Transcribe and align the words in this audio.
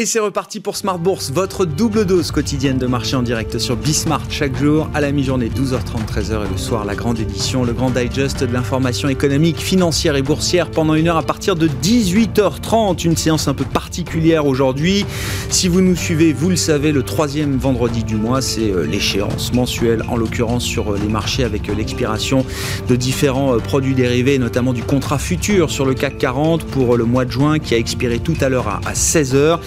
Et 0.00 0.06
c'est 0.06 0.18
reparti 0.18 0.60
pour 0.60 0.78
Smart 0.78 0.98
Bourse, 0.98 1.30
votre 1.30 1.66
double 1.66 2.06
dose 2.06 2.30
quotidienne 2.30 2.78
de 2.78 2.86
marché 2.86 3.16
en 3.16 3.22
direct 3.22 3.58
sur 3.58 3.76
Bismart 3.76 4.22
chaque 4.30 4.56
jour 4.56 4.88
à 4.94 5.02
la 5.02 5.12
mi-journée 5.12 5.50
12h30 5.50 6.06
13h 6.10 6.46
et 6.46 6.50
le 6.50 6.56
soir 6.56 6.86
la 6.86 6.94
grande 6.94 7.18
édition, 7.18 7.64
le 7.64 7.74
grand 7.74 7.90
digest 7.90 8.42
de 8.42 8.50
l'information 8.50 9.10
économique, 9.10 9.58
financière 9.58 10.16
et 10.16 10.22
boursière 10.22 10.70
pendant 10.70 10.94
une 10.94 11.08
heure 11.08 11.18
à 11.18 11.22
partir 11.22 11.54
de 11.54 11.68
18h30. 11.68 13.04
Une 13.04 13.18
séance 13.18 13.46
un 13.46 13.52
peu 13.52 13.66
particulière 13.66 14.46
aujourd'hui. 14.46 15.04
Si 15.50 15.68
vous 15.68 15.82
nous 15.82 15.94
suivez, 15.94 16.32
vous 16.32 16.48
le 16.48 16.56
savez, 16.56 16.92
le 16.92 17.02
troisième 17.02 17.58
vendredi 17.58 18.02
du 18.02 18.14
mois, 18.14 18.40
c'est 18.40 18.70
euh, 18.70 18.86
l'échéance 18.86 19.52
mensuelle 19.52 20.02
en 20.08 20.16
l'occurrence 20.16 20.64
sur 20.64 20.94
euh, 20.94 20.98
les 20.98 21.08
marchés 21.08 21.44
avec 21.44 21.68
euh, 21.68 21.74
l'expiration 21.74 22.46
de 22.88 22.96
différents 22.96 23.58
produits 23.58 23.94
dérivés, 23.94 24.38
notamment 24.38 24.72
du 24.72 24.82
contrat 24.82 25.18
futur 25.18 25.68
sur 25.68 25.84
le 25.84 25.92
CAC 25.92 26.16
40 26.16 26.64
pour 26.64 26.96
le 26.96 27.04
mois 27.04 27.26
de 27.26 27.32
juin 27.32 27.58
qui 27.58 27.74
a 27.74 27.76
expiré 27.76 28.18
tout 28.18 28.36
à 28.40 28.48
l'heure 28.48 28.80
à 28.86 28.94
16h. 28.94 29.58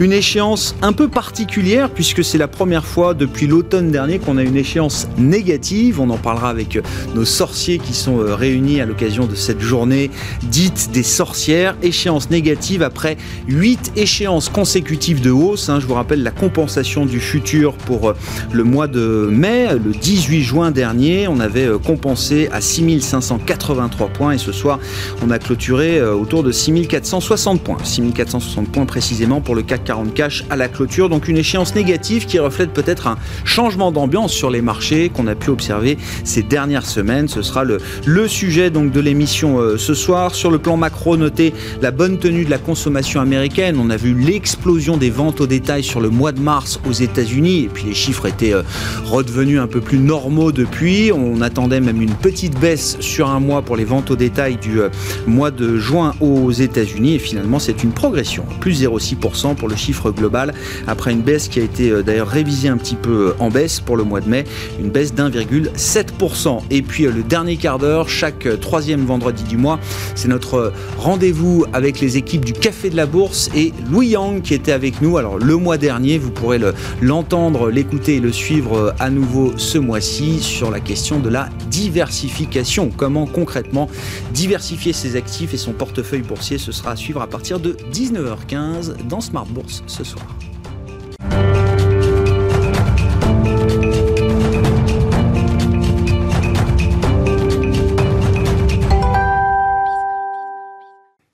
Une 0.00 0.12
échéance 0.12 0.74
un 0.82 0.92
peu 0.92 1.08
particulière 1.08 1.90
puisque 1.90 2.24
c'est 2.24 2.38
la 2.38 2.48
première 2.48 2.84
fois 2.84 3.14
depuis 3.14 3.46
l'automne 3.46 3.90
dernier 3.90 4.18
qu'on 4.18 4.36
a 4.36 4.42
une 4.42 4.56
échéance 4.56 5.08
négative. 5.18 6.00
On 6.00 6.10
en 6.10 6.16
parlera 6.16 6.48
avec 6.48 6.78
nos 7.14 7.24
sorciers 7.24 7.78
qui 7.78 7.94
sont 7.94 8.18
euh, 8.18 8.34
réunis 8.34 8.80
à 8.80 8.86
l'occasion 8.86 9.26
de 9.26 9.34
cette 9.34 9.60
journée 9.60 10.10
dite 10.42 10.90
des 10.92 11.02
sorcières. 11.02 11.76
Échéance 11.82 12.30
négative 12.30 12.82
après 12.82 13.16
8 13.48 13.92
échéances 13.96 14.48
consécutives 14.48 15.20
de 15.20 15.30
hausse. 15.30 15.68
Hein. 15.68 15.80
Je 15.80 15.86
vous 15.86 15.94
rappelle 15.94 16.22
la 16.22 16.30
compensation 16.30 17.06
du 17.06 17.20
futur 17.20 17.74
pour 17.74 18.10
euh, 18.10 18.16
le 18.52 18.64
mois 18.64 18.88
de 18.88 19.28
mai. 19.30 19.68
Le 19.72 19.92
18 19.92 20.42
juin 20.42 20.70
dernier, 20.70 21.28
on 21.28 21.40
avait 21.40 21.66
euh, 21.66 21.78
compensé 21.78 22.48
à 22.52 22.60
6583 22.60 24.08
points 24.08 24.32
et 24.32 24.38
ce 24.38 24.52
soir, 24.52 24.78
on 25.24 25.30
a 25.30 25.38
clôturé 25.38 26.02
autour 26.02 26.42
de 26.42 26.52
6460 26.52 27.62
points. 27.62 27.78
6460 27.82 28.68
points 28.68 28.86
précisément 28.86 29.40
pour 29.40 29.54
le 29.54 29.62
CAC 29.72 29.84
40 29.84 30.12
cash 30.12 30.44
à 30.50 30.56
la 30.56 30.68
clôture. 30.68 31.08
Donc 31.08 31.28
une 31.28 31.38
échéance 31.38 31.74
négative 31.74 32.26
qui 32.26 32.38
reflète 32.38 32.74
peut-être 32.74 33.06
un 33.06 33.16
changement 33.44 33.90
d'ambiance 33.90 34.30
sur 34.30 34.50
les 34.50 34.60
marchés 34.60 35.08
qu'on 35.08 35.26
a 35.26 35.34
pu 35.34 35.48
observer 35.48 35.96
ces 36.24 36.42
dernières 36.42 36.84
semaines. 36.84 37.26
Ce 37.26 37.40
sera 37.40 37.64
le, 37.64 37.78
le 38.04 38.28
sujet 38.28 38.68
donc 38.68 38.92
de 38.92 39.00
l'émission 39.00 39.58
euh, 39.60 39.78
ce 39.78 39.94
soir. 39.94 40.34
Sur 40.34 40.50
le 40.50 40.58
plan 40.58 40.76
macro, 40.76 41.16
notez 41.16 41.54
la 41.80 41.90
bonne 41.90 42.18
tenue 42.18 42.44
de 42.44 42.50
la 42.50 42.58
consommation 42.58 43.22
américaine. 43.22 43.78
On 43.80 43.88
a 43.88 43.96
vu 43.96 44.12
l'explosion 44.12 44.98
des 44.98 45.08
ventes 45.08 45.40
au 45.40 45.46
détail 45.46 45.82
sur 45.82 46.00
le 46.00 46.10
mois 46.10 46.32
de 46.32 46.40
mars 46.40 46.78
aux 46.86 46.92
États-Unis 46.92 47.64
et 47.64 47.68
puis 47.68 47.84
les 47.84 47.94
chiffres 47.94 48.26
étaient 48.26 48.52
euh, 48.52 48.62
redevenus 49.06 49.58
un 49.58 49.68
peu 49.68 49.80
plus 49.80 49.98
normaux 49.98 50.52
depuis. 50.52 51.12
On 51.12 51.40
attendait 51.40 51.80
même 51.80 52.02
une 52.02 52.14
petite 52.14 52.60
baisse 52.60 52.98
sur 53.00 53.30
un 53.30 53.40
mois 53.40 53.62
pour 53.62 53.76
les 53.76 53.86
ventes 53.86 54.10
au 54.10 54.16
détail 54.16 54.56
du 54.56 54.82
euh, 54.82 54.90
mois 55.26 55.50
de 55.50 55.78
juin 55.78 56.14
aux 56.20 56.50
États-Unis 56.50 57.14
et 57.14 57.18
finalement 57.18 57.58
c'est 57.58 57.82
une 57.82 57.92
progression, 57.92 58.44
plus 58.60 58.82
0,6% 58.82 59.51
pour 59.54 59.68
le 59.68 59.76
chiffre 59.76 60.10
global, 60.10 60.54
après 60.86 61.12
une 61.12 61.22
baisse 61.22 61.48
qui 61.48 61.60
a 61.60 61.62
été 61.62 61.90
euh, 61.90 62.02
d'ailleurs 62.02 62.28
révisée 62.28 62.68
un 62.68 62.76
petit 62.76 62.96
peu 62.96 63.28
euh, 63.28 63.34
en 63.38 63.50
baisse 63.50 63.80
pour 63.80 63.96
le 63.96 64.04
mois 64.04 64.20
de 64.20 64.28
mai, 64.28 64.44
une 64.80 64.90
baisse 64.90 65.14
d'1,7%. 65.14 66.60
Et 66.70 66.82
puis 66.82 67.06
euh, 67.06 67.12
le 67.12 67.22
dernier 67.22 67.56
quart 67.56 67.78
d'heure, 67.78 68.08
chaque 68.08 68.48
troisième 68.60 69.04
vendredi 69.04 69.42
du 69.44 69.56
mois, 69.56 69.78
c'est 70.14 70.28
notre 70.28 70.72
rendez-vous 70.98 71.64
avec 71.72 72.00
les 72.00 72.16
équipes 72.16 72.44
du 72.44 72.52
Café 72.52 72.90
de 72.90 72.96
la 72.96 73.06
Bourse 73.06 73.50
et 73.54 73.72
Louis 73.90 74.08
Yang 74.08 74.42
qui 74.42 74.54
était 74.54 74.72
avec 74.72 75.00
nous. 75.00 75.18
Alors 75.18 75.38
le 75.38 75.56
mois 75.56 75.78
dernier, 75.78 76.18
vous 76.18 76.30
pourrez 76.30 76.60
l'entendre, 77.00 77.70
l'écouter 77.70 78.16
et 78.16 78.20
le 78.20 78.32
suivre 78.32 78.94
à 78.98 79.10
nouveau 79.10 79.52
ce 79.56 79.78
mois-ci 79.78 80.40
sur 80.40 80.70
la 80.70 80.80
question 80.80 81.20
de 81.20 81.28
la 81.28 81.48
diversification. 81.70 82.90
Comment 82.96 83.26
concrètement 83.26 83.88
diversifier 84.32 84.92
ses 84.92 85.16
actifs 85.16 85.54
et 85.54 85.56
son 85.56 85.72
portefeuille 85.72 86.22
boursier, 86.22 86.58
ce 86.58 86.72
sera 86.72 86.92
à 86.92 86.96
suivre 86.96 87.22
à 87.22 87.26
partir 87.26 87.60
de 87.60 87.76
19h15 87.92 89.06
dans 89.08 89.20
Smart 89.20 89.41
Bourse 89.46 89.82
ce 89.86 90.04
soir. 90.04 90.26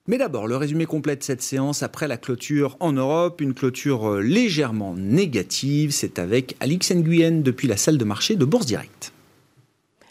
Mais 0.08 0.16
d'abord, 0.16 0.46
le 0.46 0.56
résumé 0.56 0.86
complet 0.86 1.16
de 1.16 1.22
cette 1.22 1.42
séance 1.42 1.82
après 1.82 2.08
la 2.08 2.16
clôture 2.16 2.78
en 2.80 2.92
Europe, 2.92 3.42
une 3.42 3.52
clôture 3.52 4.08
euh, 4.08 4.20
légèrement 4.22 4.94
négative, 4.96 5.90
c'est 5.90 6.18
avec 6.18 6.56
Alix 6.60 6.92
Nguyen 6.92 7.42
depuis 7.42 7.68
la 7.68 7.76
salle 7.76 7.98
de 7.98 8.04
marché 8.04 8.34
de 8.34 8.46
Bourse 8.46 8.64
Directe. 8.64 9.12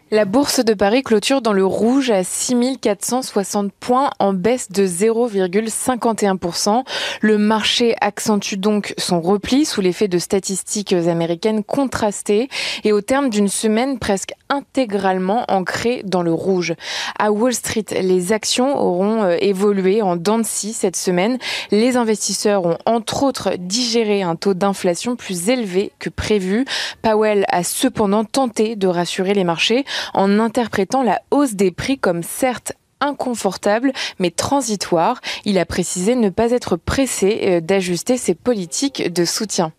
La 0.09 0.23
bourse 0.23 0.63
de 0.63 0.73
Paris 0.73 1.03
clôture 1.03 1.41
dans 1.41 1.51
le 1.51 1.65
rouge 1.65 2.11
à 2.11 2.23
6460 2.23 3.73
points 3.73 4.09
en 4.19 4.31
baisse 4.31 4.71
de 4.71 4.87
0,51%. 4.87 6.85
Le 7.19 7.37
marché 7.37 7.93
accentue 7.99 8.55
donc 8.55 8.93
son 8.97 9.19
repli 9.19 9.65
sous 9.65 9.81
l'effet 9.81 10.07
de 10.07 10.17
statistiques 10.17 10.93
américaines 10.93 11.61
contrastées 11.61 12.47
et 12.85 12.93
au 12.93 13.01
terme 13.01 13.29
d'une 13.29 13.49
semaine 13.49 13.99
presque 13.99 14.31
intégralement 14.49 15.45
ancrée 15.49 16.01
dans 16.05 16.21
le 16.21 16.33
rouge. 16.33 16.73
À 17.19 17.31
Wall 17.31 17.53
Street, 17.53 17.85
les 17.91 18.31
actions 18.31 18.79
auront 18.79 19.23
euh, 19.23 19.37
évolué 19.39 20.01
en 20.01 20.15
dents 20.15 20.37
cette 20.43 20.95
semaine. 20.95 21.37
Les 21.71 21.97
investisseurs 21.97 22.65
ont 22.65 22.77
entre 22.85 23.23
autres 23.23 23.53
digéré 23.57 24.21
un 24.21 24.35
taux 24.35 24.53
d'inflation 24.53 25.15
plus 25.15 25.49
élevé 25.49 25.91
que 25.99 26.09
prévu. 26.09 26.65
Powell 27.01 27.45
a 27.49 27.63
cependant 27.63 28.23
tenté 28.23 28.75
de 28.75 28.87
rassurer 28.87 29.33
les 29.33 29.43
marchés 29.43 29.85
en 30.13 30.39
interprétant 30.39 31.03
la 31.03 31.21
hausse 31.31 31.55
des 31.55 31.71
prix 31.71 31.97
comme 31.97 32.23
certes 32.23 32.73
inconfortable 32.99 33.93
mais 34.19 34.31
transitoire. 34.31 35.21
Il 35.45 35.57
a 35.59 35.65
précisé 35.65 36.15
ne 36.15 36.29
pas 36.29 36.51
être 36.51 36.75
pressé 36.75 37.39
euh, 37.43 37.61
d'ajuster 37.61 38.17
ses 38.17 38.35
politiques 38.35 39.11
de 39.11 39.25
soutien. 39.25 39.71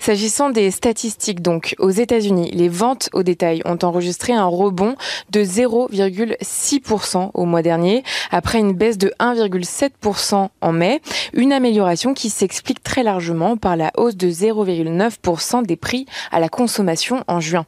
S'agissant 0.00 0.50
des 0.50 0.70
statistiques, 0.70 1.40
donc, 1.40 1.74
aux 1.78 1.90
États-Unis, 1.90 2.50
les 2.52 2.68
ventes 2.68 3.08
au 3.12 3.22
détail 3.22 3.62
ont 3.64 3.78
enregistré 3.82 4.32
un 4.32 4.46
rebond 4.46 4.96
de 5.30 5.42
0,6% 5.42 7.30
au 7.34 7.44
mois 7.44 7.62
dernier, 7.62 8.02
après 8.30 8.58
une 8.58 8.72
baisse 8.72 8.98
de 8.98 9.12
1,7% 9.20 10.48
en 10.60 10.72
mai, 10.72 11.00
une 11.32 11.52
amélioration 11.52 12.14
qui 12.14 12.30
s'explique 12.30 12.82
très 12.82 13.02
largement 13.02 13.56
par 13.56 13.76
la 13.76 13.90
hausse 13.96 14.16
de 14.16 14.28
0,9% 14.28 15.64
des 15.64 15.76
prix 15.76 16.06
à 16.30 16.40
la 16.40 16.48
consommation 16.48 17.24
en 17.26 17.40
juin. 17.40 17.66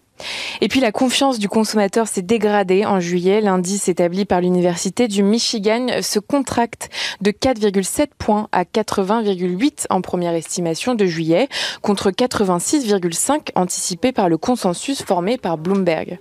Et 0.61 0.69
puis 0.69 0.81
la 0.81 0.93
confiance 0.93 1.39
du 1.39 1.49
consommateur 1.49 2.09
s'est 2.09 2.23
dégradée 2.23 2.85
en 2.87 3.01
juillet. 3.01 3.41
L'indice 3.41 3.89
établi 3.89 4.25
par 4.25 4.41
l'Université 4.41 5.09
du 5.09 5.23
Michigan 5.23 5.87
se 6.03 6.19
contracte 6.19 6.89
de 7.21 7.31
4,7 7.31 8.09
points 8.19 8.49
à 8.53 8.65
80,8 8.65 9.87
en 9.91 10.01
première 10.01 10.35
estimation 10.35 10.95
de 10.95 11.07
juillet, 11.07 11.49
contre 11.83 12.11
86,5 12.11 13.51
anticipé 13.55 14.13
par 14.13 14.29
le 14.29 14.39
consensus 14.39 15.03
formé 15.03 15.39
par 15.39 15.59
Bloomberg. 15.59 16.19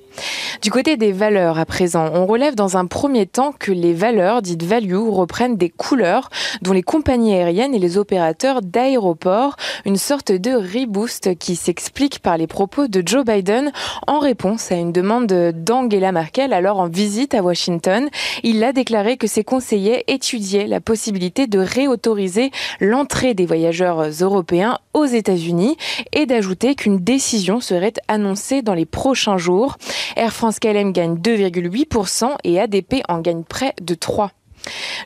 Du 0.62 0.72
côté 0.72 0.98
des 0.98 1.12
valeurs 1.12 1.60
à 1.60 1.66
présent, 1.66 2.10
on 2.14 2.26
relève 2.26 2.56
dans 2.56 2.78
un 2.78 2.86
premier 2.86 3.26
temps 3.26 3.54
que 3.58 3.72
les 3.72 3.94
valeurs 3.94 4.42
dites 4.42 4.64
value 4.64 4.96
reprennent 4.96 5.58
des 5.58 5.70
couleurs 5.70 6.30
dont 6.62 6.74
les 6.74 6.84
compagnies 6.84 7.34
aériennes 7.34 7.76
et 7.76 7.80
les 7.80 7.98
opérateurs 7.98 8.62
d'aéroports, 8.62 9.56
une 9.86 9.98
sorte 9.98 10.32
de 10.32 10.52
reboost 10.52 11.38
qui 11.38 11.56
s'explique 11.56 12.20
par 12.20 12.38
les 12.38 12.48
propos 12.48 12.88
de 12.88 13.04
Joe 13.06 13.26
Biden 13.26 13.72
en 14.08 14.20
réponse 14.20 14.72
à 14.72 14.76
une 14.76 14.92
demande 14.92 15.28
d'Angela 15.28 16.12
Merkel, 16.12 16.54
alors 16.54 16.80
en 16.80 16.88
visite 16.88 17.34
à 17.34 17.42
Washington. 17.42 18.10
Il 18.44 18.64
a 18.64 18.74
déclaré 18.74 19.18
que 19.18 19.28
ses 19.28 19.44
conseillers 19.44 20.04
étudiaient 20.12 20.68
la 20.68 20.82
possibilité 20.82 21.48
de 21.48 21.60
réautoriser 21.60 22.52
l'entrée 22.80 23.34
des 23.34 23.46
voyageurs 23.46 24.04
européens 24.22 24.80
aux 24.94 25.06
États-Unis 25.06 25.78
et 26.14 26.26
d'ajouter 26.26 26.76
qu'une 26.76 27.00
décision 27.00 27.60
serait 27.60 27.94
annoncée 28.08 28.62
dans 28.62 28.74
les 28.74 28.86
prochains 28.86 29.38
jours. 29.38 29.78
Air 30.16 30.34
France 30.34 30.60
KLM 30.60 30.92
gagne 30.92 31.16
2,8% 31.16 32.36
et 32.44 32.60
ADP 32.60 33.04
en 33.10 33.20
gagne 33.20 33.44
près 33.44 33.74
de 33.82 33.96
3%. 33.96 34.30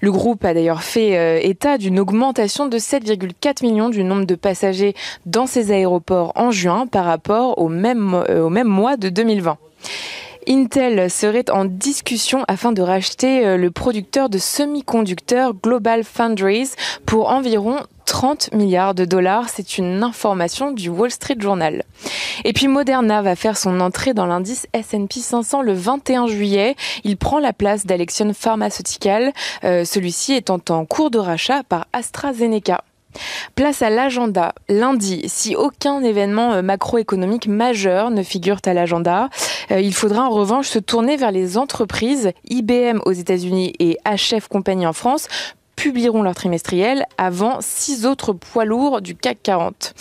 Le 0.02 0.12
groupe 0.12 0.46
a 0.46 0.54
d'ailleurs 0.54 0.84
fait 0.84 1.18
euh, 1.18 1.40
état 1.42 1.78
d'une 1.78 2.00
augmentation 2.00 2.68
de 2.68 2.78
7,4 2.78 3.64
millions 3.64 3.90
du 3.90 4.04
nombre 4.04 4.26
de 4.26 4.36
passagers 4.36 4.96
dans 5.26 5.46
ses 5.46 5.72
aéroports 5.72 6.32
en 6.36 6.52
juin 6.52 6.88
par 6.88 7.06
rapport 7.06 7.58
au 7.60 7.70
même, 7.70 8.14
euh, 8.30 8.44
au 8.44 8.50
même 8.50 8.68
mois 8.68 8.98
de 8.98 9.10
2020. 9.10 9.58
Intel 10.48 11.10
serait 11.10 11.50
en 11.50 11.66
discussion 11.66 12.44
afin 12.48 12.72
de 12.72 12.82
racheter 12.82 13.46
euh, 13.46 13.58
le 13.58 13.72
producteur 13.72 14.30
de 14.30 14.38
semi-conducteurs 14.38 15.54
Global 15.54 16.04
Foundries 16.04 16.72
pour 17.06 17.30
environ 17.30 17.80
30 18.06 18.54
milliards 18.54 18.96
de 18.96 19.06
dollars. 19.06 19.50
C'est 19.50 19.78
une 19.78 20.04
information 20.04 20.72
du 20.72 20.90
Wall 20.90 21.12
Street 21.12 21.36
Journal. 21.38 21.84
Et 22.44 22.54
puis 22.54 22.68
Moderna 22.68 23.22
va 23.22 23.36
faire 23.36 23.58
son 23.58 23.80
entrée 23.80 24.14
dans 24.14 24.26
l'indice 24.26 24.66
S&P 24.74 25.20
500 25.20 25.62
le 25.62 25.74
21 25.74 26.28
juillet. 26.28 26.76
Il 27.04 27.18
prend 27.18 27.40
la 27.40 27.54
place 27.54 27.86
d'Alexion 27.86 28.34
Pharmaceutical, 28.34 29.34
euh, 29.64 29.86
celui-ci 29.86 30.34
étant 30.34 30.60
en 30.70 30.86
cours 30.86 31.12
de 31.12 31.20
rachat 31.20 31.64
par 31.64 31.86
AstraZeneca. 31.94 32.84
Place 33.56 33.82
à 33.82 33.90
l'agenda. 33.90 34.54
Lundi, 34.70 35.24
si 35.28 35.56
aucun 35.56 36.02
événement 36.02 36.54
euh, 36.54 36.62
macroéconomique 36.62 37.48
majeur 37.48 38.12
ne 38.12 38.24
figure 38.24 38.60
à 38.66 38.74
l'agenda, 38.74 39.30
euh, 39.72 39.80
il 39.80 39.94
faudra 39.94 40.24
en 40.24 40.30
revanche 40.30 40.68
se 40.68 40.80
tourner 40.80 41.18
vers 41.18 41.32
les 41.32 41.58
entreprises 41.58 42.32
IBM 42.50 43.00
aux 43.06 43.12
États-Unis 43.12 43.74
et 43.80 43.98
HF 44.06 44.48
Compagnie 44.48 44.88
en 44.88 44.94
France 44.94 45.28
publieront 45.80 46.24
leur 46.24 46.36
trimestriel 46.36 47.06
avant 47.18 47.60
six 47.62 48.06
autres 48.06 48.34
poids 48.34 48.66
lourds 48.66 49.00
du 49.00 49.16
CAC 49.16 49.38
40. 49.42 49.94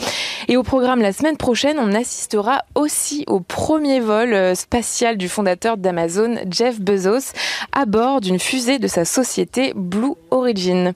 Et 0.49 0.57
au 0.57 0.65
programme 0.65 1.01
la 1.01 1.13
semaine 1.13 1.37
prochaine, 1.37 1.77
on 1.79 1.95
assistera 1.95 2.65
aussi 2.75 3.23
au 3.29 3.39
premier 3.39 4.01
vol 4.01 4.35
euh, 4.35 4.57
spatial 4.57 5.17
du 5.17 5.29
fondateur 5.29 5.77
d'Amazon, 5.77 6.35
Jeff 6.51 6.81
Bezos, 6.81 7.33
à 7.71 7.87
bord 7.87 8.21
d'une 8.21 8.41
fusée 8.41 8.81
de 8.81 8.89
sa 8.89 9.05
société 9.05 9.73
Blue 9.77 10.15
Origin. 10.33 10.95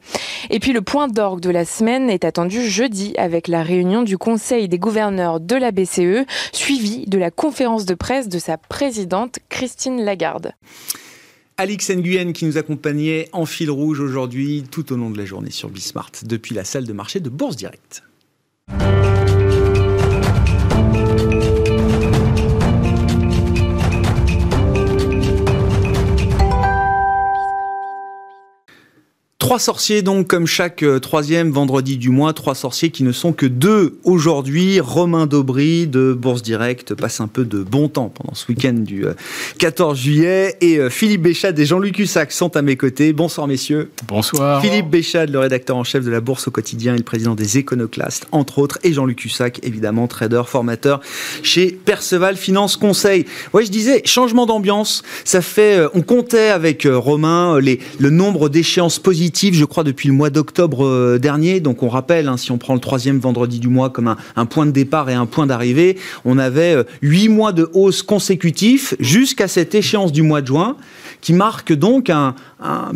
Et 0.51 0.59
puis 0.59 0.73
le 0.73 0.83
point 0.83 1.07
d'orgue 1.07 1.41
de 1.41 1.51
la 1.51 1.65
semaine 1.65 2.11
est 2.11 2.25
attendu 2.25 2.69
jeudi 2.69 3.15
avec 3.17 3.47
la 3.47 3.63
réunion 3.63 4.03
du 4.03 4.19
Conseil 4.19 4.69
des 4.69 4.81
gouverneurs 4.81 5.39
de 5.39 5.55
la 5.55 5.71
BCE, 5.71 6.27
suivie 6.51 7.07
de 7.07 7.19
la 7.19 7.31
conférence 7.31 7.85
de 7.85 7.95
presse 7.95 8.29
de 8.29 8.41
sa 8.41 8.57
présidente 8.57 9.39
Christine 9.49 10.03
Lagarde. 10.03 10.55
Alix 11.63 11.91
Nguyen 11.91 12.33
qui 12.33 12.45
nous 12.45 12.59
accompagnait 12.59 13.29
en 13.31 13.47
fil 13.47 13.71
rouge 13.71 14.01
aujourd'hui 14.01 14.65
tout 14.69 14.93
au 14.93 14.97
long 14.97 15.11
de 15.11 15.17
la 15.17 15.25
journée 15.25 15.53
sur 15.53 15.69
Bismart 15.69 16.11
depuis 16.25 16.57
la 16.57 16.65
salle 16.65 16.87
de 16.87 16.93
marché 16.93 17.21
de 17.21 17.31
Bourse 17.31 17.55
Directe. 17.55 18.03
Trois 29.43 29.59
sorciers 29.59 30.03
donc 30.03 30.29
comme 30.29 30.47
chaque 30.47 30.85
euh, 30.85 31.01
troisième 31.01 31.51
vendredi 31.51 31.97
du 31.97 32.11
mois, 32.11 32.33
trois 32.33 32.55
sorciers 32.55 32.91
qui 32.91 33.03
ne 33.03 33.11
sont 33.11 33.33
que 33.33 33.45
deux 33.45 33.99
aujourd'hui. 34.05 34.79
Romain 34.79 35.27
Daubry 35.27 35.89
de 35.89 36.13
Bourse 36.13 36.43
Direct 36.43 36.95
passe 36.95 37.21
un 37.21 37.27
peu 37.27 37.45
de 37.45 37.65
bon 37.65 37.89
temps 37.89 38.09
pendant 38.09 38.35
ce 38.35 38.47
week-end 38.47 38.75
du 38.75 39.05
14 39.59 39.99
euh, 39.99 40.01
juillet 40.01 40.57
et 40.61 40.79
euh, 40.79 40.91
Philippe 40.91 41.23
Béchade 41.23 41.59
et 41.59 41.67
Jean-Luc 41.67 41.99
Hussac 41.99 42.31
sont 42.31 42.57
à 42.57 42.63
mes 42.63 42.77
côtés. 42.77 43.13
Bonsoir 43.13 43.49
messieurs. 43.49 43.91
Bonsoir. 44.07 44.63
Philippe 44.63 44.89
Béchade, 44.89 45.31
le 45.31 45.41
rédacteur 45.41 45.77
en 45.77 45.83
chef 45.83 46.05
de 46.05 46.11
la 46.13 46.21
Bourse 46.21 46.47
au 46.47 46.53
quotidien 46.53 46.95
et 46.95 46.99
le 46.99 47.03
président 47.03 47.35
des 47.35 47.59
Éconoclastes 47.59 48.29
entre 48.31 48.61
autres 48.61 48.79
et 48.85 48.93
Jean-Luc 48.93 49.25
Hussac 49.25 49.59
évidemment 49.65 50.07
trader, 50.07 50.43
formateur 50.47 51.01
chez 51.43 51.73
Perceval 51.73 52.37
Finance 52.37 52.77
Conseil. 52.77 53.27
Ouais, 53.53 53.65
je 53.65 53.73
disais 53.73 54.03
changement 54.05 54.47
d'ambiance, 54.47 55.03
ça 55.25 55.43
fait 55.43 55.81
on 55.95 56.03
comptait 56.03 56.51
avec 56.51 56.87
Romain 56.89 57.59
les 57.59 57.81
le 57.99 58.11
nombre 58.11 58.49
d'échéances 58.49 59.01
positives 59.01 59.32
je 59.35 59.65
crois, 59.65 59.85
depuis 59.85 60.09
le 60.09 60.15
mois 60.15 60.31
d'octobre 60.31 60.85
euh, 60.85 61.19
dernier. 61.19 61.61
Donc 61.61 61.83
on 61.83 61.89
rappelle, 61.89 62.29
hein, 62.29 62.37
si 62.37 62.51
on 62.51 62.59
prend 62.59 62.75
le 62.75 62.81
troisième 62.81 63.19
vendredi 63.19 63.59
du 63.59 63.69
mois 63.69 63.91
comme 63.91 64.15
un, 64.37 64.47
point 64.47 64.67
de 64.67 64.71
départ 64.71 65.11
et 65.11 65.15
un 65.15 65.27
point 65.27 65.47
d'arrivée, 65.47 65.99
on 66.25 66.39
avait 66.39 66.75
euh, 66.75 66.85
huit 67.01 67.29
mois 67.29 67.53
de 67.53 67.69
hausse 67.73 68.03
consécutifs 68.03 68.95
jusqu'à 69.01 69.49
cette 69.49 69.75
échéance 69.75 70.13
du 70.13 70.23
mois 70.23 70.41
de 70.41 70.47
juin 70.47 70.77
qui 71.21 71.33
marque 71.33 71.73
donc 71.73 72.11
un, 72.11 72.35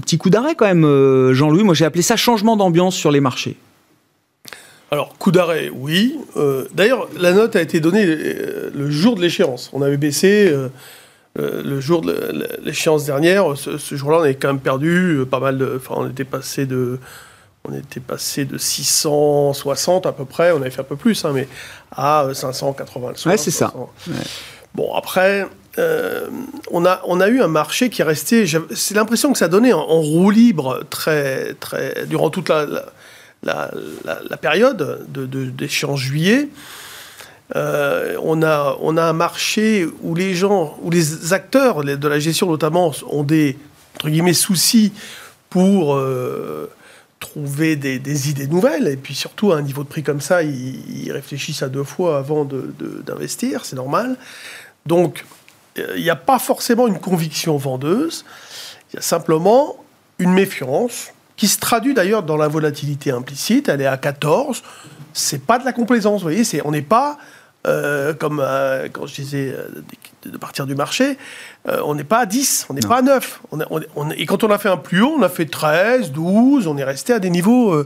petit 0.00 0.18
coup 0.18 0.30
d'arrêt 0.30 0.54
quand 0.54 0.66
même, 0.66 0.84
euh, 0.84 1.32
Jean-Louis. 1.34 1.64
Moi 1.64 1.74
j'ai 1.74 1.84
appelé 1.84 2.02
ça 2.02 2.16
changement 2.16 2.56
d'ambiance 2.56 2.94
sur 2.94 3.10
les 3.10 3.20
marchés. 3.20 3.56
Alors, 4.92 5.18
coup 5.18 5.32
d'arrêt, 5.32 5.68
oui. 5.74 6.14
D'ailleurs, 6.72 7.08
la 7.18 7.32
note 7.32 7.56
a 7.56 7.60
été 7.60 7.80
donnée 7.80 8.06
le 8.06 8.88
jour 8.88 9.16
de 9.16 9.20
l'échéance. 9.20 9.68
On 9.72 9.82
avait 9.82 9.96
baissé 9.96 10.48
le 11.36 11.80
jour 11.80 12.02
de 12.02 12.48
l'échéance 12.62 13.04
dernière, 13.04 13.56
ce, 13.56 13.94
jour-là, 13.94 14.18
on 14.18 14.22
avait 14.22 14.34
quand 14.34 14.48
même 14.48 14.60
perdu 14.60 15.18
euh, 15.18 15.26
pas 15.26 15.40
mal 15.40 15.58
de. 15.58 15.74
Enfin, 15.76 15.94
on 15.98 16.08
était 16.08 16.24
passé 16.24 16.66
de. 16.66 16.98
On 17.68 17.74
était 17.74 18.00
passé 18.00 18.44
de 18.44 18.58
660 18.58 20.06
à 20.06 20.12
peu 20.12 20.24
près, 20.24 20.52
on 20.52 20.58
avait 20.58 20.70
fait 20.70 20.82
un 20.82 20.84
peu 20.84 20.94
plus, 20.94 21.24
hein, 21.24 21.32
mais 21.34 21.48
à 21.90 22.28
580 22.32 23.08
le 23.24 23.30
Ouais, 23.30 23.36
c'est 23.36 23.50
ça. 23.50 23.72
Bon, 24.72 24.94
après, 24.94 25.48
euh, 25.78 26.28
on, 26.70 26.86
a, 26.86 27.00
on 27.06 27.20
a 27.20 27.28
eu 27.28 27.40
un 27.40 27.48
marché 27.48 27.90
qui 27.90 28.02
est 28.02 28.04
resté. 28.04 28.46
C'est 28.74 28.94
l'impression 28.94 29.32
que 29.32 29.38
ça 29.38 29.48
donnait 29.48 29.72
en, 29.72 29.80
en, 29.80 30.00
roue 30.00 30.30
libre 30.30 30.84
très, 30.90 31.54
très, 31.54 32.06
durant 32.06 32.30
toute 32.30 32.48
la, 32.48 32.66
la, 33.42 33.70
la, 34.04 34.36
période 34.36 35.06
d'échéance 35.08 36.00
de, 36.00 36.04
juillet. 36.04 36.48
Euh, 37.54 38.16
on, 38.22 38.42
a, 38.42 38.76
on 38.80 38.96
a 38.96 39.04
un 39.04 39.12
marché 39.12 39.86
où 40.02 40.16
les 40.16 40.34
gens, 40.34 40.76
où 40.82 40.90
les 40.90 41.32
acteurs 41.32 41.84
de 41.84 42.08
la 42.08 42.18
gestion 42.18 42.48
notamment 42.48 42.92
ont 43.08 43.22
des 43.22 43.56
entre 43.96 44.10
guillemets, 44.10 44.34
soucis 44.34 44.92
pour 45.48 45.94
euh, 45.94 46.70
trouver 47.18 47.76
des, 47.76 48.30
idées 48.30 48.46
nouvelles. 48.46 48.88
Et 48.88 48.96
puis 48.96 49.14
surtout, 49.14 49.52
à 49.52 49.56
un 49.56 49.62
niveau 49.62 49.82
de 49.82 49.88
prix 49.88 50.02
comme 50.02 50.20
ça, 50.20 50.42
ils, 50.42 51.10
réfléchissent 51.10 51.62
à 51.62 51.68
deux 51.68 51.84
fois 51.84 52.18
avant 52.18 52.44
d'investir, 52.44 53.64
c'est 53.64 53.76
normal. 53.76 54.16
Donc, 54.84 55.24
euh, 55.78 55.94
il 55.96 56.02
n'y 56.02 56.10
a 56.10 56.16
pas 56.16 56.38
forcément 56.38 56.86
une 56.86 56.98
conviction 56.98 57.56
vendeuse, 57.56 58.24
il 58.92 58.96
y 58.96 58.98
a 58.98 59.02
simplement 59.02 59.76
une 60.18 60.32
méfiance 60.32 61.08
qui 61.36 61.48
se 61.48 61.58
traduit 61.58 61.92
d'ailleurs 61.92 62.22
dans 62.22 62.36
la 62.36 62.48
volatilité 62.48 63.10
implicite. 63.10 63.68
Elle 63.68 63.82
est 63.82 63.86
à 63.86 63.98
14. 63.98 64.62
C'est 65.12 65.42
pas 65.42 65.58
de 65.58 65.64
la 65.64 65.72
complaisance, 65.72 66.22
vous 66.22 66.28
voyez. 66.28 66.44
on 66.64 66.70
n'est 66.70 66.80
pas 66.80 67.18
euh, 67.66 68.14
comme 68.14 68.40
euh, 68.44 68.88
quand 68.92 69.06
je 69.06 69.14
disais 69.14 69.52
euh, 69.52 69.68
de 70.24 70.38
partir 70.38 70.66
du 70.66 70.74
marché, 70.74 71.16
on 71.84 71.96
n'est 71.96 72.04
pas 72.04 72.18
à 72.18 72.26
10, 72.26 72.66
on 72.68 72.74
n'est 72.74 72.80
pas 72.80 72.98
à 72.98 73.02
9. 73.02 73.40
et 74.16 74.26
quand 74.26 74.44
on 74.44 74.50
a 74.50 74.58
fait 74.58 74.68
un 74.68 74.76
plus 74.76 75.02
haut, 75.02 75.14
on 75.18 75.22
a 75.22 75.28
fait 75.28 75.46
13, 75.46 76.12
12, 76.12 76.68
on 76.68 76.76
est 76.76 76.84
resté 76.84 77.12
à 77.12 77.18
des 77.18 77.30
niveaux 77.30 77.84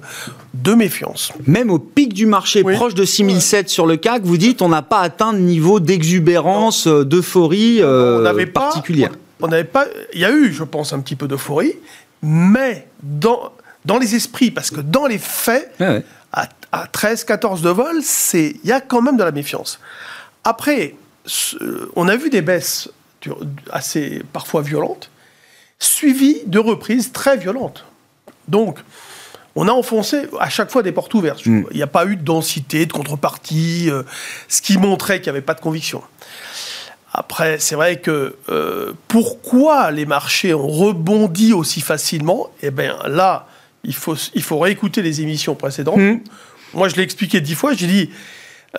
de 0.54 0.74
méfiance. 0.74 1.32
Même 1.46 1.70
au 1.70 1.78
pic 1.78 2.12
du 2.12 2.26
marché, 2.26 2.62
proche 2.62 2.94
de 2.94 3.04
6007 3.04 3.68
sur 3.68 3.86
le 3.86 3.96
CAC, 3.96 4.22
vous 4.22 4.36
dites 4.36 4.60
on 4.62 4.68
n'a 4.68 4.82
pas 4.82 5.00
atteint 5.00 5.32
le 5.32 5.38
niveau 5.38 5.80
d'exubérance, 5.80 6.86
d'euphorie 6.86 7.80
particulière. 8.52 9.12
on 9.40 9.48
n'avait 9.48 9.64
pas. 9.64 9.86
Il 10.14 10.20
y 10.20 10.26
a 10.26 10.30
eu, 10.30 10.52
je 10.52 10.64
pense, 10.64 10.92
un 10.92 11.00
petit 11.00 11.16
peu 11.16 11.28
d'euphorie, 11.28 11.74
mais 12.22 12.86
dans, 13.02 13.52
dans 13.84 13.98
les 13.98 14.14
esprits, 14.14 14.50
parce 14.50 14.70
que 14.70 14.80
dans 14.80 15.06
les 15.06 15.18
faits, 15.18 15.72
à, 16.32 16.48
13, 16.86 17.24
14 17.24 17.62
de 17.62 17.70
vol, 17.70 18.00
il 18.34 18.60
y 18.64 18.72
a 18.72 18.80
quand 18.80 19.02
même 19.02 19.16
de 19.16 19.24
la 19.24 19.32
méfiance. 19.32 19.80
Après, 20.44 20.94
on 21.96 22.08
a 22.08 22.16
vu 22.16 22.30
des 22.30 22.42
baisses 22.42 22.90
assez 23.70 24.22
parfois 24.32 24.62
violentes, 24.62 25.10
suivies 25.78 26.42
de 26.46 26.58
reprises 26.58 27.12
très 27.12 27.36
violentes. 27.36 27.84
Donc, 28.48 28.78
on 29.56 29.66
a 29.68 29.72
enfoncé 29.72 30.26
à 30.38 30.48
chaque 30.48 30.70
fois 30.70 30.82
des 30.82 30.92
portes 30.92 31.12
ouvertes. 31.14 31.44
Hmm. 31.44 31.64
Il 31.70 31.76
n'y 31.76 31.82
a 31.82 31.88
pas 31.88 32.06
eu 32.06 32.16
de 32.16 32.22
densité, 32.22 32.86
de 32.86 32.92
contrepartie, 32.92 33.90
euh, 33.90 34.04
ce 34.48 34.62
qui 34.62 34.78
montrait 34.78 35.20
qu'il 35.20 35.32
n'y 35.32 35.36
avait 35.36 35.44
pas 35.44 35.54
de 35.54 35.60
conviction. 35.60 36.02
Après, 37.12 37.58
c'est 37.58 37.74
vrai 37.74 37.98
que 37.98 38.36
euh, 38.48 38.92
pourquoi 39.08 39.90
les 39.90 40.06
marchés 40.06 40.54
ont 40.54 40.68
rebondi 40.68 41.52
aussi 41.52 41.80
facilement? 41.80 42.50
Eh 42.62 42.70
bien 42.70 42.96
là, 43.06 43.48
il 43.84 43.94
faut, 43.94 44.16
il 44.34 44.42
faut 44.42 44.58
réécouter 44.58 45.02
les 45.02 45.20
émissions 45.20 45.54
précédentes. 45.54 45.98
Hmm. 45.98 46.18
Moi, 46.74 46.88
je 46.88 46.96
l'ai 46.96 47.02
expliqué 47.02 47.40
dix 47.40 47.54
fois. 47.54 47.74
J'ai 47.74 47.86
dit, 47.86 48.10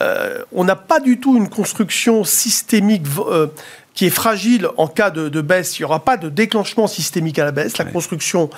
euh, 0.02 0.44
on 0.52 0.64
n'a 0.64 0.76
pas 0.76 1.00
du 1.00 1.20
tout 1.20 1.36
une 1.36 1.50
construction 1.50 2.24
systémique 2.24 3.04
euh, 3.20 3.48
qui 3.94 4.06
est 4.06 4.12
fragile 4.12 4.68
en 4.78 4.88
cas 4.88 5.10
de, 5.10 5.42
baisse. 5.42 5.78
Il 5.78 5.82
n'y 5.82 5.86
aura 5.86 6.04
pas 6.04 6.18
de 6.18 6.30
déclenchement 6.30 6.88
systémique 6.88 7.40
à 7.40 7.46
la 7.46 7.52
baisse. 7.52 7.78
La 7.78 7.86
construction 7.86 8.50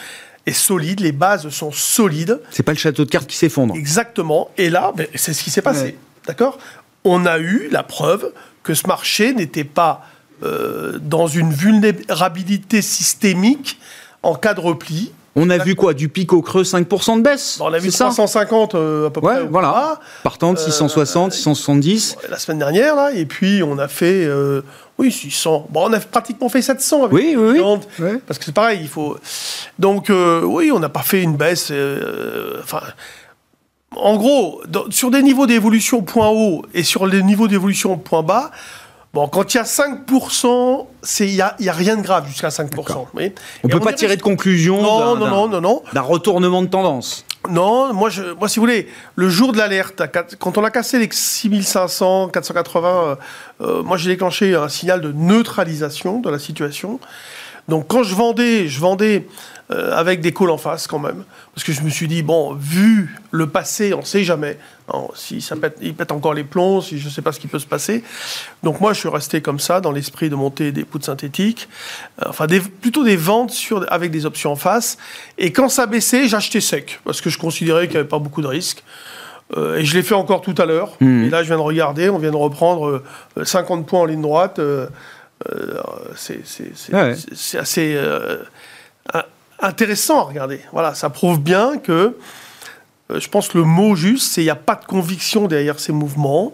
est 0.46 0.54
solide, 0.54 1.00
les 1.00 1.12
bases 1.12 1.50
sont 1.50 1.72
solides. 1.72 2.40
C'est 2.52 2.64
pas 2.64 2.74
le 2.74 2.78
château 2.78 3.06
de 3.06 3.10
cartes 3.10 3.28
qui 3.28 3.38
s'effondre. 3.38 3.76
Exactement. 3.76 4.52
Et 4.58 4.70
là, 4.70 4.92
ben, 4.96 5.08
c'est 5.16 5.34
ce 5.34 5.44
qui 5.44 5.50
s'est 5.50 5.62
passé. 5.62 5.98
D'accord? 6.28 6.60
On 7.04 7.26
a 7.26 7.40
eu 7.40 7.70
la 7.72 7.84
preuve 7.84 8.32
que 8.62 8.74
ce 8.74 8.88
marché 8.88 9.34
n'était 9.34 9.64
pas 9.64 10.06
euh, 10.44 11.00
dans 11.02 11.28
une 11.28 11.52
vulnérabilité 11.52 12.82
systémique 12.82 13.80
en 14.22 14.36
cas 14.36 14.54
de 14.54 14.60
repli. 14.60 15.12
On 15.36 15.50
a 15.50 15.58
vu 15.58 15.76
quoi 15.76 15.94
Du 15.94 16.10
pic 16.10 16.32
au 16.32 16.42
creux, 16.42 16.64
5% 16.64 17.18
de 17.18 17.22
baisse 17.24 17.58
On 17.60 17.74
a 17.74 17.80
vu 17.80 17.90
350 17.90 18.76
euh, 18.76 19.08
à 19.08 19.10
peu 19.10 19.22
près. 19.22 19.46
Voilà. 19.46 20.00
Partant 20.24 20.54
de 20.54 20.60
660, 20.60 21.34
670. 21.34 22.18
La 22.30 22.38
semaine 22.38 22.60
dernière, 22.60 22.96
là, 22.96 23.12
et 23.12 23.26
puis 23.26 23.64
on 23.64 23.78
a 23.80 23.88
fait. 23.88 24.26
Euh, 24.26 24.62
oui, 25.00 25.12
600. 25.12 25.68
Bon, 25.70 25.90
on 25.90 25.94
a 25.94 26.00
pratiquement 26.00 26.50
fait 26.50 26.62
700 26.62 27.06
avec 27.06 27.14
oui, 27.14 27.36
oui, 27.36 27.60
oui. 28.00 28.10
Parce 28.28 28.38
que 28.38 28.46
c'est 28.46 28.54
pareil, 28.54 28.80
il 28.82 28.88
faut. 28.88 29.18
Donc, 29.80 30.12
oui, 30.44 30.72
on 30.72 30.80
n'a 30.80 30.90
pas 30.90 31.04
fait 31.04 31.22
une 31.22 31.36
baisse. 31.36 31.72
enfin. 32.64 32.82
En 33.96 34.18
gros, 34.18 34.64
sur 34.90 35.12
des 35.12 35.22
niveaux 35.22 35.46
d'évolution 35.46 36.02
point 36.02 36.30
haut 36.30 36.64
et 36.74 36.82
sur 36.82 37.06
les 37.06 37.22
niveaux 37.22 37.48
d'évolution 37.48 37.96
point 37.96 38.24
bas, 38.24 38.50
Bon, 39.14 39.28
quand 39.28 39.54
il 39.54 39.58
y 39.58 39.60
a 39.60 39.64
5%, 39.64 40.88
il 41.20 41.26
n'y 41.28 41.42
a, 41.42 41.56
y 41.60 41.70
a, 41.70 41.74
rien 41.74 41.98
de 41.98 42.02
grave 42.02 42.28
jusqu'à 42.28 42.48
5%. 42.48 43.06
On 43.14 43.68
ne 43.68 43.72
peut 43.72 43.80
pas 43.80 43.94
tirer 43.94 44.18
de 44.18 44.24
conclusion 44.24 44.82
non, 44.82 45.16
non, 45.16 45.28
non, 45.28 45.48
non, 45.48 45.62
non. 45.62 45.84
d'un 45.94 46.02
retournement 46.02 46.64
de 46.64 46.68
tendance. 46.68 47.24
Non, 47.48 47.94
moi, 47.94 48.10
je, 48.10 48.24
moi, 48.34 48.48
si 48.50 48.56
vous 48.56 48.66
voulez, 48.66 48.88
le 49.16 49.30
jour 49.30 49.52
de 49.52 49.60
l'alerte, 49.60 50.02
quand 50.40 50.58
on 50.58 50.64
a 50.64 50.72
cassé 50.72 50.98
les 50.98 51.10
6500, 51.12 52.30
480, 52.30 53.18
euh, 53.62 53.84
moi, 53.84 53.98
j'ai 53.98 54.10
déclenché 54.10 54.56
un 54.56 54.70
signal 54.70 55.02
de 55.02 55.12
neutralisation 55.12 56.20
de 56.20 56.32
la 56.32 56.40
situation. 56.40 57.00
Donc 57.68 57.88
quand 57.88 58.04
je 58.04 58.16
vendais, 58.16 58.68
je 58.68 58.80
vendais 58.80 59.28
euh, 59.72 59.96
avec 59.96 60.20
des 60.20 60.34
calls 60.34 60.50
en 60.50 60.58
face 60.58 60.88
quand 60.88 61.00
même. 61.00 61.24
Parce 61.56 61.66
que 61.66 61.72
je 61.72 61.82
me 61.84 61.90
suis 61.90 62.08
dit, 62.08 62.22
bon, 62.22 62.54
vu 62.54 63.16
le 63.32 63.48
passé, 63.48 63.94
on 63.94 64.00
ne 64.00 64.06
sait 64.06 64.26
jamais. 64.26 64.58
si 65.16 65.42
ça 65.42 65.56
pète, 65.56 65.78
il 65.82 65.96
pète 65.96 66.12
encore 66.12 66.34
les 66.34 66.44
plombs, 66.44 66.82
si 66.82 67.00
je 67.00 67.06
ne 67.06 67.10
sais 67.10 67.22
pas 67.22 67.32
ce 67.32 67.40
qui 67.40 67.48
peut 67.48 67.60
se 67.60 67.66
passer. 67.66 68.04
Donc 68.62 68.82
moi, 68.82 68.92
je 68.92 69.00
suis 69.00 69.10
resté 69.10 69.42
comme 69.42 69.60
ça, 69.60 69.80
dans 69.80 69.92
l'esprit 69.92 70.30
de 70.30 70.36
monter 70.36 70.74
des 70.74 70.84
poudres 70.84 71.06
synthétiques. 71.06 71.70
Euh, 72.22 72.26
enfin, 72.30 72.46
plutôt 72.82 73.06
des 73.06 73.16
ventes 73.16 73.52
sur, 73.52 73.86
avec 73.92 74.12
des 74.12 74.26
options 74.26 74.52
en 74.52 74.58
face. 74.58 74.98
Et 75.38 75.54
quand 75.54 75.70
ça 75.70 75.86
baissait, 75.86 76.28
j'achetais 76.28 76.62
sec. 76.62 77.00
Parce 77.06 77.22
que 77.22 77.30
je 77.30 77.38
considérais 77.38 77.88
qu'il 77.88 77.96
n'y 77.96 78.00
avait 78.00 78.10
pas 78.10 78.20
beaucoup 78.20 78.42
de 78.42 78.48
risques. 78.48 78.84
Euh, 79.56 79.78
et 79.78 79.86
je 79.86 79.96
l'ai 79.96 80.04
fait 80.04 80.16
encore 80.16 80.42
tout 80.42 80.56
à 80.58 80.66
l'heure. 80.66 80.98
Mmh. 81.00 81.24
Et 81.24 81.30
là, 81.30 81.42
je 81.42 81.48
viens 81.48 81.58
de 81.58 81.62
regarder, 81.62 82.10
on 82.10 82.18
vient 82.18 82.32
de 82.32 82.36
reprendre 82.36 83.02
50 83.42 83.86
points 83.88 84.02
en 84.02 84.06
ligne 84.06 84.22
droite. 84.22 84.60
C'est 86.16 87.58
assez 87.58 87.98
intéressant 89.64 90.20
à 90.20 90.24
regarder. 90.24 90.60
Voilà, 90.72 90.94
ça 90.94 91.10
prouve 91.10 91.40
bien 91.40 91.78
que, 91.78 92.18
euh, 93.12 93.20
je 93.20 93.30
pense 93.30 93.48
que 93.48 93.58
le 93.58 93.64
mot 93.64 93.96
juste, 93.96 94.28
c'est 94.28 94.42
qu'il 94.42 94.44
n'y 94.44 94.50
a 94.50 94.56
pas 94.56 94.76
de 94.76 94.86
conviction 94.86 95.48
derrière 95.48 95.80
ces 95.80 95.94
mouvements. 95.94 96.54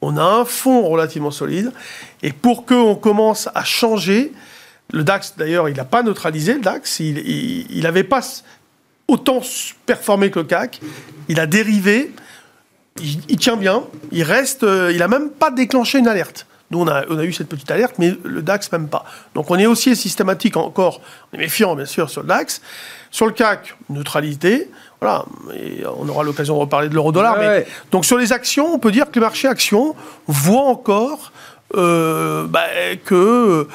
On 0.00 0.16
a 0.16 0.22
un 0.22 0.44
fond 0.44 0.86
relativement 0.88 1.30
solide. 1.30 1.72
Et 2.22 2.32
pour 2.32 2.66
qu'on 2.66 2.94
commence 2.94 3.48
à 3.54 3.64
changer, 3.64 4.32
le 4.92 5.04
DAX, 5.04 5.34
d'ailleurs, 5.36 5.68
il 5.68 5.76
n'a 5.76 5.84
pas 5.84 6.02
neutralisé 6.02 6.54
le 6.54 6.60
DAX. 6.60 7.00
Il 7.00 7.80
n'avait 7.82 8.04
pas 8.04 8.22
autant 9.08 9.40
performé 9.84 10.30
que 10.30 10.40
le 10.40 10.44
CAC. 10.44 10.80
Il 11.28 11.40
a 11.40 11.46
dérivé. 11.46 12.12
Il, 13.00 13.36
tient 13.36 13.56
bien. 13.56 13.84
Il 14.12 14.22
reste. 14.22 14.62
Euh, 14.62 14.90
il 14.92 14.98
n'a 14.98 15.08
même 15.08 15.30
pas 15.30 15.50
déclenché 15.50 15.98
une 15.98 16.08
alerte. 16.08 16.46
Nous, 16.70 16.80
on 16.80 16.88
a, 16.88 17.04
on 17.08 17.18
a, 17.18 17.24
eu 17.24 17.32
cette 17.32 17.48
petite 17.48 17.70
alerte, 17.70 17.94
mais 17.98 18.12
le 18.24 18.42
DAX 18.42 18.70
même 18.72 18.88
pas. 18.88 19.04
Donc 19.34 19.50
on 19.50 19.58
est 19.58 19.66
aussi 19.66 19.94
systématique 19.94 20.56
encore, 20.56 21.00
on 21.32 21.36
est 21.36 21.40
méfiant 21.40 21.76
bien 21.76 21.84
sûr 21.84 22.10
sur 22.10 22.22
le 22.22 22.28
DAX. 22.28 22.60
Sur 23.10 23.26
le 23.26 23.32
CAC, 23.32 23.76
neutralité. 23.88 24.70
Voilà, 25.00 25.24
et 25.54 25.84
on 25.98 26.08
aura 26.08 26.24
l'occasion 26.24 26.54
de 26.54 26.60
reparler 26.60 26.88
de 26.88 26.94
l'euro-dollar. 26.94 27.38
Donc 27.90 28.04
sur 28.04 28.18
les 28.18 28.32
actions, 28.32 28.74
on 28.74 28.78
peut 28.78 28.90
dire 28.90 29.06
que 29.06 29.14
les 29.14 29.20
marchés 29.20 29.48
actions 29.48 29.94
voient 30.26 30.64
encore 30.64 31.32
euh, 31.74 32.46
bah, 32.46 32.64
que 33.04 33.66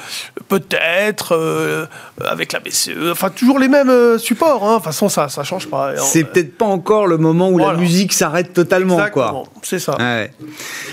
peut-être 0.48 1.36
euh, 1.36 1.84
avec 2.24 2.54
la 2.54 2.60
BCE, 2.60 2.90
enfin 3.10 3.28
toujours 3.28 3.58
les 3.58 3.68
mêmes 3.68 3.90
euh, 3.90 4.16
supports. 4.16 4.64
Hein. 4.64 4.70
De 4.70 4.74
toute 4.76 4.84
façon, 4.84 5.10
ça 5.10 5.28
ça 5.28 5.44
change 5.44 5.68
pas. 5.68 5.94
C'est 5.98 6.24
peut-être 6.24 6.56
pas 6.56 6.64
encore 6.64 7.06
le 7.06 7.18
moment 7.18 7.50
où 7.50 7.58
la 7.58 7.74
musique 7.74 8.14
s'arrête 8.14 8.54
totalement, 8.54 8.94
Exactement, 8.94 9.46
C'est 9.62 9.78
ça. 9.78 9.98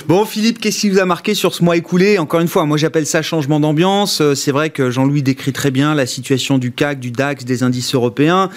Bon, 0.08 0.26
Philippe, 0.26 0.60
qu'est-ce 0.60 0.80
qui 0.80 0.90
vous 0.90 1.00
a 1.00 1.06
marqué 1.06 1.36
sur 1.36 1.54
ce 1.54 1.64
mois 1.64 1.78
écoulé? 1.78 2.20
Encore 2.20 2.42
une 2.42 2.50
fois, 2.50 2.66
moi 2.66 2.76
j'appelle 2.76 3.06
ça 3.06 3.22
changement 3.22 3.62
d'ambiance. 3.62 4.22
C'est 4.34 4.52
vrai 4.52 4.70
que 4.70 4.92
Jean-Louis 4.92 5.24
décrit 5.24 5.54
très 5.54 5.72
bien 5.72 5.96
la 5.96 6.06
situation 6.06 6.58
du 6.58 6.74
CAC, 6.74 7.00
du 7.00 7.12
DAX, 7.12 7.46
des 7.46 7.64
indices 7.64 7.96
européens. 7.96 8.50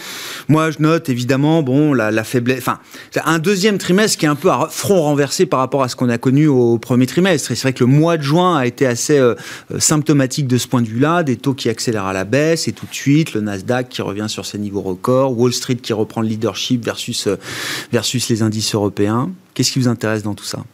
Moi, 0.48 0.72
je 0.72 0.78
note 0.80 1.08
évidemment, 1.08 1.62
bon, 1.62 1.94
la, 1.94 2.10
la 2.10 2.24
faiblesse, 2.24 2.58
enfin, 2.58 2.80
un 3.24 3.38
deuxième 3.38 3.78
trimestre 3.78 4.18
qui 4.18 4.26
est 4.26 4.28
un 4.28 4.34
peu 4.34 4.50
à 4.50 4.66
front 4.68 5.00
renversé 5.02 5.46
par 5.46 5.60
rapport 5.60 5.84
à 5.84 5.88
ce 5.88 5.94
qu'on 5.94 6.08
a 6.08 6.18
connu 6.18 6.48
au 6.48 6.78
premier 6.78 7.06
trimestre. 7.06 7.52
Et 7.52 7.54
c'est 7.54 7.62
vrai 7.62 7.72
que 7.72 7.84
le 7.84 7.90
mois 7.90 8.16
de 8.16 8.22
juin 8.22 8.31
a 8.40 8.66
été 8.66 8.86
assez 8.86 9.18
euh, 9.18 9.34
symptomatique 9.78 10.46
de 10.46 10.58
ce 10.58 10.66
point 10.66 10.82
de 10.82 10.88
vue-là, 10.88 11.22
des 11.22 11.36
taux 11.36 11.54
qui 11.54 11.68
accélèrent 11.68 12.06
à 12.06 12.12
la 12.12 12.24
baisse 12.24 12.68
et 12.68 12.72
tout 12.72 12.86
de 12.86 12.94
suite 12.94 13.34
le 13.34 13.40
Nasdaq 13.40 13.88
qui 13.88 14.02
revient 14.02 14.26
sur 14.28 14.46
ses 14.46 14.58
niveaux 14.58 14.80
records, 14.80 15.38
Wall 15.38 15.52
Street 15.52 15.76
qui 15.76 15.92
reprend 15.92 16.20
le 16.20 16.28
leadership 16.28 16.84
versus, 16.84 17.26
euh, 17.26 17.38
versus 17.92 18.28
les 18.28 18.42
indices 18.42 18.74
européens. 18.74 19.30
Qu'est-ce 19.54 19.72
qui 19.72 19.78
vous 19.78 19.88
intéresse 19.88 20.22
dans 20.22 20.34
tout 20.34 20.44
ça? 20.44 20.64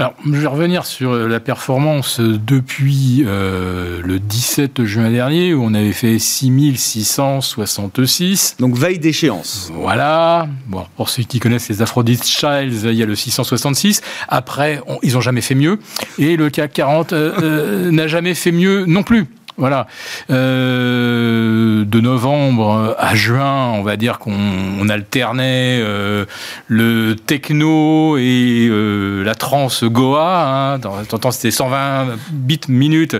Alors, 0.00 0.14
je 0.24 0.30
vais 0.30 0.46
revenir 0.46 0.86
sur 0.86 1.12
euh, 1.12 1.28
la 1.28 1.40
performance 1.40 2.20
depuis 2.20 3.22
euh, 3.26 4.00
le 4.02 4.18
17 4.18 4.84
juin 4.84 5.10
dernier, 5.10 5.52
où 5.52 5.62
on 5.62 5.74
avait 5.74 5.92
fait 5.92 6.18
6666. 6.18 8.56
Donc, 8.58 8.78
veille 8.78 8.98
d'échéance. 8.98 9.70
Voilà. 9.74 10.48
Bon, 10.68 10.86
pour 10.96 11.10
ceux 11.10 11.24
qui 11.24 11.38
connaissent 11.38 11.68
les 11.68 11.82
Aphrodite 11.82 12.24
Childs, 12.24 12.84
il 12.84 12.94
y 12.94 13.02
a 13.02 13.06
le 13.06 13.14
666. 13.14 14.00
Après, 14.28 14.80
ils 15.02 15.12
n'ont 15.12 15.20
jamais 15.20 15.42
fait 15.42 15.54
mieux. 15.54 15.78
Et 16.16 16.36
le 16.36 16.48
CAC 16.48 16.72
40 16.72 17.12
n'a 17.12 18.08
jamais 18.08 18.32
fait 18.32 18.52
mieux 18.52 18.86
non 18.86 19.02
plus. 19.02 19.26
Voilà. 19.60 19.86
Euh, 20.30 21.84
de 21.84 22.00
novembre 22.00 22.96
à 22.98 23.14
juin, 23.14 23.72
on 23.74 23.82
va 23.82 23.98
dire 23.98 24.18
qu'on 24.18 24.88
alternait 24.88 25.80
euh, 25.82 26.24
le 26.66 27.14
techno 27.14 28.16
et 28.16 28.68
euh, 28.70 29.22
la 29.22 29.34
trance 29.34 29.84
Goa. 29.84 30.72
Hein. 30.72 30.78
T'entends, 30.80 31.30
c'était 31.30 31.50
120 31.50 32.16
bits 32.30 32.60
minutes, 32.68 33.16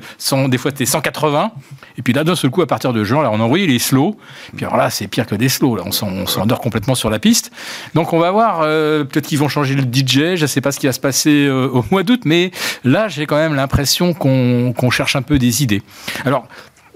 des 0.49 0.57
fois 0.57 0.71
c'était 0.71 0.87
180. 0.87 1.53
Et 1.99 2.03
puis 2.03 2.15
là, 2.15 2.25
d'un 2.25 2.37
seul 2.37 2.51
coup, 2.51 2.63
à 2.63 2.67
partir 2.67 2.95
de 2.95 3.05
juin, 3.05 3.23
là, 3.23 3.31
on 3.31 3.41
a 3.41 3.43
envoyé 3.43 3.67
les 3.67 3.79
slows. 3.79 4.17
Puis 4.57 4.65
alors 4.65 4.79
là, 4.79 4.89
c'est 4.89 5.09
pire 5.09 5.27
que 5.27 5.35
des 5.35 5.51
slows. 5.51 5.77
Là, 5.77 5.83
on 5.85 6.27
s'endort 6.27 6.61
complètement 6.61 6.95
sur 6.95 7.11
la 7.11 7.19
piste. 7.19 7.53
Donc 7.93 8.15
on 8.15 8.19
va 8.19 8.31
voir. 8.31 8.61
peut-être 8.61 9.27
qu'ils 9.27 9.39
vont 9.39 9.51
changer 9.51 9.75
le 9.75 9.83
DJ. 9.83 10.37
Je 10.37 10.43
ne 10.43 10.47
sais 10.47 10.63
pas 10.63 10.73
ce 10.73 10.81
qui 10.81 10.87
va 10.87 10.95
se 10.95 11.01
passer 11.01 11.51
au 11.51 11.85
mois 11.91 12.03
d'août, 12.03 12.23
mais 12.25 12.51
là, 12.83 13.09
j'ai 13.09 13.27
quand 13.27 13.37
même 13.37 13.55
l'impression 13.55 14.15
qu'on 14.15 14.91
cherche 14.91 15.17
un 15.17 15.23
peu 15.23 15.39
des 15.39 15.63
idées. 15.63 15.83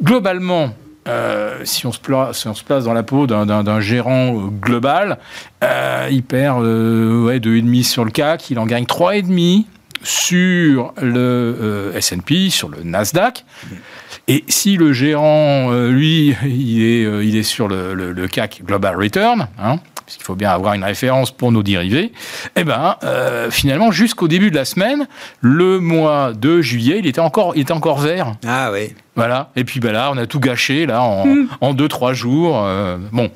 Globalement, 0.03 0.75
euh, 1.07 1.61
si, 1.65 1.87
on 1.87 1.93
se 1.93 2.01
place, 2.01 2.85
dans 2.85 2.95
la 2.95 3.03
peau 3.03 3.27
d'un 3.27 3.81
gérant 3.81 4.37
euh, 4.37 4.49
global, 4.49 5.19
euh, 5.63 6.09
il 6.11 6.23
perd 6.23 6.63
ouais, 6.63 7.39
2,5 7.39 7.83
sur 7.83 8.05
le 8.05 8.11
CAC, 8.11 8.51
il 8.51 8.59
en 8.59 8.67
gagne 8.67 8.85
3,5 8.85 9.65
sur 10.03 10.93
le 11.01 11.93
S&P, 11.95 12.51
sur 12.51 12.69
le 12.69 12.83
Nasdaq. 12.83 13.45
Et 14.27 14.45
si 14.49 14.77
le 14.77 14.93
gérant, 14.93 15.71
lui, 15.89 16.35
il 16.45 16.83
est, 16.83 17.27
il 17.27 17.37
est 17.37 17.43
sur 17.43 17.69
le, 17.69 18.27
CAC 18.27 18.63
Global 18.65 18.97
Return, 18.97 19.49
hein, 19.59 19.79
parce 20.05 20.17
qu'il 20.17 20.25
faut 20.25 20.35
bien 20.35 20.51
avoir 20.51 20.75
une 20.75 20.85
référence 20.85 21.31
pour 21.31 21.51
nos 21.51 21.63
dérivés, 21.63 22.13
eh 22.57 22.65
ben, 22.65 22.97
euh, 23.05 23.51
finalement, 23.51 23.91
jusqu'au 23.91 24.29
début 24.29 24.51
de 24.51 24.57
la 24.57 24.65
semaine, 24.65 25.07
le 25.41 25.81
mois 25.81 26.33
de 26.35 26.61
juillet, 26.61 26.97
il 26.99 27.07
était 27.07 27.21
encore, 27.21 27.53
il 27.57 27.63
était 27.63 27.73
encore 27.73 27.99
vert. 27.99 28.35
Ah 28.47 28.71
oui. 28.73 28.95
Voilà. 29.17 29.51
Et 29.57 29.65
puis 29.65 29.81
ben 29.81 29.93
là, 29.93 30.11
on 30.13 30.19
a 30.19 30.27
tout 30.27 30.41
gâché 30.41 30.87
là 30.87 31.03
en, 31.03 31.27
hmm. 31.27 31.49
en 31.61 31.73
deux 31.73 31.89
trois 31.89 32.13
jours. 32.13 32.63
Euh, 32.65 32.99
bon, 33.13 33.31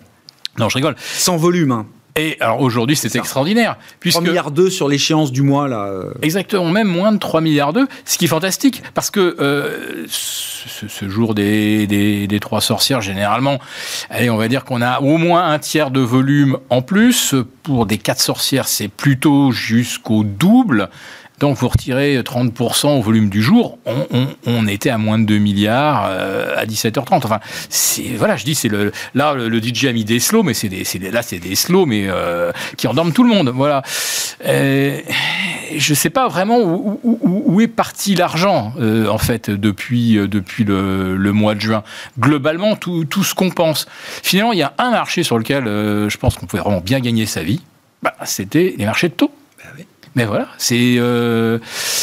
non, 0.59 0.69
je 0.69 0.75
rigole. 0.75 0.97
Sans 0.99 1.37
volume. 1.37 1.73
Hein. 1.73 1.87
Et 2.19 2.37
alors 2.41 2.61
aujourd'hui, 2.61 2.97
c'est 2.97 3.15
extraordinaire. 3.15 3.77
Puisque 4.01 4.19
3 4.19 4.29
milliards 4.29 4.51
2 4.51 4.71
sur 4.71 4.89
l'échéance 4.89 5.31
du 5.31 5.43
mois, 5.43 5.69
là. 5.69 5.85
Euh. 5.85 6.13
Exactement, 6.21 6.69
même 6.69 6.89
moins 6.89 7.13
de 7.13 7.19
3 7.19 7.41
milliards 7.41 7.73
2, 7.73 7.87
ce 8.05 8.19
qui 8.19 8.25
est 8.25 8.29
fantastique, 8.29 8.83
parce 8.93 9.11
que 9.11 9.37
euh, 9.39 10.05
ce, 10.09 11.09
jour 11.09 11.35
des, 11.35 11.87
des, 11.87 12.41
trois 12.41 12.61
sorcières, 12.61 13.01
généralement, 13.01 13.61
allez, 14.11 14.31
on 14.31 14.37
va 14.37 14.49
dire 14.49 14.65
qu'on 14.65 14.83
a 14.83 15.01
au 15.01 15.17
moins 15.17 15.49
un 15.49 15.61
tiers 15.61 15.93
de 15.93 16.01
volume 16.01 16.59
en 16.71 16.83
plus. 16.83 17.37
Pour 17.63 17.87
des 17.87 17.99
quatre 17.99 18.21
sorcières, 18.21 18.67
c'est 18.67 18.89
plutôt 18.89 19.53
jusqu'au 19.53 20.25
double. 20.25 20.89
Donc 21.41 21.57
vous 21.57 21.69
retirez 21.69 22.19
30% 22.21 22.99
au 22.99 23.01
volume 23.01 23.29
du 23.29 23.43
jour, 23.43 23.79
on, 24.47 24.67
était 24.67 24.91
à 24.91 24.99
moins 24.99 25.19
de 25.19 25.25
2 25.25 25.39
milliards 25.39 26.07
euh, 26.11 26.55
à 26.57 26.67
17h30. 26.67 27.17
Enfin, 27.25 27.41
voilà, 28.17 28.37
je 28.37 28.45
dis 28.45 28.55
c'est 28.55 28.69
le 28.69 28.93
là 29.15 29.35
le, 29.35 29.63
DJ 29.63 29.87
a 29.87 29.93
mis 29.93 30.05
des 30.05 30.19
slows, 30.21 30.43
mais 30.43 30.55
c'est 30.55 30.69
des, 30.69 30.85
là 31.11 31.23
c'est 31.23 31.39
des 31.39 31.55
slows 31.55 31.87
mais 31.87 32.07
euh, 32.09 32.53
qui 32.77 32.87
endorment 32.87 33.13
tout 33.13 33.23
le 33.23 33.31
monde. 33.31 33.51
Voilà. 33.55 33.83
Euh, 34.45 35.01
je 35.77 35.95
sais 35.95 36.11
pas 36.11 36.29
vraiment 36.29 36.59
où, 36.61 37.61
est 37.61 37.69
parti 37.69 38.15
l'argent 38.15 38.73
en 38.79 39.19
fait 39.19 39.51
depuis 39.51 40.15
depuis 40.15 40.65
le, 40.65 41.33
mois 41.33 41.55
de 41.55 41.61
juin. 41.61 41.83
Globalement, 42.19 42.77
tout, 42.77 43.05
tout 43.05 43.23
ce 43.23 43.35
qu'on 43.35 43.51
pense. 43.51 43.87
Finalement, 44.23 44.53
il 44.53 44.59
y 44.59 44.63
a 44.63 44.75
un 44.79 44.91
marché 44.91 45.23
sur 45.23 45.39
lequel 45.39 45.65
je 45.65 46.17
pense 46.17 46.37
qu'on 46.37 46.47
pouvait 46.47 46.63
vraiment 46.63 46.81
bien 46.81 47.01
gagner 47.01 47.27
sa 47.27 47.43
vie. 47.43 47.61
Bah, 48.03 48.15
c'était 48.25 48.75
les 48.77 48.85
marchés 48.85 49.09
de 49.09 49.15
taux. 49.15 49.33
Mais 50.15 50.25
voilà, 50.25 50.49
euh, 50.73 51.59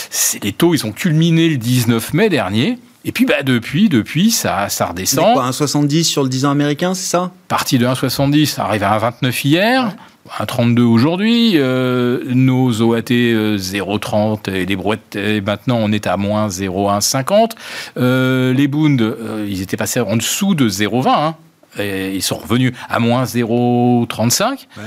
c'est 0.10 0.44
les 0.44 0.54
taux, 0.54 0.74
ils 0.74 0.86
ont 0.86 0.92
culminé 0.92 1.50
le 1.50 1.58
19 1.58 2.14
mai 2.14 2.30
dernier. 2.30 2.78
Et 3.08 3.12
puis 3.12 3.26
bah, 3.26 3.44
depuis, 3.44 3.88
depuis, 3.88 4.32
ça, 4.32 4.68
ça 4.70 4.88
redescend. 4.88 5.34
Quoi, 5.34 5.50
1,70 5.50 6.04
sur 6.04 6.24
le 6.24 6.30
10 6.30 6.46
ans 6.46 6.52
américain, 6.52 6.94
c'est 6.96 7.08
ça? 7.08 7.32
Parti 7.48 7.78
de 7.78 7.86
1,70, 7.86 8.60
arrive 8.60 8.84
à 8.84 8.98
1,29 8.98 9.48
hier. 9.48 9.96
1,32 10.40 10.82
aujourd'hui, 10.82 11.52
euh, 11.56 12.24
nos 12.34 12.82
OAT 12.82 13.02
0,30 13.02 14.50
euh, 14.50 14.56
et 14.56 14.66
les 14.66 14.76
brouettes, 14.76 15.16
maintenant 15.46 15.78
on 15.80 15.92
est 15.92 16.08
à 16.08 16.18
moins 16.18 16.50
0,150. 16.50 17.56
les 17.96 18.68
Bundes, 18.68 19.18
ils 19.48 19.62
étaient 19.62 19.78
passés 19.78 20.00
en 20.00 20.18
dessous 20.18 20.56
de 20.56 20.68
0,20. 20.68 21.10
Hein, 21.10 21.36
et 21.78 22.16
ils 22.16 22.24
sont 22.24 22.38
revenus 22.38 22.74
à 22.90 23.00
moins 23.00 23.26
0,35. 23.26 24.66
Ouais 24.78 24.84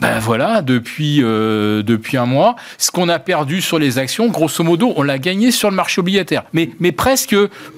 ben 0.00 0.20
voilà, 0.20 0.62
depuis, 0.62 1.24
euh, 1.24 1.82
depuis 1.82 2.16
un 2.16 2.26
mois, 2.26 2.54
ce 2.78 2.92
qu'on 2.92 3.08
a 3.08 3.18
perdu 3.18 3.60
sur 3.60 3.80
les 3.80 3.98
actions, 3.98 4.28
grosso 4.28 4.62
modo, 4.62 4.92
on 4.94 5.02
l'a 5.02 5.18
gagné 5.18 5.50
sur 5.50 5.70
le 5.70 5.76
marché 5.76 6.00
obligataire. 6.00 6.44
Mais, 6.52 6.70
mais 6.78 6.92
presque 6.92 7.34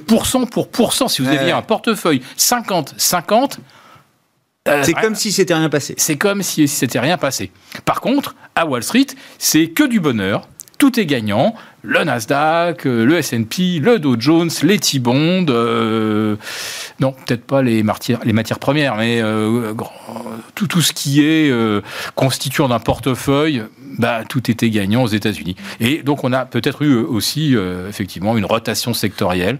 pourcent 0.07 0.45
pour 0.45 0.69
pourcent. 0.69 1.09
Si 1.09 1.23
vous 1.23 1.29
aviez 1.29 1.53
un 1.53 1.63
portefeuille 1.63 2.21
50-50, 2.37 3.59
euh, 4.69 4.83
c'est 4.85 4.93
comme 4.93 5.15
si 5.15 5.33
c'était 5.33 5.55
rien 5.55 5.71
passé. 5.71 5.95
C'est 5.97 6.17
comme 6.17 6.43
si 6.43 6.69
c'était 6.69 7.01
rien 7.01 7.17
passé. 7.17 7.51
Par 7.87 8.03
contre, 8.03 8.37
à 8.55 8.67
Wall 8.67 8.83
Street, 8.83 9.07
c'est 9.39 9.69
que 9.69 9.85
du 9.85 10.01
bonheur. 10.01 10.47
Tout 10.81 10.99
est 10.99 11.07
gagnant. 11.07 11.55
Le 11.83 12.03
Nasdaq, 12.03 12.85
le 12.85 13.17
S&P, 13.17 13.79
le 13.79 14.01
Dow 14.01 14.17
Jones, 14.19 14.51
les 14.65 14.79
T-bonds, 14.79 15.47
non, 17.01 17.13
peut-être 17.13 17.45
pas 17.45 17.63
les 17.63 17.83
matières, 17.83 18.21
les 18.25 18.33
matières 18.33 18.59
premières, 18.59 18.97
mais 18.97 19.23
tout, 20.55 20.67
tout 20.67 20.83
ce 20.83 20.93
qui 20.93 21.23
est 21.23 21.51
constituant 22.15 22.69
d'un 22.69 22.81
portefeuille, 22.81 23.63
bah, 23.99 24.25
tout 24.29 24.51
était 24.51 24.69
gagnant 24.69 25.05
aux 25.05 25.09
États-Unis. 25.09 25.57
Et 25.81 26.03
donc 26.03 26.25
on 26.25 26.35
a 26.35 26.45
peut-être 26.45 26.83
eu 26.83 26.97
aussi 26.97 27.57
effectivement 27.89 28.37
une 28.37 28.45
rotation 28.45 28.93
sectorielle 28.93 29.59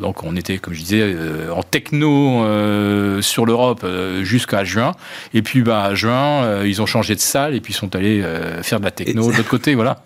donc 0.00 0.24
on 0.24 0.36
était, 0.36 0.58
comme 0.58 0.74
je 0.74 0.80
disais, 0.80 1.00
euh, 1.02 1.50
en 1.52 1.62
techno 1.62 2.44
euh, 2.44 3.22
sur 3.22 3.46
l'Europe 3.46 3.80
euh, 3.84 4.24
jusqu'à 4.24 4.64
juin. 4.64 4.92
Et 5.32 5.42
puis 5.42 5.62
bah, 5.62 5.84
à 5.84 5.94
juin, 5.94 6.64
ils 6.64 6.82
ont 6.82 6.86
changé 6.86 7.14
de 7.14 7.20
salle 7.20 7.54
et 7.54 7.60
puis 7.60 7.72
sont 7.72 7.94
allés 7.96 8.22
faire 8.62 8.80
de 8.80 8.84
la 8.84 8.90
techno 8.90 9.30
de 9.30 9.36
l'autre 9.36 9.48
côté. 9.48 9.74
Voilà. 9.74 10.04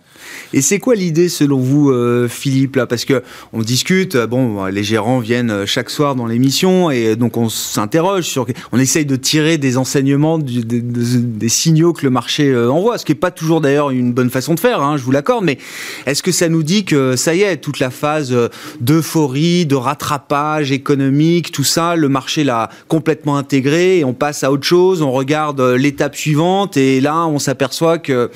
Et 0.52 0.62
c'est 0.62 0.80
quoi 0.80 0.97
l'idée 0.97 1.28
selon 1.28 1.59
vous, 1.59 1.90
euh, 1.90 2.26
Philippe 2.28 2.75
là? 2.75 2.87
Parce 2.87 3.04
que 3.04 3.23
on 3.52 3.62
discute, 3.62 4.16
euh, 4.16 4.26
bon, 4.26 4.64
les 4.66 4.83
gérants 4.83 5.21
viennent 5.21 5.50
euh, 5.50 5.66
chaque 5.66 5.90
soir 5.90 6.16
dans 6.16 6.26
l'émission 6.26 6.90
et 6.90 7.14
donc 7.14 7.37
on 7.37 7.49
s'interroge 7.49 8.25
sur, 8.25 8.47
on 8.73 8.78
essaye 8.80 9.07
de 9.07 9.14
tirer 9.14 9.59
des 9.59 9.76
enseignements, 9.76 10.38
des, 10.38 11.49
signaux 11.49 11.92
que 11.92 12.04
le 12.04 12.11
marché 12.11 12.57
envoie, 12.57 12.99
ce 12.99 13.04
qui 13.04 13.12
est 13.12 13.16
pas 13.16 13.30
toujours 13.30 13.61
d'ailleurs 13.61 13.90
une 13.90 14.12
bonne 14.12 14.30
façon 14.30 14.54
de 14.54 14.61
faire, 14.61 14.83
hein, 14.83 14.97
je 14.97 15.02
vous 15.02 15.11
l'accorde. 15.11 15.45
Mais 15.45 15.59
est-ce 16.07 16.23
que 16.23 16.33
ça 16.33 16.49
nous 16.49 16.62
dit 16.62 16.85
que 16.85 17.16
ça 17.16 17.35
y 17.35 17.42
est, 17.42 17.59
toute 17.59 17.78
la 17.78 17.90
phase 17.90 18.35
d'euphorie, 18.80 19.66
de 19.66 19.75
rattrapage 19.75 20.73
économique, 20.73 21.52
tout 21.52 21.64
ça, 21.64 21.97
le 21.97 22.09
marché 22.09 22.45
l'a 22.45 22.71
complètement 22.88 23.37
intégré 23.37 23.99
et 23.99 24.04
on 24.04 24.14
passe 24.14 24.45
à 24.45 24.52
autre 24.52 24.66
chose, 24.66 25.02
on 25.02 25.12
regarde 25.12 25.61
l'étape 25.61 26.16
suivante 26.16 26.76
et 26.76 27.00
là 27.00 27.26
on 27.26 27.38
s'aperçoit 27.38 27.99
que 27.99 28.30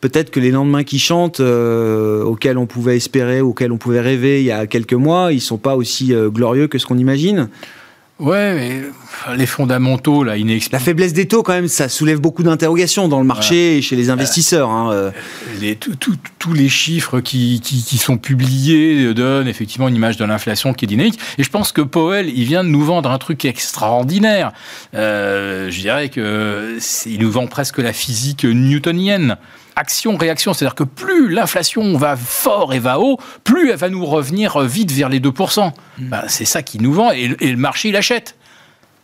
peut-être 0.00 0.30
que 0.30 0.40
les 0.40 0.50
lendemains 0.50 0.84
qui 0.84 0.98
chantent, 0.98 1.40
euh, 1.40 2.22
auxquels 2.22 2.58
on 2.58 2.66
pouvait 2.66 2.96
espérer, 2.96 3.40
auxquels 3.40 3.72
on 3.72 3.78
pouvait 3.78 4.00
rêver 4.00 4.40
il 4.40 4.46
y 4.46 4.52
a 4.52 4.66
quelques 4.66 4.94
mois, 4.94 5.32
ils 5.32 5.40
sont 5.40 5.58
pas 5.58 5.76
aussi 5.76 6.14
euh, 6.14 6.30
glorieux 6.30 6.68
que 6.68 6.78
ce 6.78 6.86
qu'on 6.86 6.98
imagine. 6.98 7.48
Ouais, 8.20 8.54
mais 8.54 8.82
les 9.34 9.46
fondamentaux, 9.46 10.24
là, 10.24 10.36
inexpliqués. 10.36 10.76
La 10.76 10.80
faiblesse 10.80 11.14
des 11.14 11.26
taux, 11.26 11.42
quand 11.42 11.54
même, 11.54 11.68
ça 11.68 11.88
soulève 11.88 12.20
beaucoup 12.20 12.42
d'interrogations 12.42 13.08
dans 13.08 13.18
le 13.18 13.24
marché 13.24 13.78
et 13.78 13.82
chez 13.82 13.96
les 13.96 14.10
investisseurs. 14.10 14.68
Hein, 14.68 14.92
euh. 14.92 15.10
les, 15.58 15.74
tous 15.76 16.52
les 16.52 16.68
chiffres 16.68 17.20
qui, 17.20 17.62
qui, 17.62 17.96
sont 17.96 18.18
publiés 18.18 19.14
donnent 19.14 19.48
effectivement 19.48 19.88
une 19.88 19.94
image 19.94 20.18
de 20.18 20.26
l'inflation 20.26 20.74
qui 20.74 20.84
est 20.84 20.88
dynamique. 20.88 21.18
Et 21.38 21.42
je 21.42 21.48
pense 21.48 21.72
que 21.72 21.80
Powell, 21.80 22.28
il 22.28 22.44
vient 22.44 22.62
de 22.62 22.68
nous 22.68 22.84
vendre 22.84 23.10
un 23.10 23.16
truc 23.16 23.46
extraordinaire. 23.46 24.52
Euh, 24.94 25.70
je 25.70 25.80
dirais 25.80 26.10
que 26.10 26.76
il 27.06 27.20
nous 27.20 27.30
vend 27.30 27.46
presque 27.46 27.78
la 27.78 27.94
physique 27.94 28.44
newtonienne 28.44 29.38
action-réaction. 29.76 30.54
C'est-à-dire 30.54 30.74
que 30.74 30.84
plus 30.84 31.28
l'inflation 31.30 31.96
va 31.96 32.16
fort 32.16 32.74
et 32.74 32.78
va 32.78 32.98
haut, 32.98 33.18
plus 33.44 33.70
elle 33.70 33.76
va 33.76 33.88
nous 33.88 34.04
revenir 34.04 34.60
vite 34.60 34.92
vers 34.92 35.08
les 35.08 35.20
2%. 35.20 35.72
Mm. 35.98 36.08
Ben, 36.08 36.22
c'est 36.28 36.44
ça 36.44 36.62
qui 36.62 36.78
nous 36.78 36.92
vend 36.92 37.10
et, 37.10 37.28
le 37.28 37.56
marché, 37.56 37.88
il 37.88 37.96
achète. 37.96 38.36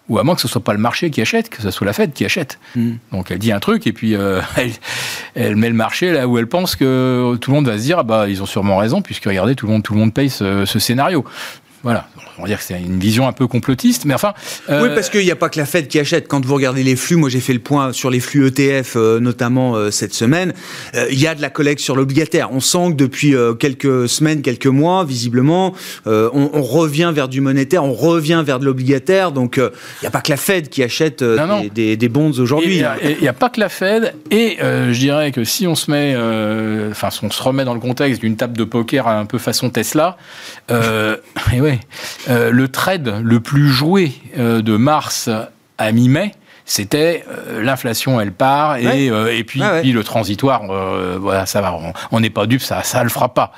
Ou 0.08 0.20
à 0.20 0.22
moins 0.22 0.36
que 0.36 0.40
ce 0.40 0.46
soit 0.46 0.62
pas 0.62 0.72
le 0.72 0.78
marché 0.78 1.10
qui 1.10 1.20
achète, 1.20 1.48
que 1.48 1.60
ce 1.60 1.70
soit 1.72 1.84
la 1.84 1.92
Fed 1.92 2.12
qui 2.12 2.24
achète. 2.24 2.60
Mm. 2.76 2.92
Donc 3.12 3.30
elle 3.30 3.38
dit 3.38 3.50
un 3.50 3.58
truc 3.58 3.86
et 3.86 3.92
puis 3.92 4.14
euh, 4.14 4.40
elle, 5.34 5.56
met 5.56 5.68
le 5.68 5.74
marché 5.74 6.12
là 6.12 6.28
où 6.28 6.38
elle 6.38 6.46
pense 6.46 6.76
que 6.76 7.36
tout 7.40 7.50
le 7.50 7.56
monde 7.56 7.66
va 7.66 7.76
se 7.76 7.82
dire 7.82 7.98
ah 7.98 8.02
bah 8.04 8.28
ils 8.28 8.40
ont 8.40 8.46
sûrement 8.46 8.76
raison 8.76 9.02
puisque 9.02 9.24
regardez 9.24 9.56
tout 9.56 9.66
le 9.66 9.72
monde 9.72 9.82
tout 9.82 9.94
le 9.94 9.98
monde 9.98 10.14
paye 10.14 10.30
ce, 10.30 10.64
ce 10.64 10.78
scénario. 10.78 11.24
Voilà 11.82 12.08
on 12.38 12.42
va 12.42 12.48
dire 12.48 12.58
que 12.58 12.64
c'est 12.64 12.78
une 12.78 12.98
vision 12.98 13.26
un 13.26 13.32
peu 13.32 13.46
complotiste, 13.46 14.04
mais 14.04 14.14
enfin. 14.14 14.34
Euh, 14.68 14.82
oui, 14.82 14.88
parce 14.94 15.08
qu'il 15.08 15.24
n'y 15.24 15.30
a 15.30 15.36
pas 15.36 15.48
que 15.48 15.58
la 15.58 15.66
Fed 15.66 15.88
qui 15.88 15.98
achète. 15.98 16.28
Quand 16.28 16.44
vous 16.44 16.54
regardez 16.54 16.82
les 16.82 16.96
flux, 16.96 17.16
moi 17.16 17.28
j'ai 17.28 17.40
fait 17.40 17.52
le 17.52 17.60
point 17.60 17.92
sur 17.92 18.10
les 18.10 18.20
flux 18.20 18.46
ETF, 18.46 18.94
euh, 18.96 19.20
notamment 19.20 19.74
euh, 19.74 19.90
cette 19.90 20.14
semaine, 20.14 20.52
il 21.10 21.18
y 21.18 21.26
a 21.26 21.34
de 21.34 21.42
la 21.42 21.50
collecte 21.50 21.80
sur 21.80 21.96
l'obligataire. 21.96 22.50
On 22.52 22.60
sent 22.60 22.90
que 22.90 22.94
depuis 22.94 23.34
quelques 23.58 24.08
semaines, 24.08 24.42
quelques 24.42 24.66
mois, 24.66 25.04
visiblement, 25.04 25.74
on, 26.06 26.62
revient 26.62 27.12
vers 27.14 27.28
du 27.28 27.40
monétaire, 27.40 27.84
on 27.84 27.92
revient 27.92 28.42
vers 28.44 28.58
de 28.58 28.64
l'obligataire. 28.64 29.32
Donc 29.32 29.56
il 29.56 29.70
n'y 30.02 30.08
a 30.08 30.10
pas 30.10 30.20
que 30.20 30.30
la 30.30 30.36
Fed 30.36 30.68
qui 30.68 30.82
achète 30.82 31.22
Des, 31.74 31.96
des, 31.96 32.08
bonds 32.08 32.32
aujourd'hui. 32.38 32.82
Il 33.02 33.16
n'y 33.20 33.28
a, 33.28 33.32
pas 33.32 33.48
que 33.50 33.60
la 33.60 33.68
Fed, 33.68 34.14
et 34.30 34.56
je 34.60 34.98
dirais 34.98 35.32
que 35.32 35.44
si 35.44 35.66
on 35.66 35.74
se 35.74 35.90
met, 35.90 36.16
enfin, 36.90 37.10
si 37.10 37.24
on 37.24 37.30
se 37.30 37.42
remet 37.42 37.64
dans 37.64 37.74
le 37.74 37.80
contexte 37.80 38.20
d'une 38.20 38.36
table 38.36 38.56
de 38.56 38.64
poker 38.64 39.06
un 39.08 39.26
peu 39.26 39.38
façon 39.38 39.70
Tesla, 39.70 40.16
et 40.70 41.60
ouais. 41.60 41.80
Euh, 42.28 42.50
le 42.50 42.68
trade 42.68 43.20
le 43.22 43.40
plus 43.40 43.68
joué 43.68 44.12
euh, 44.38 44.62
de 44.62 44.76
mars 44.76 45.28
à 45.78 45.92
mi-mai, 45.92 46.32
c'était 46.64 47.24
euh, 47.28 47.62
l'inflation, 47.62 48.20
elle 48.20 48.32
part, 48.32 48.76
et, 48.76 49.06
et 49.06 49.44
puis, 49.44 49.62
puis, 49.80 49.92
le 49.92 50.04
transitoire, 50.04 50.62
voilà, 51.18 51.46
ça 51.46 51.60
va, 51.60 51.78
on 52.10 52.20
n'est 52.20 52.30
pas 52.30 52.46
dupe, 52.46 52.62
ça 52.62 52.82
ne 52.98 53.02
le 53.04 53.10
fera 53.10 53.32
pas. 53.32 53.52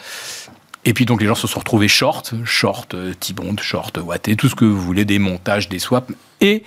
Et 0.85 0.95
puis 0.95 1.05
donc 1.05 1.21
les 1.21 1.27
gens 1.27 1.35
se 1.35 1.47
sont 1.47 1.59
retrouvés 1.59 1.89
short, 1.89 2.33
short, 2.45 2.95
T-bond, 3.21 3.57
short, 3.61 3.99
Watté, 3.99 4.37
tout 4.37 4.49
ce 4.49 4.55
que 4.55 4.65
vous 4.65 4.81
voulez, 4.81 5.05
des 5.05 5.19
montages, 5.19 5.69
des 5.69 5.79
swaps. 5.79 6.13
Et 6.41 6.63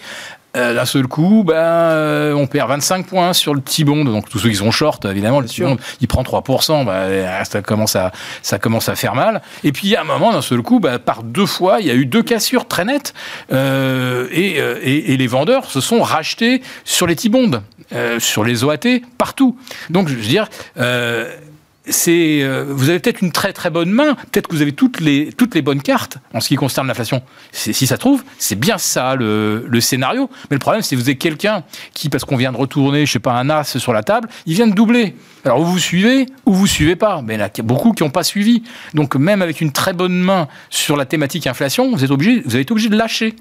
euh, 0.57 0.73
d'un 0.73 0.85
seul 0.85 1.07
coup, 1.07 1.43
ben, 1.45 1.55
euh, 1.55 2.33
on 2.33 2.45
perd 2.45 2.69
25 2.69 3.05
points 3.05 3.33
sur 3.33 3.53
le 3.53 3.61
T-bond. 3.61 4.03
Donc 4.03 4.29
tous 4.29 4.39
ceux 4.39 4.49
qui 4.49 4.55
sont 4.55 4.71
short, 4.71 5.05
évidemment, 5.05 5.39
le 5.39 5.47
T-bond, 5.47 5.77
il 6.01 6.07
prend 6.07 6.23
3%. 6.23 6.85
Ben, 6.85 7.43
ça, 7.45 7.61
commence 7.61 7.95
à, 7.95 8.11
ça 8.41 8.59
commence 8.59 8.89
à 8.89 8.95
faire 8.95 9.15
mal. 9.15 9.41
Et 9.63 9.71
puis, 9.71 9.95
à 9.95 10.01
un 10.01 10.03
moment, 10.03 10.31
d'un 10.31 10.41
seul 10.41 10.61
coup, 10.61 10.79
ben, 10.79 10.99
par 10.99 11.23
deux 11.23 11.45
fois, 11.45 11.79
il 11.79 11.87
y 11.87 11.91
a 11.91 11.95
eu 11.95 12.05
deux 12.05 12.23
cassures 12.23 12.67
très 12.67 12.83
nettes. 12.83 13.13
Euh, 13.53 14.27
et, 14.31 14.57
et, 14.57 15.13
et, 15.13 15.17
les 15.17 15.27
vendeurs 15.27 15.65
se 15.65 15.79
sont 15.79 16.01
rachetés 16.01 16.61
sur 16.83 17.07
les 17.07 17.15
T-bonds, 17.15 17.61
sur 18.19 18.43
les 18.43 18.63
OAT, 18.63 19.01
partout. 19.17 19.57
Donc, 19.89 20.09
je 20.09 20.15
veux 20.15 20.21
dire 20.21 20.49
euh, 21.87 22.65
vous 22.69 22.89
avez 22.89 22.99
peut-être 22.99 23.21
une 23.21 23.31
très 23.31 23.53
très 23.53 23.69
bonne 23.69 23.89
main, 23.89 24.15
peut-être 24.31 24.47
que 24.47 24.55
vous 24.55 24.61
avez 24.61 24.71
toutes 24.71 24.99
les, 24.99 25.31
toutes 25.33 25.55
les 25.55 25.61
bonnes 25.61 25.81
cartes 25.81 26.17
en 26.33 26.39
ce 26.39 26.47
qui 26.47 26.55
concerne 26.55 26.87
l'inflation. 26.87 27.23
Si 27.51 27.87
ça 27.87 27.97
trouve, 27.97 28.23
c'est 28.37 28.59
bien 28.59 28.77
ça 28.77 29.15
le, 29.15 29.79
scénario. 29.81 30.29
Mais 30.49 30.55
le 30.55 30.59
problème, 30.59 30.83
c'est 30.83 30.95
que 30.95 31.01
vous 31.01 31.07
avez 31.07 31.17
quelqu'un 31.17 31.63
qui, 31.93 32.09
parce 32.09 32.23
qu'on 32.23 32.37
vient 32.37 32.51
de 32.51 32.57
retourner, 32.57 33.05
je 33.05 33.13
sais 33.13 33.19
pas, 33.19 33.33
un 33.33 33.49
as 33.49 33.77
sur 33.77 33.93
la 33.93 34.03
table, 34.03 34.29
il 34.45 34.53
vient 34.53 34.67
de 34.67 34.75
doubler. 34.75 35.15
Alors, 35.43 35.59
ou 35.59 35.65
vous 35.65 35.79
suivez, 35.79 36.27
ou 36.45 36.53
vous 36.53 36.67
suivez 36.67 36.95
pas. 36.95 37.21
Mais 37.23 37.35
il 37.35 37.39
y 37.39 37.41
a 37.41 37.63
beaucoup 37.63 37.93
qui 37.93 38.03
n'ont 38.03 38.11
pas 38.11 38.23
suivi. 38.23 38.63
Donc, 38.93 39.15
même 39.15 39.41
avec 39.41 39.59
une 39.59 39.71
très 39.71 39.93
bonne 39.93 40.19
main 40.19 40.47
sur 40.69 40.95
la 40.95 41.05
thématique 41.05 41.47
inflation, 41.47 41.91
vous 41.91 42.03
êtes 42.03 42.11
obligé, 42.11 42.41
vous 42.45 42.53
avez 42.53 42.61
été 42.61 42.71
obligé 42.71 42.89
de 42.89 42.97
lâcher. 42.97 43.35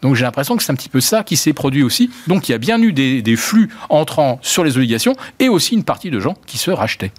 Donc 0.00 0.14
j'ai 0.14 0.22
l'impression 0.22 0.56
que 0.56 0.62
c'est 0.62 0.70
un 0.70 0.76
petit 0.76 0.88
peu 0.88 1.00
ça 1.00 1.24
qui 1.24 1.36
s'est 1.36 1.52
produit 1.52 1.82
aussi. 1.82 2.08
Donc 2.28 2.48
il 2.48 2.52
y 2.52 2.54
a 2.54 2.58
bien 2.58 2.80
eu 2.80 2.92
des, 2.92 3.20
des 3.20 3.34
flux 3.34 3.68
entrant 3.88 4.38
sur 4.42 4.62
les 4.62 4.76
obligations 4.76 5.16
et 5.40 5.48
aussi 5.48 5.74
une 5.74 5.82
partie 5.82 6.10
de 6.10 6.20
gens 6.20 6.36
qui 6.46 6.56
se 6.56 6.70
rachetaient. 6.70 7.10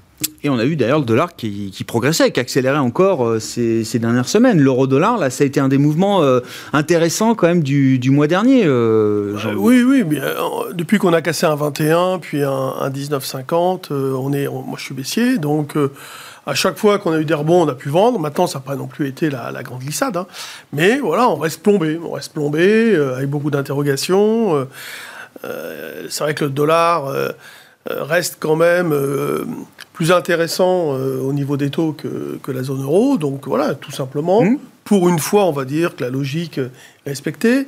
Et 0.43 0.49
on 0.49 0.57
a 0.57 0.65
eu 0.65 0.75
d'ailleurs 0.75 0.99
le 0.99 1.05
dollar 1.05 1.35
qui, 1.35 1.83
progressait, 1.85 2.31
qui 2.31 2.39
accélérait 2.39 2.77
encore 2.77 3.25
euh, 3.25 3.39
ces, 3.39 3.99
dernières 3.99 4.27
semaines. 4.27 4.59
L'euro-dollar, 4.59 5.17
là, 5.17 5.29
ça 5.29 5.43
a 5.43 5.47
été 5.47 5.59
un 5.59 5.67
des 5.67 5.77
mouvements 5.77 6.23
euh, 6.23 6.39
intéressants 6.71 7.35
quand 7.35 7.47
même 7.47 7.63
du, 7.63 7.99
mois 8.09 8.27
dernier. 8.27 8.63
Euh, 8.65 9.35
oui, 9.57 9.83
oui. 9.83 10.03
Mais, 10.07 10.19
depuis 10.73 10.97
qu'on 10.97 11.13
a 11.13 11.21
cassé 11.21 11.45
un 11.45 11.55
21, 11.55 12.19
puis 12.19 12.43
un, 12.43 12.49
un 12.51 12.89
19,50, 12.89 13.93
on 13.93 14.31
est, 14.31 14.47
moi 14.47 14.75
je 14.77 14.83
suis 14.83 14.93
baissier, 14.93 15.37
donc 15.37 15.75
à 16.45 16.53
chaque 16.53 16.77
fois 16.77 16.99
qu'on 16.99 17.11
a 17.11 17.19
eu 17.19 17.25
des 17.25 17.33
rebonds, 17.33 17.63
on 17.63 17.67
a 17.67 17.75
pu 17.75 17.89
vendre. 17.89 18.17
Maintenant, 18.17 18.47
ça 18.47 18.59
n'a 18.59 18.63
pas 18.63 18.75
non 18.75 18.87
plus 18.87 19.07
été 19.07 19.29
la, 19.29 19.51
grande 19.61 19.81
glissade. 19.81 20.15
Hein. 20.15 20.25
Mais 20.71 20.99
voilà, 20.99 21.29
on 21.29 21.35
reste 21.35 21.61
plombé. 21.61 21.99
On 22.01 22.11
reste 22.11 22.33
plombé 22.33 22.95
avec 22.95 23.29
beaucoup 23.29 23.51
d'interrogations. 23.51 24.67
c'est 25.43 26.23
vrai 26.23 26.33
que 26.33 26.45
le 26.45 26.51
dollar 26.51 27.11
reste 27.85 28.37
quand 28.39 28.55
même 28.55 28.93
plus 29.99 30.13
intéressant 30.13 30.95
euh, 30.95 31.19
au 31.19 31.33
niveau 31.33 31.57
des 31.57 31.69
taux 31.69 31.91
que, 31.91 32.39
que, 32.41 32.53
la 32.53 32.63
zone 32.63 32.83
euro. 32.83 33.17
Donc 33.17 33.45
voilà, 33.49 33.75
tout 33.75 33.91
simplement, 33.91 34.45
mmh. 34.45 34.57
pour 34.85 35.09
une 35.09 35.19
fois, 35.19 35.43
on 35.43 35.51
va 35.51 35.65
dire 35.65 35.97
que 35.97 36.05
la 36.05 36.09
logique 36.09 36.57
est 36.57 36.69
respectée. 37.05 37.67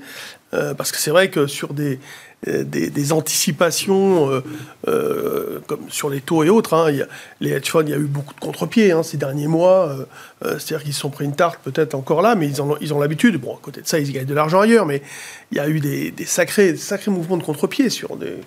Euh, 0.54 0.74
parce 0.74 0.94
que 0.94 0.98
c'est 0.98 1.12
vrai 1.12 1.30
que 1.30 1.46
sur 1.46 1.74
des, 1.74 2.00
euh, 2.48 2.64
des, 2.64 3.12
anticipations 3.12 4.42
comme 4.86 5.90
sur 5.90 6.10
les 6.10 6.22
taux 6.22 6.46
et 6.46 6.50
autres, 6.50 6.74
hein, 6.74 6.90
y 6.92 7.02
a, 7.02 7.08
les 7.42 7.52
hedge 7.52 7.70
funds, 7.70 7.84
il 7.86 7.90
y 7.90 7.94
a 7.94 7.98
eu 7.98 8.06
beaucoup 8.06 8.34
de 8.34 8.40
contre-pieds 8.40 8.94
hein, 8.94 9.04
ces 9.04 9.18
derniers 9.18 9.48
mois. 9.48 9.94
C'est-à-dire 10.42 10.84
qu'ils 10.84 10.94
se 10.94 11.02
sont 11.02 11.10
pris 11.10 11.26
une 11.26 11.36
tarte 11.36 11.60
peut-être 11.62 11.96
encore 11.96 12.22
là, 12.22 12.36
mais 12.36 12.48
ils, 12.48 12.62
ont, 12.62 12.78
ils 12.80 12.94
ont 12.94 13.00
l'habitude. 13.02 13.42
Bon, 13.42 13.56
à 13.56 13.60
côté 13.62 13.82
de 13.82 13.88
ça, 13.88 14.00
ils 14.00 14.10
gagnent 14.10 14.24
de 14.24 14.34
l'argent 14.34 14.62
ailleurs, 14.62 14.86
mais 14.86 15.02
il 15.52 15.58
y 15.58 15.60
a 15.60 15.68
eu 15.68 15.82
des, 15.82 16.14
sacrés, 16.26 16.78
sacrés 16.78 17.12
mouvements 17.12 17.36
de 17.36 17.44
contre-pied 17.44 17.90
sur 17.90 18.16
des, 18.16 18.38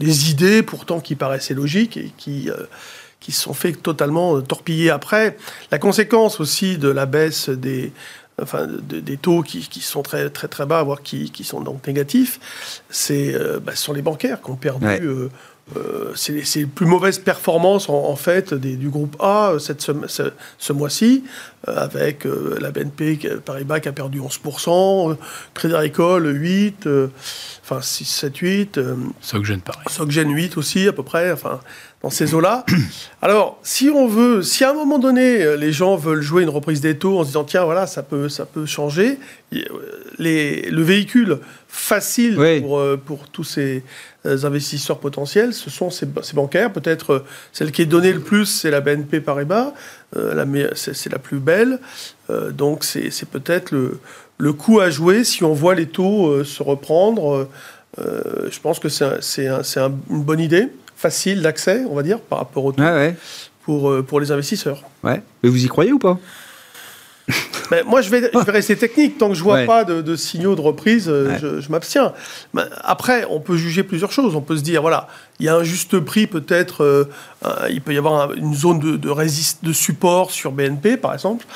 des, 0.00 0.30
idées 0.30 0.62
pourtant 0.64 0.98
qui 1.00 1.14
paraissaient 1.14 1.54
logiques 1.54 1.96
et 1.96 2.12
qui 2.16 2.50
qui 3.20 3.32
se 3.32 3.42
sont 3.42 3.54
fait 3.54 3.72
totalement 3.72 4.36
euh, 4.36 4.40
torpiller 4.40 4.90
après. 4.90 5.36
La 5.70 5.78
conséquence 5.78 6.40
aussi 6.40 6.78
de 6.78 6.88
la 6.88 7.06
baisse 7.06 7.50
des, 7.50 7.92
enfin, 8.42 8.66
des 8.66 9.16
taux 9.18 9.42
qui, 9.42 9.60
qui, 9.68 9.80
sont 9.80 10.02
très, 10.02 10.30
très, 10.30 10.48
très 10.48 10.66
bas, 10.66 10.82
voire 10.82 11.02
qui, 11.02 11.30
qui 11.30 11.44
sont 11.44 11.60
donc 11.60 11.86
négatifs, 11.86 12.40
c'est, 12.88 13.34
euh, 13.34 13.60
bah, 13.60 13.72
ce 13.76 13.84
sont 13.84 13.92
les 13.92 14.02
bancaires 14.02 14.40
qui 14.42 14.50
ont 14.50 14.56
perdu. 14.56 14.86
Euh, 14.86 15.28
euh, 15.76 16.12
c'est 16.14 16.44
les 16.56 16.66
plus 16.66 16.86
mauvaises 16.86 17.18
performances 17.18 17.88
en, 17.88 18.16
fait 18.16 18.54
des, 18.54 18.76
du 18.76 18.88
groupe 18.88 19.16
A 19.20 19.54
cette, 19.58 19.80
ce, 19.80 19.92
ce, 20.58 20.72
mois-ci, 20.72 21.24
avec 21.66 22.26
la 22.60 22.70
BNP 22.70 23.18
Paribas 23.44 23.80
qui 23.80 23.88
a 23.88 23.92
perdu 23.92 24.20
11%, 24.20 25.16
Crédit 25.54 25.74
Agricole 25.74 26.26
8%, 26.26 27.10
enfin 27.62 27.80
6, 27.80 28.04
7, 28.04 28.36
8. 28.36 28.80
Soggen 29.20 29.60
pareil. 29.60 29.84
Soggen 29.88 30.30
8 30.30 30.56
aussi 30.56 30.88
à 30.88 30.92
peu 30.92 31.02
près, 31.02 31.32
enfin 31.32 31.60
dans 32.02 32.10
ces 32.10 32.34
eaux-là. 32.34 32.64
Alors, 33.22 33.58
si 33.62 33.90
on 33.90 34.06
veut, 34.06 34.42
si 34.42 34.64
à 34.64 34.70
un 34.70 34.74
moment 34.74 34.98
donné, 34.98 35.42
euh, 35.42 35.56
les 35.56 35.72
gens 35.72 35.96
veulent 35.96 36.22
jouer 36.22 36.42
une 36.42 36.48
reprise 36.48 36.80
des 36.80 36.96
taux 36.96 37.18
en 37.18 37.22
se 37.22 37.28
disant, 37.28 37.44
tiens, 37.44 37.64
voilà, 37.64 37.86
ça 37.86 38.02
peut, 38.02 38.28
ça 38.28 38.46
peut 38.46 38.66
changer, 38.66 39.18
les, 40.18 40.62
le 40.70 40.82
véhicule 40.82 41.38
facile 41.68 42.34
pour, 42.62 42.78
euh, 42.78 42.96
pour, 42.96 43.28
tous 43.28 43.44
ces 43.44 43.76
euh, 43.78 43.80
investisseurs 44.24 44.98
potentiels, 44.98 45.54
ce 45.54 45.70
sont 45.70 45.90
ces, 45.90 46.06
bancaires. 46.34 46.72
Peut-être 46.72 47.24
celle 47.52 47.72
qui 47.72 47.82
est 47.82 47.86
donnée 47.86 48.12
le 48.12 48.20
plus, 48.20 48.46
c'est 48.46 48.70
la 48.70 48.80
BNP 48.80 49.20
Paribas, 49.20 49.72
c'est 50.74 51.10
la 51.10 51.18
plus 51.18 51.38
belle. 51.38 51.78
donc, 52.52 52.84
c'est 52.84 53.28
peut-être 53.30 53.70
le, 53.70 53.98
le 54.38 54.52
coup 54.52 54.80
à 54.80 54.90
jouer 54.90 55.24
si 55.24 55.42
on 55.44 55.54
voit 55.54 55.74
les 55.74 55.86
taux 55.86 56.44
se 56.44 56.62
reprendre. 56.62 57.48
je 57.96 58.60
pense 58.60 58.78
que 58.78 58.88
c'est 58.88 59.48
une 59.48 60.22
bonne 60.22 60.40
idée 60.40 60.68
facile 61.00 61.40
d'accès, 61.40 61.84
on 61.88 61.94
va 61.94 62.02
dire, 62.02 62.20
par 62.20 62.38
rapport 62.38 62.64
au 62.64 62.72
Pour, 63.64 63.90
euh, 63.90 64.02
pour 64.02 64.20
les 64.20 64.30
investisseurs. 64.32 64.82
Ouais. 65.02 65.22
Mais 65.42 65.48
vous 65.48 65.64
y 65.64 65.68
croyez 65.68 65.92
ou 65.92 65.98
pas? 65.98 66.18
Moi, 67.86 68.00
je 68.00 68.10
vais, 68.10 68.30
je 68.32 68.38
vais, 68.38 68.52
rester 68.52 68.76
technique. 68.76 69.18
Tant 69.18 69.28
que 69.28 69.34
je 69.34 69.42
vois 69.42 69.64
pas 69.64 69.84
de, 69.84 70.16
signaux 70.16 70.54
de 70.54 70.60
reprise, 70.60 71.08
euh, 71.08 71.60
je, 71.60 71.70
m'abstiens. 71.70 72.12
Après, 72.82 73.24
on 73.30 73.40
peut 73.40 73.56
juger 73.56 73.82
plusieurs 73.82 74.12
choses. 74.12 74.34
On 74.34 74.40
peut 74.40 74.56
se 74.56 74.62
dire, 74.62 74.82
voilà, 74.82 75.08
il 75.38 75.46
y 75.46 75.48
a 75.48 75.56
un 75.56 75.62
juste 75.62 75.98
prix, 76.00 76.26
peut-être, 76.26 76.84
euh, 76.84 77.04
il 77.70 77.80
peut 77.80 77.94
y 77.94 77.98
avoir 77.98 78.32
une 78.32 78.54
zone 78.54 78.78
de, 78.78 78.96
de, 78.96 79.66
de 79.66 79.72
support 79.72 80.30
sur 80.30 80.52
BNP, 80.52 80.96
par 80.96 81.14
exemple. 81.14 81.46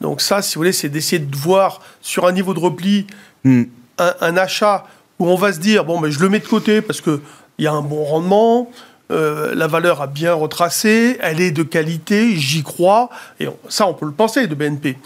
Donc 0.00 0.20
ça, 0.20 0.42
si 0.42 0.54
vous 0.54 0.60
voulez, 0.60 0.72
c'est 0.72 0.88
d'essayer 0.88 1.18
de 1.18 1.36
voir 1.36 1.80
sur 2.02 2.26
un 2.26 2.32
niveau 2.32 2.52
de 2.52 2.60
repli 2.60 3.06
hmm. 3.44 3.62
un, 3.98 4.14
un, 4.20 4.36
achat 4.36 4.86
où 5.18 5.26
on 5.26 5.36
va 5.36 5.52
se 5.52 5.58
dire, 5.58 5.84
bon, 5.84 6.00
mais 6.00 6.10
je 6.10 6.20
le 6.20 6.28
mets 6.28 6.40
de 6.40 6.46
côté 6.46 6.82
parce 6.82 7.00
que 7.00 7.20
il 7.58 7.64
y 7.64 7.68
a 7.68 7.72
un 7.72 7.80
bon 7.80 8.04
rendement, 8.04 8.70
euh, 9.10 9.54
la 9.54 9.66
valeur 9.66 10.02
a 10.02 10.06
bien 10.06 10.34
retracé, 10.34 11.16
elle 11.20 11.40
est 11.40 11.52
de 11.52 11.62
qualité, 11.62 12.36
j'y 12.36 12.62
crois, 12.62 13.08
et 13.40 13.46
ça 13.68 13.86
on 13.86 13.94
peut 13.94 14.06
le 14.06 14.12
penser 14.12 14.46
de 14.46 14.54
BNP. 14.54 14.98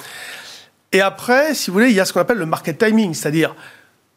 Et 0.93 1.01
après, 1.01 1.55
si 1.55 1.71
vous 1.71 1.75
voulez, 1.75 1.91
il 1.91 1.95
y 1.95 2.01
a 2.01 2.05
ce 2.05 2.13
qu'on 2.13 2.21
appelle 2.21 2.39
le 2.39 2.47
market 2.47 2.79
timing, 2.79 3.15
c'est-à-dire 3.15 3.55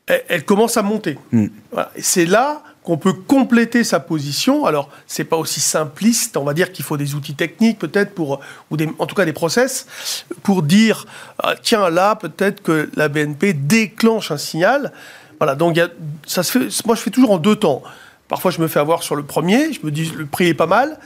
elle, 0.06 0.44
commence 0.44 0.78
à 0.78 0.82
monter. 0.82 1.18
Mm. 1.32 1.48
C'est 2.00 2.26
là 2.26 2.64
qu'on 2.84 2.98
peut 2.98 3.14
compléter 3.14 3.84
sa 3.84 4.00
position. 4.00 4.66
Alors, 4.66 4.90
c'est 5.08 5.24
pas 5.24 5.38
aussi 5.38 5.62
simpliste. 5.62 6.36
On 6.36 6.44
va 6.44 6.54
dire 6.54 6.72
qu'il 6.72 6.84
faut 6.84 6.98
des 6.98 7.16
outils 7.16 7.36
techniques, 7.36 7.80
peut-être, 7.80 8.14
pour, 8.14 8.42
ou 8.70 8.78
des, 8.78 8.90
en 9.00 9.06
tout 9.06 9.16
cas 9.16 9.24
des 9.24 9.34
process, 9.34 9.88
pour 10.44 10.64
dire, 10.64 11.06
ah, 11.40 11.56
tiens, 11.62 11.90
là, 11.90 12.16
peut-être 12.16 12.62
que 12.62 12.90
la 12.96 13.08
BNP 13.08 13.54
déclenche 13.54 14.32
un 14.32 14.38
signal. 14.38 14.92
Voilà. 15.40 15.56
Donc, 15.56 15.80
ça 16.26 16.44
se 16.44 16.52
fait, 16.52 16.86
moi, 16.86 16.96
je 16.96 17.02
fais 17.02 17.12
toujours 17.12 17.32
en 17.32 17.38
deux 17.38 17.56
temps. 17.56 17.82
Parfois, 18.34 18.50
je 18.50 18.60
me 18.60 18.68
fais 18.68 18.80
avoir 18.80 19.04
sur 19.04 19.16
le 19.16 19.22
premier, 19.22 19.72
je 19.74 19.86
me 19.86 19.92
dis 19.92 20.12
le 20.18 20.26
prix 20.26 20.48
est 20.48 20.56
pas 20.56 20.66
mal, 20.66 20.98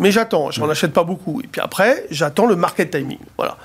mais 0.00 0.10
j'attends, 0.10 0.50
je 0.50 0.60
n'en 0.60 0.68
achète 0.68 0.92
pas 0.92 1.04
beaucoup. 1.04 1.40
Et 1.40 1.46
puis 1.46 1.60
après, 1.60 2.04
j'attends 2.10 2.46
le 2.46 2.56
market 2.56 2.90
timing. 2.90 3.20
Voilà. 3.36 3.56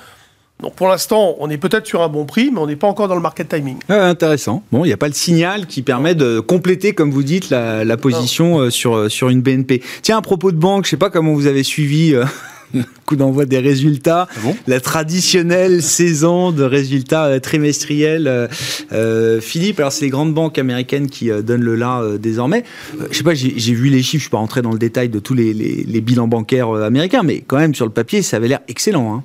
Donc 0.62 0.76
pour 0.76 0.88
l'instant, 0.88 1.38
on 1.40 1.50
est 1.50 1.58
peut-être 1.58 1.88
sur 1.88 2.04
un 2.04 2.08
bon 2.08 2.26
prix, 2.26 2.52
mais 2.54 2.60
on 2.60 2.68
n'est 2.68 2.76
pas 2.76 2.86
encore 2.86 3.08
dans 3.08 3.16
le 3.16 3.22
market 3.22 3.50
timing. 3.50 3.80
intéressant. 3.90 4.62
Bon, 4.72 4.86
il 4.86 4.90
n'y 4.90 4.94
a 4.94 4.98
pas 4.98 5.08
le 5.08 5.16
signal 5.16 5.66
qui 5.66 5.82
permet 5.82 6.14
de 6.14 6.40
compléter, 6.40 6.94
comme 6.94 7.10
vous 7.10 7.24
dites, 7.24 7.50
la, 7.50 7.98
position 7.98 8.60
euh, 8.60 8.70
sur, 8.70 8.96
euh, 8.96 9.10
sur 9.10 9.30
une 9.30 9.42
BNP. 9.42 9.82
Tiens, 10.04 10.20
à 10.20 10.22
propos 10.22 10.52
de 10.52 10.58
banque, 10.58 10.86
je 10.86 10.90
ne 10.90 10.92
sais 10.92 10.98
pas 10.98 11.10
comment 11.10 11.34
vous 11.34 11.48
avez 11.48 11.64
suivi 11.64 12.14
euh, 12.14 12.26
coup 13.06 13.16
d'envoi 13.16 13.46
des 13.46 13.60
résultats. 13.60 14.28
Ah 14.36 14.50
la 14.68 14.80
traditionnelle 14.80 15.82
saison 15.82 16.52
de 16.52 16.64
résultats 16.64 17.26
euh, 17.26 17.40
trimestriels. 17.40 18.28
Euh, 18.28 18.48
euh, 18.92 19.42
Philippe, 19.42 19.80
alors 19.80 19.92
c'est 19.92 20.06
les 20.06 20.12
grandes 20.12 20.34
banques 20.34 20.58
américaines 20.58 21.10
qui 21.10 21.30
donnent 21.30 21.64
le 21.64 21.76
là 21.76 22.04
désormais. 22.20 22.64
je 23.12 23.18
sais 23.18 23.24
pas, 23.24 23.34
j'ai 23.34 23.74
vu 23.74 23.90
les 23.90 24.02
chiffres, 24.02 24.22
je 24.22 24.24
suis 24.24 24.30
pas 24.30 24.38
rentré 24.38 24.62
dans 24.62 24.72
le 24.72 24.80
détail 24.80 25.10
de 25.10 25.20
tous 25.20 25.34
les, 25.34 26.02
bilans 26.02 26.28
bancaires 26.28 26.70
américains, 26.72 27.24
mais 27.24 27.42
quand 27.46 27.58
même 27.58 27.76
sur 27.76 27.86
le 27.86 27.92
papier, 27.92 28.22
ça 28.22 28.38
avait 28.38 28.48
l'air 28.48 28.60
excellent. 28.68 29.16
Hein. 29.16 29.24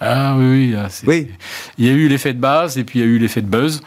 Ah 0.00 0.36
oui, 0.38 0.74
ah, 0.76 0.88
oui. 1.06 1.28
Il 1.78 1.86
y 1.86 1.88
a 1.88 1.92
eu 1.92 2.08
l'effet 2.08 2.32
de 2.32 2.40
base 2.40 2.76
et 2.78 2.84
puis 2.84 2.98
il 2.98 3.02
y 3.02 3.04
a 3.04 3.08
eu 3.08 3.18
l'effet 3.18 3.42
de 3.42 3.46
buzz. 3.46 3.82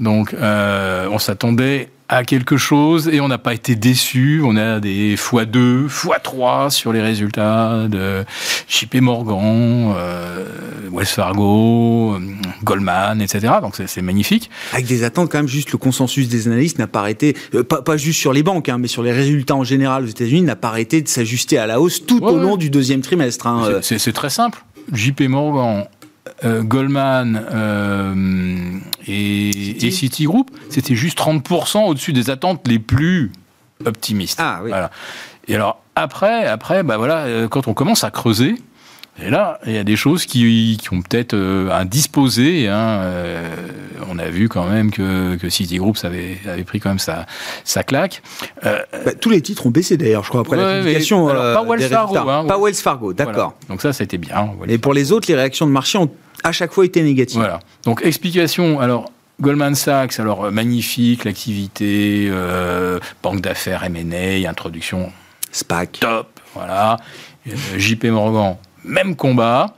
Donc 0.00 0.34
on 0.40 1.18
s'attendait 1.18 1.88
à 2.08 2.24
quelque 2.24 2.56
chose 2.56 3.08
et 3.08 3.20
on 3.20 3.28
n'a 3.28 3.38
pas 3.38 3.54
été 3.54 3.76
déçu. 3.76 4.42
On 4.44 4.56
a 4.56 4.80
des 4.80 5.16
x2, 5.16 5.88
x3 5.88 6.70
sur 6.70 6.92
les 6.92 7.00
résultats 7.00 7.88
de 7.88 8.24
JP 8.68 8.96
Morgan, 8.96 9.94
euh, 9.96 10.44
Wells 10.92 11.06
Fargo, 11.06 12.14
euh, 12.14 12.20
Goldman, 12.62 13.20
etc. 13.22 13.54
Donc 13.62 13.76
c'est 13.86 14.02
magnifique. 14.02 14.50
Avec 14.72 14.86
des 14.86 15.02
attentes 15.02 15.30
quand 15.30 15.38
même, 15.38 15.48
juste 15.48 15.72
le 15.72 15.78
consensus 15.78 16.28
des 16.28 16.46
analystes 16.46 16.78
n'a 16.78 16.86
pas 16.86 17.00
arrêté, 17.00 17.36
euh, 17.54 17.62
pas, 17.62 17.82
pas, 17.82 17.96
juste 17.96 18.20
sur 18.20 18.32
les 18.32 18.42
banques, 18.42 18.68
hein, 18.68 18.78
mais 18.78 18.88
sur 18.88 19.02
les 19.02 19.12
résultats 19.12 19.56
en 19.56 19.64
général 19.64 20.04
aux 20.04 20.08
États-Unis, 20.08 20.42
n'a 20.42 20.56
pas 20.56 20.68
arrêté 20.68 21.00
de 21.00 21.08
s'ajuster 21.08 21.58
à 21.58 21.66
la 21.66 21.80
hausse 21.80 22.04
tout 22.04 22.22
au 22.22 22.36
long 22.36 22.56
du 22.56 22.70
deuxième 22.70 23.00
trimestre. 23.00 23.46
Hein, 23.46 23.80
c'est 23.82 24.12
très 24.12 24.30
simple. 24.30 24.62
JP 24.92 25.22
Morgan 25.28 25.86
euh, 26.44 26.62
Goldman 26.62 27.46
euh, 27.52 28.78
et, 29.06 29.90
Citigroup, 29.90 30.50
c'était 30.70 30.94
juste 30.94 31.18
30% 31.18 31.86
au-dessus 31.86 32.12
des 32.12 32.30
attentes 32.30 32.66
les 32.66 32.78
plus 32.78 33.30
optimistes. 33.84 34.38
Ah 34.42 34.60
oui. 34.62 34.70
Et 35.48 35.54
alors 35.54 35.82
après, 35.96 36.46
après, 36.46 36.82
bah 36.82 36.96
voilà, 36.96 37.24
euh, 37.24 37.48
quand 37.48 37.68
on 37.68 37.74
commence 37.74 38.04
à 38.04 38.10
creuser, 38.10 38.56
et 39.22 39.30
là, 39.30 39.60
il 39.66 39.72
y 39.72 39.78
a 39.78 39.84
des 39.84 39.96
choses 39.96 40.26
qui, 40.26 40.78
ont 40.90 41.02
peut-être 41.02 41.36
indisposé. 41.70 42.68
Hein, 42.68 43.00
on 44.10 44.18
a 44.18 44.28
vu 44.28 44.48
quand 44.48 44.66
même 44.66 44.90
que, 44.90 45.36
que 45.36 45.48
Citigroup 45.48 45.94
avait, 46.02 46.38
avait 46.46 46.64
pris 46.64 46.80
quand 46.80 46.88
même 46.88 46.98
sa, 46.98 47.26
sa 47.62 47.84
claque. 47.84 48.22
Bah, 48.62 48.80
tous 49.20 49.30
les 49.30 49.40
titres 49.40 49.66
ont 49.66 49.70
baissé 49.70 49.96
d'ailleurs, 49.96 50.24
je 50.24 50.30
crois, 50.30 50.40
après 50.40 50.56
la 50.56 50.78
publication. 50.80 51.26
pas 51.28 51.62
Wells 51.62 51.88
Fargo. 51.88 52.16
Hein, 52.16 52.44
pas 52.46 52.58
Wells 52.58 52.74
Fargo, 52.74 53.12
d'accord. 53.12 53.54
Donc 53.68 53.82
ça, 53.82 53.92
c'était 53.92 54.18
bien. 54.18 54.50
Et 54.68 54.78
pour 54.78 54.94
les 54.94 55.12
autres, 55.12 55.28
les 55.28 55.36
réactions 55.36 55.66
de 55.66 55.72
marché 55.72 55.96
ont 55.98 56.10
à 56.42 56.52
chaque 56.52 56.72
fois 56.72 56.84
été 56.84 57.02
négative. 57.02 57.38
Voilà. 57.38 57.60
Donc 57.84 58.02
explication. 58.04 58.80
Alors 58.80 59.10
Goldman 59.40 59.74
Sachs, 59.74 60.20
alors 60.20 60.44
euh, 60.44 60.50
magnifique, 60.50 61.24
l'activité, 61.24 62.28
euh, 62.30 63.00
banque 63.22 63.40
d'affaires, 63.40 63.82
M&A, 63.84 64.48
introduction, 64.48 65.12
SPAC, 65.50 65.98
top, 66.00 66.40
voilà. 66.54 66.98
Euh, 67.48 67.52
JP 67.76 68.04
Morgan, 68.06 68.56
même 68.84 69.16
combat. 69.16 69.74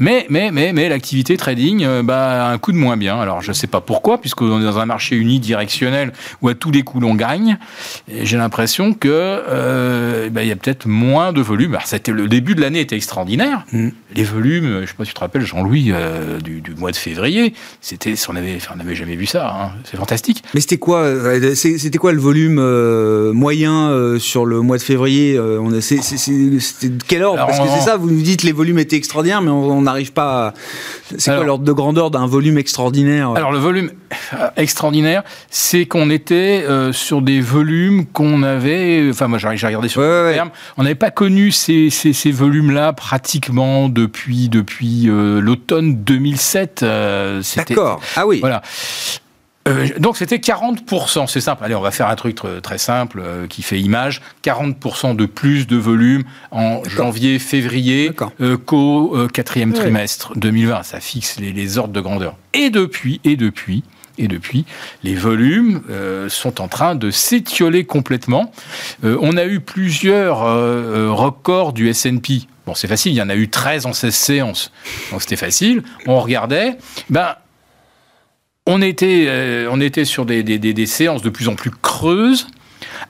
Mais, 0.00 0.26
mais, 0.30 0.50
mais, 0.50 0.72
mais 0.72 0.88
l'activité 0.88 1.36
trading, 1.36 1.84
euh, 1.84 2.02
bah, 2.02 2.48
un 2.48 2.56
coup 2.56 2.72
de 2.72 2.78
moins 2.78 2.96
bien. 2.96 3.20
Alors, 3.20 3.42
je 3.42 3.50
ne 3.50 3.52
sais 3.52 3.66
pas 3.66 3.82
pourquoi, 3.82 4.18
puisqu'on 4.18 4.58
est 4.58 4.64
dans 4.64 4.78
un 4.78 4.86
marché 4.86 5.14
unidirectionnel 5.14 6.12
où 6.40 6.48
à 6.48 6.54
tous 6.54 6.70
les 6.70 6.82
coups 6.82 7.02
l'on 7.02 7.14
gagne. 7.14 7.58
J'ai 8.08 8.38
l'impression 8.38 8.94
que 8.94 9.08
euh, 9.10 10.30
bah, 10.30 10.42
y 10.42 10.50
a 10.50 10.56
peut-être 10.56 10.86
moins 10.86 11.34
de 11.34 11.42
volume. 11.42 11.72
Alors, 11.74 11.86
c'était 11.86 12.12
le 12.12 12.28
début 12.28 12.54
de 12.54 12.62
l'année 12.62 12.80
était 12.80 12.96
extraordinaire. 12.96 13.66
Mm. 13.72 13.88
Les 14.16 14.24
volumes, 14.24 14.64
je 14.64 14.80
ne 14.80 14.86
sais 14.86 14.94
pas 14.94 15.04
si 15.04 15.10
tu 15.10 15.14
te 15.14 15.20
rappelles, 15.20 15.44
Jean-Louis, 15.44 15.90
euh, 15.92 16.40
du, 16.40 16.62
mois 16.78 16.92
de 16.92 16.96
février, 16.96 17.52
c'était, 17.82 18.14
on 18.28 18.36
avait, 18.36 18.56
on 18.72 18.76
n'avait 18.76 18.94
jamais 18.94 19.16
vu 19.16 19.26
ça. 19.26 19.50
Hein. 19.50 19.72
C'est 19.84 19.98
fantastique. 19.98 20.42
Mais 20.54 20.60
c'était 20.60 20.78
quoi, 20.78 21.00
euh, 21.00 21.54
c'était 21.54 21.98
quoi 21.98 22.12
le 22.12 22.20
volume 22.20 22.60
moyen 23.32 24.16
sur 24.18 24.46
le 24.46 24.62
mois 24.62 24.78
de 24.78 24.82
février 24.82 25.38
on, 25.38 25.78
C'était 25.80 26.88
de 26.88 27.02
quel 27.06 27.22
ordre? 27.22 27.46
Parce 27.46 27.58
que 27.60 27.68
c'est 27.68 27.84
ça, 27.84 27.98
vous 27.98 28.10
nous 28.10 28.22
dites 28.22 28.44
les 28.44 28.52
volumes 28.52 28.78
étaient 28.78 28.96
extraordinaires, 28.96 29.42
mais 29.42 29.50
on, 29.50 29.70
on 29.70 29.89
n'arrive 29.90 30.12
pas. 30.12 30.54
C'est 31.16 31.34
quoi 31.34 31.44
l'ordre 31.44 31.64
de 31.64 31.72
grandeur 31.72 32.10
d'un 32.10 32.26
volume 32.26 32.58
extraordinaire 32.58 33.30
Alors 33.30 33.52
le 33.52 33.58
volume 33.58 33.90
extraordinaire, 34.56 35.22
c'est 35.50 35.86
qu'on 35.86 36.10
était 36.10 36.64
euh, 36.68 36.92
sur 36.92 37.22
des 37.22 37.40
volumes 37.40 38.06
qu'on 38.06 38.42
avait. 38.42 39.08
Enfin, 39.10 39.28
moi 39.28 39.38
j'ai 39.38 39.48
regardé 39.48 39.88
sur 39.88 40.00
le 40.00 40.32
terme. 40.34 40.50
On 40.76 40.82
n'avait 40.82 40.94
pas 40.94 41.10
connu 41.10 41.50
ces, 41.50 41.90
ces, 41.90 42.30
volumes-là 42.30 42.92
pratiquement 42.92 43.88
depuis 43.88 44.48
depuis 44.48 45.08
euh, 45.08 45.40
l'automne 45.40 45.96
2007. 45.96 46.82
Euh, 46.82 47.42
D'accord. 47.56 48.00
Ah 48.16 48.26
oui. 48.26 48.40
Voilà. 48.40 48.62
Euh, 49.68 49.88
donc 49.98 50.16
c'était 50.16 50.36
40%, 50.36 51.26
c'est 51.26 51.40
simple. 51.40 51.64
Allez, 51.64 51.74
on 51.74 51.80
va 51.80 51.90
faire 51.90 52.08
un 52.08 52.16
truc 52.16 52.38
très 52.62 52.78
simple 52.78 53.20
euh, 53.22 53.46
qui 53.46 53.62
fait 53.62 53.78
image. 53.78 54.22
40% 54.44 55.16
de 55.16 55.26
plus 55.26 55.66
de 55.66 55.76
volume 55.76 56.24
en 56.50 56.82
janvier, 56.84 57.38
février 57.38 58.12
euh, 58.40 58.56
qu'au 58.56 59.16
quatrième 59.32 59.72
trimestre 59.72 60.32
2020. 60.36 60.82
Ça 60.82 61.00
fixe 61.00 61.38
les, 61.38 61.78
ordres 61.78 61.92
de 61.92 62.00
grandeur. 62.00 62.36
Et 62.54 62.70
depuis, 62.70 63.20
et 63.24 63.36
depuis, 63.36 63.84
et 64.18 64.28
depuis, 64.28 64.64
les 65.02 65.14
volumes 65.14 65.82
sont 66.28 66.60
en 66.60 66.68
train 66.68 66.94
de 66.94 67.10
s'étioler 67.10 67.84
complètement. 67.84 68.52
on 69.02 69.36
a 69.36 69.44
eu 69.44 69.60
plusieurs 69.60 70.40
records 71.16 71.72
du 71.72 71.88
S&P. 71.88 72.42
Bon, 72.66 72.74
c'est 72.74 72.88
facile, 72.88 73.12
il 73.12 73.16
y 73.16 73.22
en 73.22 73.28
a 73.28 73.34
eu 73.34 73.48
13 73.48 73.86
en 73.86 73.92
16 73.92 74.14
séances. 74.14 74.72
Donc 75.10 75.22
c'était 75.22 75.36
facile. 75.36 75.82
On 76.06 76.20
regardait. 76.20 76.76
Ben, 77.08 77.34
on 78.70 78.80
était, 78.80 79.24
euh, 79.26 79.68
on 79.70 79.80
était 79.80 80.04
sur 80.04 80.24
des, 80.24 80.86
séances 80.86 81.22
de 81.22 81.30
plus 81.30 81.48
en 81.48 81.56
plus 81.56 81.70
creuses, 81.70 82.46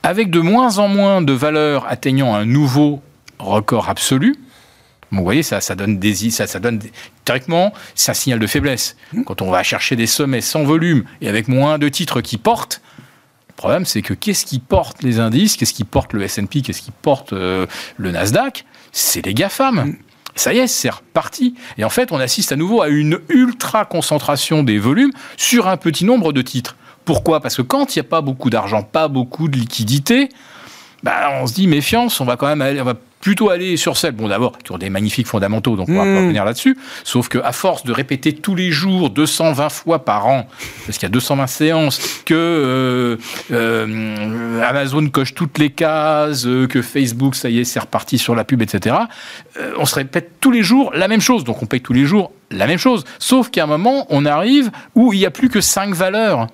avec 0.01 0.31
de 0.31 0.39
moins 0.39 0.79
en 0.79 0.87
moins 0.87 1.21
de 1.21 1.33
valeurs 1.33 1.85
atteignant 1.87 2.33
un 2.33 2.45
nouveau 2.45 3.01
record 3.37 3.87
absolu. 3.87 4.35
vous 5.11 5.23
voyez, 5.23 5.43
ça, 5.43 5.61
ça 5.61 5.75
donne 5.75 5.99
des, 5.99 6.31
ça, 6.31 6.47
ça 6.47 6.59
donne 6.59 6.79
directement, 7.25 7.73
c'est 7.93 8.09
un 8.09 8.15
signal 8.15 8.39
de 8.39 8.47
faiblesse. 8.47 8.95
Quand 9.25 9.43
on 9.43 9.51
va 9.51 9.61
chercher 9.61 9.95
des 9.95 10.07
sommets 10.07 10.41
sans 10.41 10.63
volume 10.63 11.03
et 11.21 11.29
avec 11.29 11.47
moins 11.47 11.77
de 11.77 11.87
titres 11.89 12.21
qui 12.21 12.37
portent, 12.37 12.81
Le 13.49 13.53
problème, 13.53 13.85
c'est 13.85 14.01
que 14.01 14.15
qu'est-ce 14.15 14.45
qui 14.45 14.57
porte 14.57 15.03
les 15.03 15.19
indices, 15.19 15.57
qu'est-ce 15.57 15.75
qui 15.75 15.83
porte 15.83 16.13
le 16.13 16.23
S&P, 16.23 16.63
qu'est-ce 16.63 16.81
qui 16.81 16.91
porte 17.03 17.33
euh, 17.33 17.67
le 17.97 18.09
Nasdaq? 18.09 18.65
C'est 18.91 19.23
les 19.23 19.35
GAFAM. 19.35 19.95
Ça 20.35 20.53
y 20.53 20.59
est, 20.59 20.67
c'est 20.67 20.89
reparti. 20.89 21.55
Et 21.77 21.83
en 21.83 21.89
fait, 21.89 22.11
on 22.11 22.19
assiste 22.19 22.51
à 22.51 22.55
nouveau 22.55 22.81
à 22.81 22.87
une 22.87 23.19
ultra 23.29 23.85
concentration 23.85 24.63
des 24.63 24.79
volumes 24.79 25.11
sur 25.37 25.67
un 25.67 25.77
petit 25.77 26.05
nombre 26.05 26.33
de 26.33 26.41
titres. 26.41 26.75
Pourquoi? 27.05 27.41
Parce 27.41 27.57
que 27.57 27.61
quand 27.61 27.95
il 27.95 27.99
n'y 27.99 28.05
a 28.05 28.09
pas 28.09 28.21
beaucoup 28.21 28.49
d'argent, 28.49 28.83
pas 28.83 29.07
beaucoup 29.07 29.47
de 29.47 29.57
liquidité, 29.57 30.29
bah, 31.03 31.39
on 31.41 31.47
se 31.47 31.53
dit 31.53 31.67
méfiance, 31.67 32.21
on 32.21 32.25
va 32.25 32.37
quand 32.37 32.47
même 32.47 32.61
aller, 32.61 32.81
plutôt 33.21 33.49
aller 33.49 33.77
sur 33.77 33.97
celle, 33.97 34.13
bon 34.13 34.27
d'abord, 34.27 34.57
qui 34.57 34.71
ont 34.71 34.77
des 34.77 34.89
magnifiques 34.89 35.27
fondamentaux, 35.27 35.75
donc 35.75 35.87
on 35.89 35.95
va 35.95 36.05
mmh. 36.05 36.17
revenir 36.17 36.45
là-dessus, 36.45 36.77
sauf 37.03 37.29
qu'à 37.29 37.51
force 37.51 37.83
de 37.83 37.93
répéter 37.93 38.33
tous 38.33 38.55
les 38.55 38.71
jours, 38.71 39.09
220 39.11 39.69
fois 39.69 40.03
par 40.03 40.27
an, 40.27 40.47
parce 40.85 40.97
qu'il 40.97 41.03
y 41.03 41.11
a 41.11 41.13
220 41.13 41.47
séances, 41.47 42.21
que 42.25 42.33
euh, 42.33 43.17
euh, 43.51 44.61
Amazon 44.63 45.07
coche 45.07 45.33
toutes 45.33 45.59
les 45.59 45.69
cases, 45.69 46.45
euh, 46.45 46.67
que 46.67 46.81
Facebook, 46.81 47.35
ça 47.35 47.49
y 47.49 47.59
est, 47.59 47.63
c'est 47.63 47.79
reparti 47.79 48.17
sur 48.17 48.35
la 48.35 48.43
pub, 48.43 48.61
etc., 48.61 48.95
on 49.77 49.85
se 49.85 49.95
répète 49.95 50.31
tous 50.39 50.51
les 50.51 50.63
jours 50.63 50.91
la 50.93 51.07
même 51.07 51.21
chose, 51.21 51.43
donc 51.43 51.61
on 51.61 51.65
paye 51.65 51.81
tous 51.81 51.93
les 51.93 52.05
jours 52.05 52.31
la 52.49 52.67
même 52.67 52.77
chose, 52.77 53.03
sauf 53.19 53.49
qu'à 53.49 53.63
un 53.63 53.67
moment, 53.67 54.07
on 54.09 54.25
arrive 54.25 54.71
où 54.95 55.13
il 55.13 55.19
n'y 55.19 55.25
a 55.25 55.31
plus 55.31 55.49
que 55.49 55.61
5 55.61 55.93
valeurs. 55.93 56.47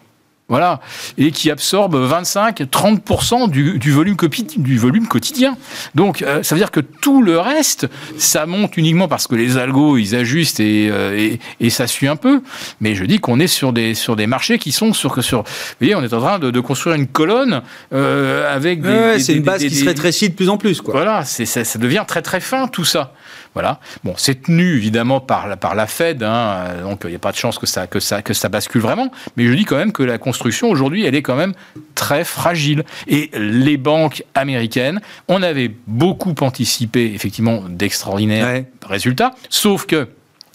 Voilà. 0.49 0.79
Et 1.17 1.31
qui 1.31 1.51
absorbe 1.51 1.97
25-30% 2.10 3.49
du, 3.49 3.79
du, 3.79 3.91
volume 3.91 4.15
du 4.55 4.77
volume 4.77 5.05
quotidien. 5.07 5.57
Donc, 5.93 6.21
euh, 6.21 6.41
ça 6.41 6.55
veut 6.55 6.60
dire 6.60 6.71
que 6.71 6.79
tout 6.79 7.21
le 7.21 7.38
reste, 7.38 7.89
ça 8.17 8.45
monte 8.45 8.77
uniquement 8.77 9.10
parce 9.10 9.27
que 9.27 9.36
les 9.36 9.57
algos, 9.57 9.97
ils 9.97 10.15
ajustent 10.15 10.62
et, 10.62 10.88
euh, 10.89 11.36
et, 11.60 11.69
ça 11.69 11.86
suit 11.86 12.07
un 12.07 12.15
peu. 12.15 12.41
Mais 12.79 12.95
je 12.95 13.03
dis 13.03 13.19
qu'on 13.19 13.41
est 13.41 13.47
sur 13.47 13.73
des, 13.73 13.93
sur 13.93 14.15
des 14.15 14.25
marchés 14.25 14.57
qui 14.57 14.71
sont 14.71 14.93
sur... 14.93 15.21
sur 15.21 15.39
vous 15.41 15.45
voyez, 15.81 15.95
on 15.95 16.03
est 16.03 16.13
en 16.13 16.21
train 16.21 16.39
de, 16.39 16.49
de 16.49 16.60
construire 16.62 16.95
une 16.95 17.07
colonne 17.07 17.62
euh, 17.91 18.55
avec 18.55 18.81
des... 18.81 19.19
c'est 19.19 19.33
une 19.33 19.43
base 19.43 19.62
qui 19.62 19.75
se 19.75 19.83
rétrécit 19.83 20.29
de 20.29 20.36
plus 20.36 20.47
en 20.47 20.57
plus. 20.57 20.79
Quoi. 20.79 20.93
Voilà, 20.93 21.25
ça, 21.25 21.65
ça 21.65 21.79
devient 21.79 22.05
très 22.07 22.21
très 22.21 22.39
fin 22.39 22.67
tout 22.69 22.86
ça. 22.86 23.13
Voilà. 23.53 23.79
Bon, 24.03 24.13
c'est 24.17 24.43
tenu 24.43 24.75
évidemment 24.75 25.19
par 25.19 25.47
la, 25.47 25.57
par 25.57 25.75
la 25.75 25.88
Fed, 25.88 26.23
hein, 26.23 26.81
donc 26.83 27.01
il 27.03 27.10
n'y 27.10 27.15
a 27.15 27.19
pas 27.19 27.31
de 27.31 27.38
chance 27.38 27.57
que 27.57 27.65
ça, 27.65 27.88
que, 27.88 27.99
ça, 27.99 28.21
que 28.21 28.33
ça 28.33 28.49
bascule 28.49 28.81
vraiment. 28.81 29.12
Mais 29.36 29.45
je 29.45 29.53
dis 29.53 29.65
quand 29.65 29.77
même 29.77 29.91
que 29.91 30.03
la 30.03 30.17
construction 30.17 30.69
aujourd'hui, 30.69 31.05
elle 31.05 31.15
est 31.15 31.21
quand 31.21 31.36
même 31.36 31.53
très 31.95 32.23
fragile. 32.23 32.83
Et 33.07 33.31
les 33.33 33.77
banques 33.77 34.23
américaines, 34.36 35.01
on 35.27 35.41
avait 35.43 35.71
beaucoup 35.88 36.36
anticipé 36.41 37.13
effectivement 37.13 37.63
d'extraordinaires 37.67 38.63
résultats, 38.88 39.31
sauf 39.49 39.86
que 39.86 40.07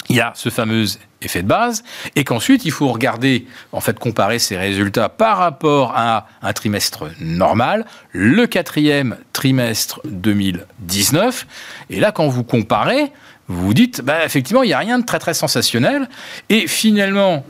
il 0.08 0.16
y 0.16 0.20
a 0.20 0.32
ce 0.34 0.48
fameux 0.48 0.84
effet 1.20 1.42
de 1.42 1.48
base, 1.48 1.84
et 2.16 2.24
qu'ensuite 2.24 2.64
il 2.64 2.72
faut 2.72 2.88
regarder, 2.88 3.46
en 3.72 3.80
fait, 3.80 3.98
comparer 3.98 4.38
ces 4.38 4.56
résultats 4.56 5.08
par 5.08 5.38
rapport 5.38 5.92
à 5.94 6.26
un 6.42 6.52
trimestre 6.52 7.06
normal, 7.20 7.86
le 8.10 8.46
quatrième 8.46 9.16
trimestre 9.32 10.00
2019. 10.04 11.46
Et 11.90 12.00
là, 12.00 12.12
quand 12.12 12.26
vous 12.28 12.44
comparez, 12.44 13.12
vous 13.48 13.66
vous 13.66 13.74
dites, 13.74 14.02
bah, 14.02 14.24
effectivement, 14.24 14.62
il 14.62 14.68
n'y 14.68 14.72
a 14.72 14.78
rien 14.78 14.98
de 14.98 15.04
très 15.04 15.18
très 15.18 15.34
sensationnel. 15.34 16.08
Et 16.48 16.66
finalement, 16.66 17.44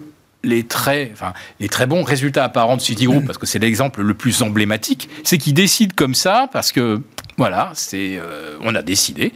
les 0.45 0.65
très, 0.65 1.13
les 1.61 1.69
très 1.69 1.87
bons 1.87 2.03
résultats 2.03 2.45
apparents 2.45 2.77
de 2.77 2.83
Citigroup, 2.83 3.25
parce 3.25 3.39
que 3.39 3.47
c'est 3.47 3.59
l'exemple 3.59 4.03
le 4.03 4.15
plus 4.15 4.43
emblématique, 4.43 5.09
c'est 5.25 5.39
qu'ils 5.39 5.55
décident 5.55 5.95
comme 5.97 6.15
ça 6.15 6.49
parce 6.53 6.73
que 6.73 7.01
voilà, 7.39 7.71
c'est, 7.75 8.19
euh, 8.19 8.57
on 8.61 8.75
a 8.75 8.83
décidé. 8.83 9.33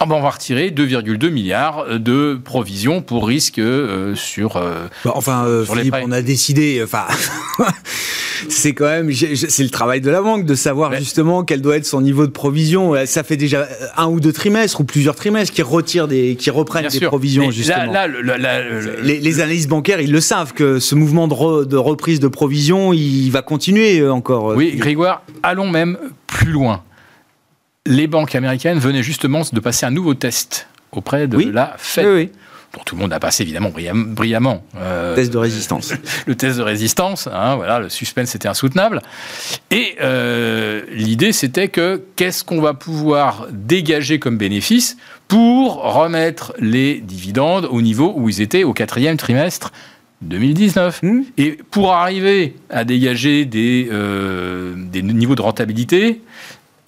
Ah 0.00 0.06
ben 0.06 0.14
on 0.14 0.20
va 0.20 0.30
retirer 0.30 0.70
2,2 0.70 1.28
milliards 1.28 1.98
de 1.98 2.38
provisions 2.44 3.02
pour 3.02 3.26
risque 3.26 3.58
euh, 3.58 4.14
sur. 4.14 4.56
Euh, 4.56 4.86
bah, 5.04 5.10
enfin, 5.16 5.44
euh, 5.44 5.64
Philippe, 5.64 5.96
on 6.04 6.12
a 6.12 6.22
décidé. 6.22 6.80
Enfin, 6.84 7.06
c'est 8.48 8.74
quand 8.74 8.84
même, 8.84 9.12
c'est 9.12 9.64
le 9.64 9.70
travail 9.70 10.00
de 10.00 10.08
la 10.08 10.22
banque 10.22 10.44
de 10.44 10.54
savoir 10.54 10.94
justement 10.94 11.42
quel 11.42 11.62
doit 11.62 11.76
être 11.76 11.84
son 11.86 12.00
niveau 12.00 12.26
de 12.26 12.30
provision. 12.30 12.94
Ça 13.06 13.24
fait 13.24 13.36
déjà 13.36 13.66
un 13.96 14.06
ou 14.06 14.20
deux 14.20 14.32
trimestres 14.32 14.80
ou 14.80 14.84
plusieurs 14.84 15.16
trimestres 15.16 15.52
qui 15.52 15.62
retirent 15.62 16.06
des, 16.06 16.36
qui 16.36 16.50
reprennent 16.50 16.86
des 16.86 17.00
provisions 17.00 17.50
justement. 17.50 17.92
les, 19.02 19.18
les, 19.18 19.40
analystes 19.40 19.68
bancaires, 19.68 20.00
ils 20.00 20.12
le 20.12 20.20
savent 20.20 20.52
que 20.52 20.78
ce 20.78 20.94
mouvement 20.94 21.26
de, 21.26 21.64
de 21.64 21.76
reprise 21.76 22.20
de 22.20 22.28
provisions, 22.28 22.92
il 22.92 23.30
va 23.30 23.42
continuer 23.42 24.08
encore. 24.08 24.54
Oui, 24.54 24.76
Grégoire, 24.76 25.22
allons 25.42 25.68
même 25.68 25.98
plus 26.28 26.52
loin 26.52 26.84
les 27.88 28.06
banques 28.06 28.34
américaines 28.34 28.78
venaient 28.78 29.02
justement 29.02 29.42
de 29.50 29.60
passer 29.60 29.86
un 29.86 29.90
nouveau 29.90 30.14
test 30.14 30.68
auprès 30.92 31.26
de 31.26 31.38
la 31.50 31.74
Fed. 31.78 32.06
Oui, 32.06 32.30
dont 32.74 32.82
tout 32.84 32.96
le 32.96 33.00
monde 33.00 33.12
a 33.14 33.18
passé 33.18 33.44
évidemment 33.44 33.70
brillamment. 33.70 34.62
Euh, 34.76 35.14
test 35.14 35.32
de 35.32 35.38
résistance. 35.38 35.94
Le 36.26 36.34
test 36.34 36.58
de 36.58 36.62
résistance, 36.62 37.28
hein, 37.32 37.56
voilà, 37.56 37.78
le 37.80 37.88
suspense 37.88 38.34
était 38.34 38.48
insoutenable. 38.48 39.00
Et 39.70 39.96
euh, 40.02 40.82
l'idée 40.92 41.32
c'était 41.32 41.68
que 41.68 42.02
qu'est-ce 42.16 42.44
qu'on 42.44 42.60
va 42.60 42.74
pouvoir 42.74 43.46
dégager 43.50 44.18
comme 44.18 44.36
bénéfice 44.36 44.98
pour 45.26 45.94
remettre 45.94 46.52
les 46.58 47.00
dividendes 47.00 47.66
au 47.70 47.80
niveau 47.80 48.12
où 48.16 48.28
ils 48.28 48.42
étaient 48.42 48.64
au 48.64 48.74
quatrième 48.74 49.16
trimestre 49.16 49.72
2019. 50.22 51.02
Hmm. 51.02 51.22
Et 51.38 51.58
pour 51.70 51.92
arriver 51.92 52.56
à 52.70 52.84
dégager 52.84 53.44
des, 53.44 53.88
euh, 53.90 54.74
des 54.76 55.02
niveaux 55.02 55.36
de 55.36 55.42
rentabilité 55.42 56.20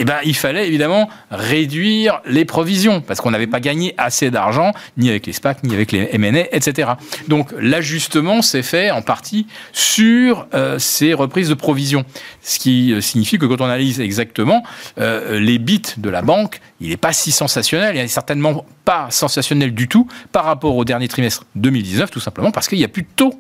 eh 0.01 0.05
ben, 0.07 0.17
il 0.25 0.35
fallait 0.35 0.67
évidemment 0.67 1.11
réduire 1.31 2.23
les 2.25 2.47
provisions, 2.47 3.03
parce 3.03 3.21
qu'on 3.21 3.33
n'avait 3.33 3.47
pas 3.47 3.61
gagné 3.61 3.95
assez 3.99 4.31
d'argent, 4.31 4.73
ni 4.97 5.11
avec 5.11 5.27
les 5.27 5.35
SPAC, 5.35 5.63
ni 5.63 5.75
avec 5.75 5.93
les 5.93 6.17
MNA, 6.17 6.45
etc. 6.53 6.93
Donc 7.29 7.53
l'ajustement 7.59 8.41
s'est 8.41 8.63
fait 8.63 8.91
en 8.91 9.03
partie 9.03 9.47
sur 9.73 10.47
euh, 10.55 10.79
ces 10.79 11.13
reprises 11.13 11.51
de 11.51 11.55
provisions. 11.55 12.07
Ce 12.41 12.59
qui 12.59 12.95
euh, 12.95 13.03
signifie 13.03 13.37
que 13.37 13.45
quand 13.45 13.61
on 13.61 13.67
analyse 13.67 14.01
exactement 14.01 14.63
euh, 14.99 15.39
les 15.39 15.59
bits 15.59 15.83
de 15.99 16.09
la 16.09 16.23
banque, 16.23 16.63
il 16.81 16.89
n'est 16.89 16.97
pas 16.97 17.13
si 17.13 17.31
sensationnel, 17.31 17.95
il 17.95 18.01
n'est 18.01 18.09
certainement 18.09 18.65
pas 18.87 19.09
sensationnel 19.11 19.75
du 19.75 19.87
tout 19.87 20.09
par 20.33 20.47
rapport 20.47 20.77
au 20.77 20.87
dernier 20.87 21.09
trimestre 21.09 21.45
2019, 21.57 22.11
tout 22.11 22.21
simplement 22.21 22.53
parce 22.53 22.69
qu'il 22.69 22.79
n'y 22.79 22.85
a 22.85 22.89
plus 22.89 23.03
de 23.03 23.09
taux. 23.15 23.35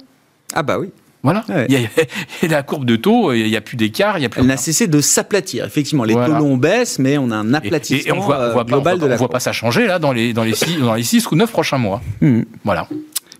Ah 0.52 0.62
bah 0.62 0.78
oui. 0.78 0.90
Voilà. 1.22 1.44
Il, 1.68 1.74
y 1.74 1.76
a, 2.46 2.48
la 2.48 2.62
courbe 2.62 2.84
de 2.84 2.96
taux, 2.96 3.32
il 3.32 3.46
n'y 3.46 3.56
a 3.56 3.60
plus 3.60 3.76
d'écart, 3.76 4.18
il 4.18 4.22
y 4.22 4.24
a 4.24 4.28
plus. 4.28 4.40
Elle 4.40 4.46
n'a 4.46 4.56
cessé 4.56 4.86
de 4.86 5.00
s'aplatir. 5.00 5.64
Effectivement, 5.64 6.04
les 6.04 6.14
taux 6.14 6.32
longs 6.32 6.56
baissent, 6.56 6.98
mais 6.98 7.18
on 7.18 7.30
a 7.30 7.36
un 7.36 7.54
aplatissement 7.54 8.14
et, 8.14 8.18
on 8.18 8.20
voit, 8.20 8.38
euh, 8.38 8.64
global 8.64 8.98
de 8.98 9.06
la. 9.06 9.14
On 9.14 9.18
voit 9.18 9.28
pas 9.28 9.40
ça 9.40 9.52
changer 9.52 9.86
là 9.86 9.98
dans 9.98 10.12
les 10.12 10.32
dans 10.32 10.44
les 10.44 10.54
six, 10.54 10.78
dans 10.78 10.94
les 10.94 11.02
six 11.02 11.30
ou 11.30 11.36
neuf 11.36 11.50
prochains 11.50 11.78
mois. 11.78 12.00
Hmm. 12.20 12.42
Voilà. 12.64 12.88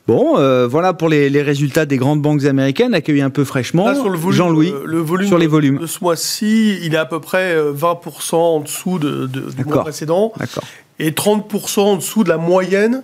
Bon, 0.06 0.38
euh, 0.38 0.66
voilà 0.66 0.92
pour 0.92 1.08
les, 1.08 1.30
les, 1.30 1.42
résultats 1.42 1.86
des 1.86 1.96
grandes 1.96 2.20
banques 2.20 2.44
américaines 2.44 2.94
accueillis 2.94 3.22
un 3.22 3.30
peu 3.30 3.44
fraîchement. 3.44 3.86
Jean-Louis, 4.30 4.74
le 4.84 4.98
volume 4.98 5.28
sur 5.28 5.38
les 5.38 5.46
volumes. 5.46 5.78
De 5.78 5.86
ce 5.86 6.02
mois-ci, 6.02 6.80
il 6.82 6.94
est 6.94 6.98
à 6.98 7.04
peu 7.04 7.20
près 7.20 7.54
20% 7.54 8.34
euh, 8.34 8.36
en 8.36 8.60
dessous 8.60 8.98
de, 8.98 9.26
de, 9.26 9.50
du 9.52 9.64
mois 9.64 9.82
précédent. 9.82 10.32
D'accord 10.36 10.64
et 11.00 11.10
30% 11.12 11.80
en 11.80 11.96
dessous 11.96 12.24
de 12.24 12.28
la 12.28 12.36
moyenne. 12.36 13.02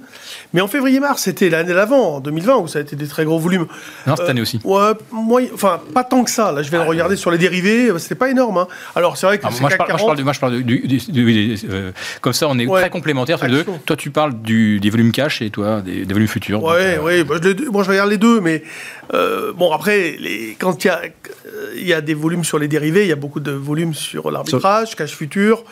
Mais 0.53 0.61
en 0.61 0.69
février-mars, 0.69 1.23
c'était 1.23 1.49
l'année 1.49 1.73
d'avant, 1.73 2.17
en 2.17 2.21
2020, 2.21 2.57
où 2.57 2.69
ça 2.69 2.79
a 2.79 2.83
été 2.83 2.95
des 2.95 3.09
très 3.09 3.25
gros 3.25 3.39
volumes. 3.39 3.67
Non, 4.07 4.17
cette 4.17 4.29
année 4.29 4.43
aussi. 4.43 4.61
Euh, 4.65 4.95
ouais, 5.29 5.51
enfin, 5.53 5.81
pas 5.95 6.05
tant 6.05 6.23
que 6.23 6.31
ça. 6.31 6.53
Là, 6.53 6.63
je 6.63 6.71
vais 6.71 6.77
le 6.77 6.85
ah, 6.85 6.87
regarder 6.87 7.17
sur 7.17 7.31
les 7.31 7.39
dérivés, 7.39 7.91
c'était 7.99 8.15
pas 8.15 8.31
énorme. 8.31 8.59
Hein. 8.59 8.69
Alors, 8.95 9.17
c'est 9.17 9.27
vrai 9.27 9.39
que. 9.39 9.47
Ah, 9.47 9.51
moi, 9.61 9.71
je 9.71 9.77
parle, 9.77 10.23
moi, 10.23 10.33
je 10.33 10.41
parle, 10.41 10.63
du. 10.63 11.01
Euh, 11.71 11.93
comme 12.21 12.33
ça, 12.35 12.49
on 12.49 12.59
est 12.59 12.67
très 12.67 12.91
complémentaires 12.91 13.41
tous 13.41 13.47
les 13.47 13.53
deux. 13.53 13.65
Toi, 13.87 13.97
tu 13.97 14.11
parles 14.11 14.35
du, 14.43 14.79
des 14.79 14.91
volumes 14.91 15.13
cash 15.13 15.41
et 15.41 15.51
toi, 15.51 15.81
des, 15.81 16.05
volumes 16.05 16.29
futurs. 16.29 16.63
Oui, 16.63 16.75
euh, 16.77 17.01
ouais, 17.01 17.25
bah, 17.25 17.37
moi, 17.73 17.83
je 17.83 17.91
regarde 17.91 18.11
les 18.11 18.19
deux, 18.19 18.41
mais 18.41 18.63
bon, 19.11 19.73
après, 19.73 20.17
les, 20.19 20.57
quand 20.59 20.85
il 20.85 20.89
y, 20.89 20.91
a, 20.91 21.01
il 21.77 21.87
y 21.87 21.95
a 21.95 22.03
des 22.03 22.15
volumes 22.15 22.45
sur 22.45 22.59
les 22.59 22.69
dérivés, 22.69 23.03
il 23.03 23.09
y 23.09 23.13
a 23.13 23.17
beaucoup 23.17 23.41
de 23.41 23.53
volumes 23.53 23.95
sur 23.95 24.31
l'arbitrage, 24.31 24.97
cash 24.97 25.15
futur. 25.15 25.65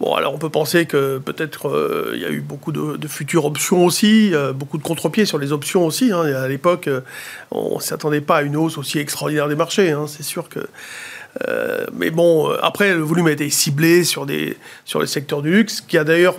Bon, 0.00 0.14
alors 0.14 0.32
on 0.32 0.38
peut 0.38 0.50
penser 0.50 0.86
que 0.86 1.18
peut-être 1.18 1.68
euh, 1.68 2.12
il 2.14 2.20
y 2.20 2.24
a 2.24 2.30
eu 2.30 2.40
beaucoup 2.40 2.70
de, 2.70 3.08
futures 3.08 3.44
options 3.44 3.84
aussi, 3.84 4.32
euh, 4.32 4.52
beaucoup 4.52 4.78
de 4.78 4.82
contre-pieds 4.82 5.24
sur 5.24 5.38
les 5.38 5.50
options 5.50 5.84
aussi. 5.84 6.12
Hein. 6.12 6.22
À 6.22 6.46
l'époque, 6.46 6.86
euh, 6.86 7.00
on 7.50 7.76
ne 7.76 7.80
s'attendait 7.80 8.20
pas 8.20 8.36
à 8.36 8.42
une 8.42 8.56
hausse 8.56 8.78
aussi 8.78 8.98
extraordinaire 8.98 9.48
des 9.48 9.56
marchés. 9.56 9.90
Hein. 9.90 10.06
C'est 10.06 10.22
sûr 10.22 10.48
que. 10.48 10.60
mais 11.96 12.10
bon, 12.10 12.50
après, 12.62 12.94
le 12.94 13.00
volume 13.00 13.26
a 13.26 13.32
été 13.32 13.48
ciblé 13.50 14.04
sur, 14.04 14.24
des, 14.24 14.56
sur 14.84 15.00
les 15.00 15.06
secteurs 15.06 15.42
du 15.42 15.50
luxe, 15.50 15.80
qui 15.80 15.98
a 15.98 16.04
d'ailleurs 16.04 16.36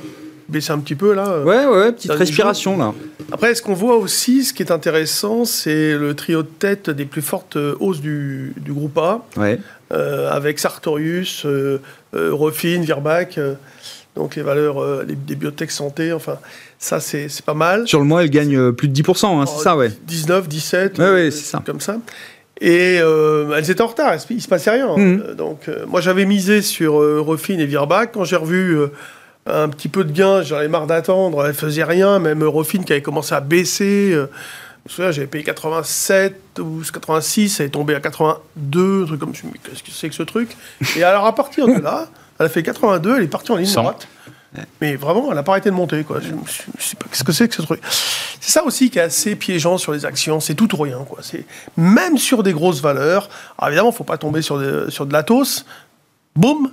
baissé 0.48 0.72
un 0.72 0.80
petit 0.80 0.96
peu 0.96 1.14
là. 1.14 1.42
Ouais, 1.42 1.66
ouais, 1.66 1.92
petite 1.92 2.12
respiration 2.12 2.78
là. 2.78 2.94
Après, 3.32 3.54
ce 3.56 3.62
qu'on 3.62 3.74
voit 3.74 3.98
aussi, 3.98 4.46
ce 4.46 4.54
qui 4.54 4.64
est 4.64 4.72
intéressant, 4.72 5.46
c'est 5.46 5.96
le 5.96 6.16
trio 6.16 6.44
de 6.44 6.48
tête 6.48 6.90
des 6.90 7.06
plus 7.06 7.22
fortes 7.22 7.58
hausses 7.80 8.02
du, 8.02 8.54
du 8.58 8.74
groupe 8.74 8.98
A. 8.98 9.26
Ouais. 9.38 9.60
Euh, 9.92 10.30
avec 10.30 10.60
Sartorius, 10.60 11.48
euh, 11.48 11.82
euh, 12.14 12.30
Refine, 12.32 12.84
Virbac, 12.84 13.40
donc 14.16 14.36
les 14.36 14.44
valeurs 14.44 15.04
des 15.04 15.36
biotech 15.36 15.72
santé, 15.72 16.14
enfin, 16.14 16.38
ça 16.78 17.00
c'est 17.00 17.28
pas 17.44 17.56
mal. 17.56 17.88
Sur 17.88 17.98
le 17.98 18.06
mois, 18.06 18.22
elle 18.22 18.30
gagne 18.30 18.72
plus 18.72 18.88
de 18.88 19.02
10%, 19.02 19.42
hein, 19.42 19.46
c'est 19.48 19.64
ça, 19.64 19.76
ouais. 19.76 19.90
19, 20.06 20.48
17, 20.48 21.00
ouais, 21.00 21.32
c'est 21.32 21.44
ça. 21.44 21.64
comme 21.66 21.80
ça. 21.82 21.98
Et 22.62 22.96
elles 22.98 23.72
étaient 23.72 23.82
en 23.82 23.88
retard, 23.88 24.14
il 24.30 24.42
se 24.42 24.48
passait 24.48 24.70
rien. 24.70 24.96
Mhm. 24.96 25.34
Donc, 25.36 25.70
moi, 25.88 26.02
j'avais 26.02 26.26
misé 26.26 26.62
sur 26.62 26.96
Refine 27.26 27.60
et 27.60 27.66
Virbac. 27.66 28.12
Quand 28.14 28.26
j'ai 28.26 28.36
revu 28.36 28.78
un 29.48 29.70
petit 29.70 29.88
peu 29.88 30.04
de 30.04 30.12
gain, 30.12 30.44
j'en 30.44 30.58
avais 30.58 30.68
marre 30.68 30.86
d'attendre. 30.86 31.48
Elle 31.48 31.54
faisait 31.54 31.86
rien. 31.86 32.20
Même 32.20 32.44
Refine 32.44 32.84
qui 32.84 32.92
avait 32.92 33.02
commencé 33.02 33.34
à 33.34 33.40
baisser. 33.40 34.14
Je 34.86 34.92
me 34.92 34.96
souviens, 34.96 35.12
j'avais 35.12 35.28
payé 35.28 35.44
87 35.44 36.60
ou 36.60 36.82
86, 36.92 37.50
ça 37.50 37.64
est 37.64 37.70
tombé 37.70 37.96
à 37.96 38.00
82, 38.00 39.04
un 39.04 39.06
truc 39.06 39.20
comme 39.20 39.36
ça. 39.36 39.42
Mais 39.46 39.60
Qu'est-ce 39.64 39.84
que 39.84 39.92
c'est 39.92 40.10
que 40.10 40.16
ce 40.16 40.24
truc? 40.24 40.56
Et 40.96 41.04
alors, 41.04 41.26
à 41.26 41.36
partir 41.36 41.68
de 41.68 41.74
là, 41.80 42.08
elle 42.40 42.46
a 42.46 42.50
fait 42.50 42.64
82, 42.64 43.18
elle 43.18 43.24
est 43.24 43.28
partie 43.28 43.52
en 43.52 43.56
ligne 43.56 43.66
100. 43.68 43.82
droite. 43.82 44.08
Mais 44.82 44.96
vraiment, 44.96 45.28
elle 45.30 45.36
n'a 45.36 45.44
pas 45.44 45.52
arrêté 45.52 45.70
de 45.70 45.76
monter. 45.76 46.04
Quoi. 46.04 46.20
Je 46.22 46.30
ne 46.32 46.40
sais 46.48 46.96
pas 46.96 47.06
qu'est-ce 47.12 47.24
que 47.24 47.32
c'est 47.32 47.48
que 47.48 47.54
ce 47.54 47.62
truc? 47.62 47.82
C'est 48.42 48.52
ça 48.52 48.64
aussi 48.64 48.90
qui 48.90 48.98
est 48.98 49.02
assez 49.04 49.36
piégeant 49.36 49.78
sur 49.78 49.92
les 49.92 50.06
actions. 50.06 50.40
C'est 50.40 50.56
tout 50.56 50.74
ou 50.74 50.82
rien. 50.82 51.06
Quoi. 51.08 51.20
Même 51.78 52.18
sur 52.18 52.42
des 52.42 52.52
grosses 52.54 52.82
valeurs. 52.82 53.30
Alors 53.60 53.68
évidemment, 53.70 53.90
il 53.90 53.94
ne 53.94 53.98
faut 53.98 54.04
pas 54.04 54.18
tomber 54.18 54.42
sur, 54.42 54.58
des- 54.58 54.90
sur 54.90 55.06
de 55.06 55.14
l'Atos. 55.14 55.66
Boum 56.40 56.72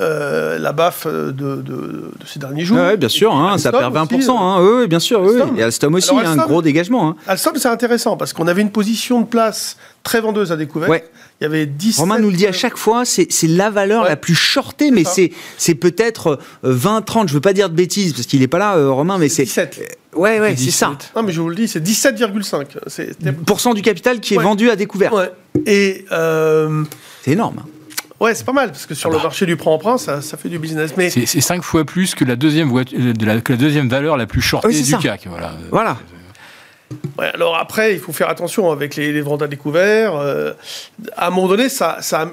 Euh, 0.00 0.58
La 0.58 0.72
baffe 0.72 1.06
de, 1.06 1.30
de- 1.30 1.56
de 1.62 2.04
ces 2.26 2.38
derniers 2.38 2.64
jours. 2.64 2.78
Ouais, 2.78 2.96
bien 2.96 3.08
sûr, 3.08 3.34
hein, 3.34 3.58
ça 3.58 3.70
perd 3.70 3.94
20%. 3.94 4.16
aussi, 4.18 4.28
euh, 4.28 4.32
hein, 4.32 4.58
oui, 4.62 4.70
oui, 4.82 4.86
bien 4.88 4.98
sûr. 4.98 5.20
oui, 5.20 5.34
oui. 5.34 5.58
Et 5.60 5.62
Alstom 5.62 5.94
aussi, 5.94 6.10
Alors, 6.10 6.20
un 6.32 6.36
Alstom- 6.36 6.46
gros 6.48 6.62
dégagement. 6.62 7.08
hein. 7.10 7.16
Alstom, 7.26 7.54
c'est 7.56 7.68
intéressant 7.68 8.16
parce 8.16 8.32
qu'on 8.32 8.46
avait 8.48 8.62
une 8.62 8.70
position 8.72 9.20
de 9.20 9.26
place 9.26 9.76
très 10.02 10.20
vendeuse 10.20 10.50
à 10.50 10.56
découvert. 10.56 10.88
Ouais. 10.88 11.04
Il 11.40 11.44
y 11.44 11.46
avait 11.46 11.66
10. 11.66 11.98
Romain 11.98 12.18
nous 12.18 12.30
le 12.30 12.36
dit 12.36 12.46
à 12.46 12.52
chaque 12.52 12.76
fois, 12.78 13.04
c'est 13.04 13.28
la 13.48 13.68
valeur 13.70 14.04
Ouais. 14.04 14.08
la 14.08 14.16
plus 14.16 14.34
shortée, 14.34 14.90
mais 14.90 15.04
c'est 15.04 15.74
peut-être 15.74 16.38
euh, 16.64 16.72
20, 16.72 17.02
30, 17.02 17.28
je 17.28 17.34
veux 17.34 17.40
pas 17.40 17.52
dire 17.52 17.68
de 17.68 17.74
bêtises, 17.74 18.12
parce 18.14 18.26
qu'il 18.26 18.40
n'est 18.40 18.48
pas 18.48 18.58
là, 18.58 18.76
euh, 18.76 18.90
Romain, 18.90 19.18
mais 19.18 19.28
c'est... 19.28 19.44
17. 19.44 19.98
Ouais, 20.14 20.40
ouais, 20.40 20.54
c'est 20.56 20.70
ça. 20.70 20.88
17. 20.98 21.12
Non, 21.16 21.22
mais 21.22 21.32
je 21.32 21.40
vous 21.40 21.48
le 21.48 21.54
dis, 21.54 21.68
c'est 21.68 21.80
17,5. 21.80 22.66
C'est, 22.86 23.08
c'était- 23.08 23.32
Pourcent 23.32 23.74
du 23.74 23.82
capital 23.82 24.20
qui 24.20 24.34
est 24.34 24.38
Ouais. 24.38 24.44
vendu 24.44 24.70
à 24.70 24.76
découvert. 24.76 25.12
Ouais. 25.12 25.30
Et 25.66 26.04
euh, 26.12 26.82
C'est 27.24 27.32
énorme. 27.32 27.62
Ouais, 28.22 28.34
c'est 28.34 28.44
pas 28.46 28.52
mal 28.52 28.70
parce 28.70 28.86
que 28.86 28.94
sur 28.94 29.10
le 29.10 29.18
marché 29.18 29.44
du 29.46 29.56
prêt-emprunt, 29.56 29.98
ça, 29.98 30.22
ça 30.22 30.36
fait 30.36 30.48
du 30.48 30.58
business. 30.58 30.94
Mais 30.96 31.10
C'est 31.10 31.26
c'est 31.26 31.40
cinq 31.40 31.62
fois 31.62 31.84
plus 31.84 32.14
que 32.14 32.24
la 32.24 32.36
deuxième, 32.36 32.68
voiture, 32.68 32.98
de 32.98 33.26
la, 33.26 33.40
que 33.40 33.52
la 33.52 33.58
deuxième 33.58 33.88
valeur 33.88 34.16
la 34.16 34.26
plus 34.26 34.40
shortée 34.40 34.68
Oui, 34.68 34.74
c'est 34.74 34.84
du 34.84 34.90
ça. 34.92 34.98
CAC. 34.98 35.26
Voilà. 35.28 35.52
Voilà. 35.70 35.96
Ouais, 37.18 37.30
alors 37.32 37.56
après, 37.56 37.94
il 37.94 37.98
faut 37.98 38.12
faire 38.12 38.28
attention 38.28 38.70
avec 38.70 38.96
les, 38.96 39.12
les 39.12 39.22
ventes 39.22 39.40
à 39.42 39.46
découvert. 39.48 40.14
euh, 40.14 40.52
à 41.16 41.28
un 41.28 41.30
moment 41.30 41.48
donné, 41.48 41.68
ça, 41.70 41.98
ça, 42.02 42.30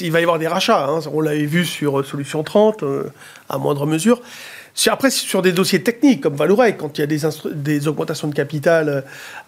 il 0.00 0.10
va 0.10 0.20
y 0.20 0.22
avoir 0.22 0.38
des 0.38 0.48
rachats. 0.48 0.86
hein. 0.88 1.00
On 1.12 1.20
l'avait 1.20 1.44
vu 1.44 1.66
sur 1.66 2.00
euh, 2.00 2.02
Solution 2.02 2.42
30, 2.42 2.82
euh, 2.82 3.04
à 3.50 3.58
moindre 3.58 3.84
mesure. 3.86 4.22
Après, 4.86 5.10
sur 5.10 5.42
des 5.42 5.50
dossiers 5.50 5.82
techniques 5.82 6.20
comme 6.20 6.36
Valorec, 6.36 6.78
quand 6.78 6.98
il 6.98 7.00
y 7.00 7.04
a 7.04 7.06
des, 7.52 7.88
augmentations 7.88 8.28
de 8.28 8.34
capital 8.34 8.88
euh, 8.88 9.00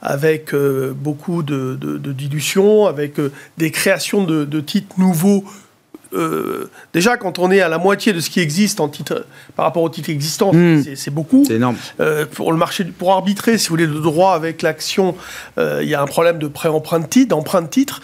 avec 0.03 0.53
euh, 0.53 0.93
beaucoup 0.93 1.45
de, 1.45 1.77
dilution, 2.12 2.87
avec 2.87 3.21
euh, 3.21 3.31
des 3.57 3.71
créations 3.71 4.25
de 4.25 4.61
titres 4.61 4.99
nouveaux. 4.99 5.45
Euh, 6.12 6.68
déjà, 6.92 7.16
quand 7.16 7.38
on 7.38 7.51
est 7.51 7.61
à 7.61 7.68
la 7.68 7.79
moitié 7.79 8.12
de 8.12 8.20
ce 8.20 8.31
qui 8.31 8.40
existe 8.40 8.81
en 8.81 8.88
titre, 8.88 9.25
par 9.57 9.64
rapport 9.64 9.83
aux 9.83 9.88
titres 9.88 10.11
existants, 10.11 10.53
Mm. 10.53 10.83
c'est- 10.96 11.11
beaucoup. 11.11 11.44
C'est 11.46 11.55
énorme. 11.55 11.77
Euh, 12.01 12.27
pour 12.27 12.53
le 12.53 12.59
marché, 12.59 12.85
pour 12.85 13.12
arbitrer, 13.12 13.59
si 13.59 13.68
vous 13.68 13.73
voulez, 13.75 13.87
le 13.87 14.01
droit 14.01 14.35
avec 14.35 14.62
l'action, 14.62 15.16
euh, 15.59 15.81
il 15.83 15.88
y 15.88 15.94
a 15.94 16.03
un 16.03 16.07
problème 16.07 16.38
de 16.38 16.49
pré-emprunt 16.49 17.01
de 17.01 17.07
titre, 17.07 17.29
d'emprunt 17.29 17.62
de 17.62 17.68
titre. 17.68 18.01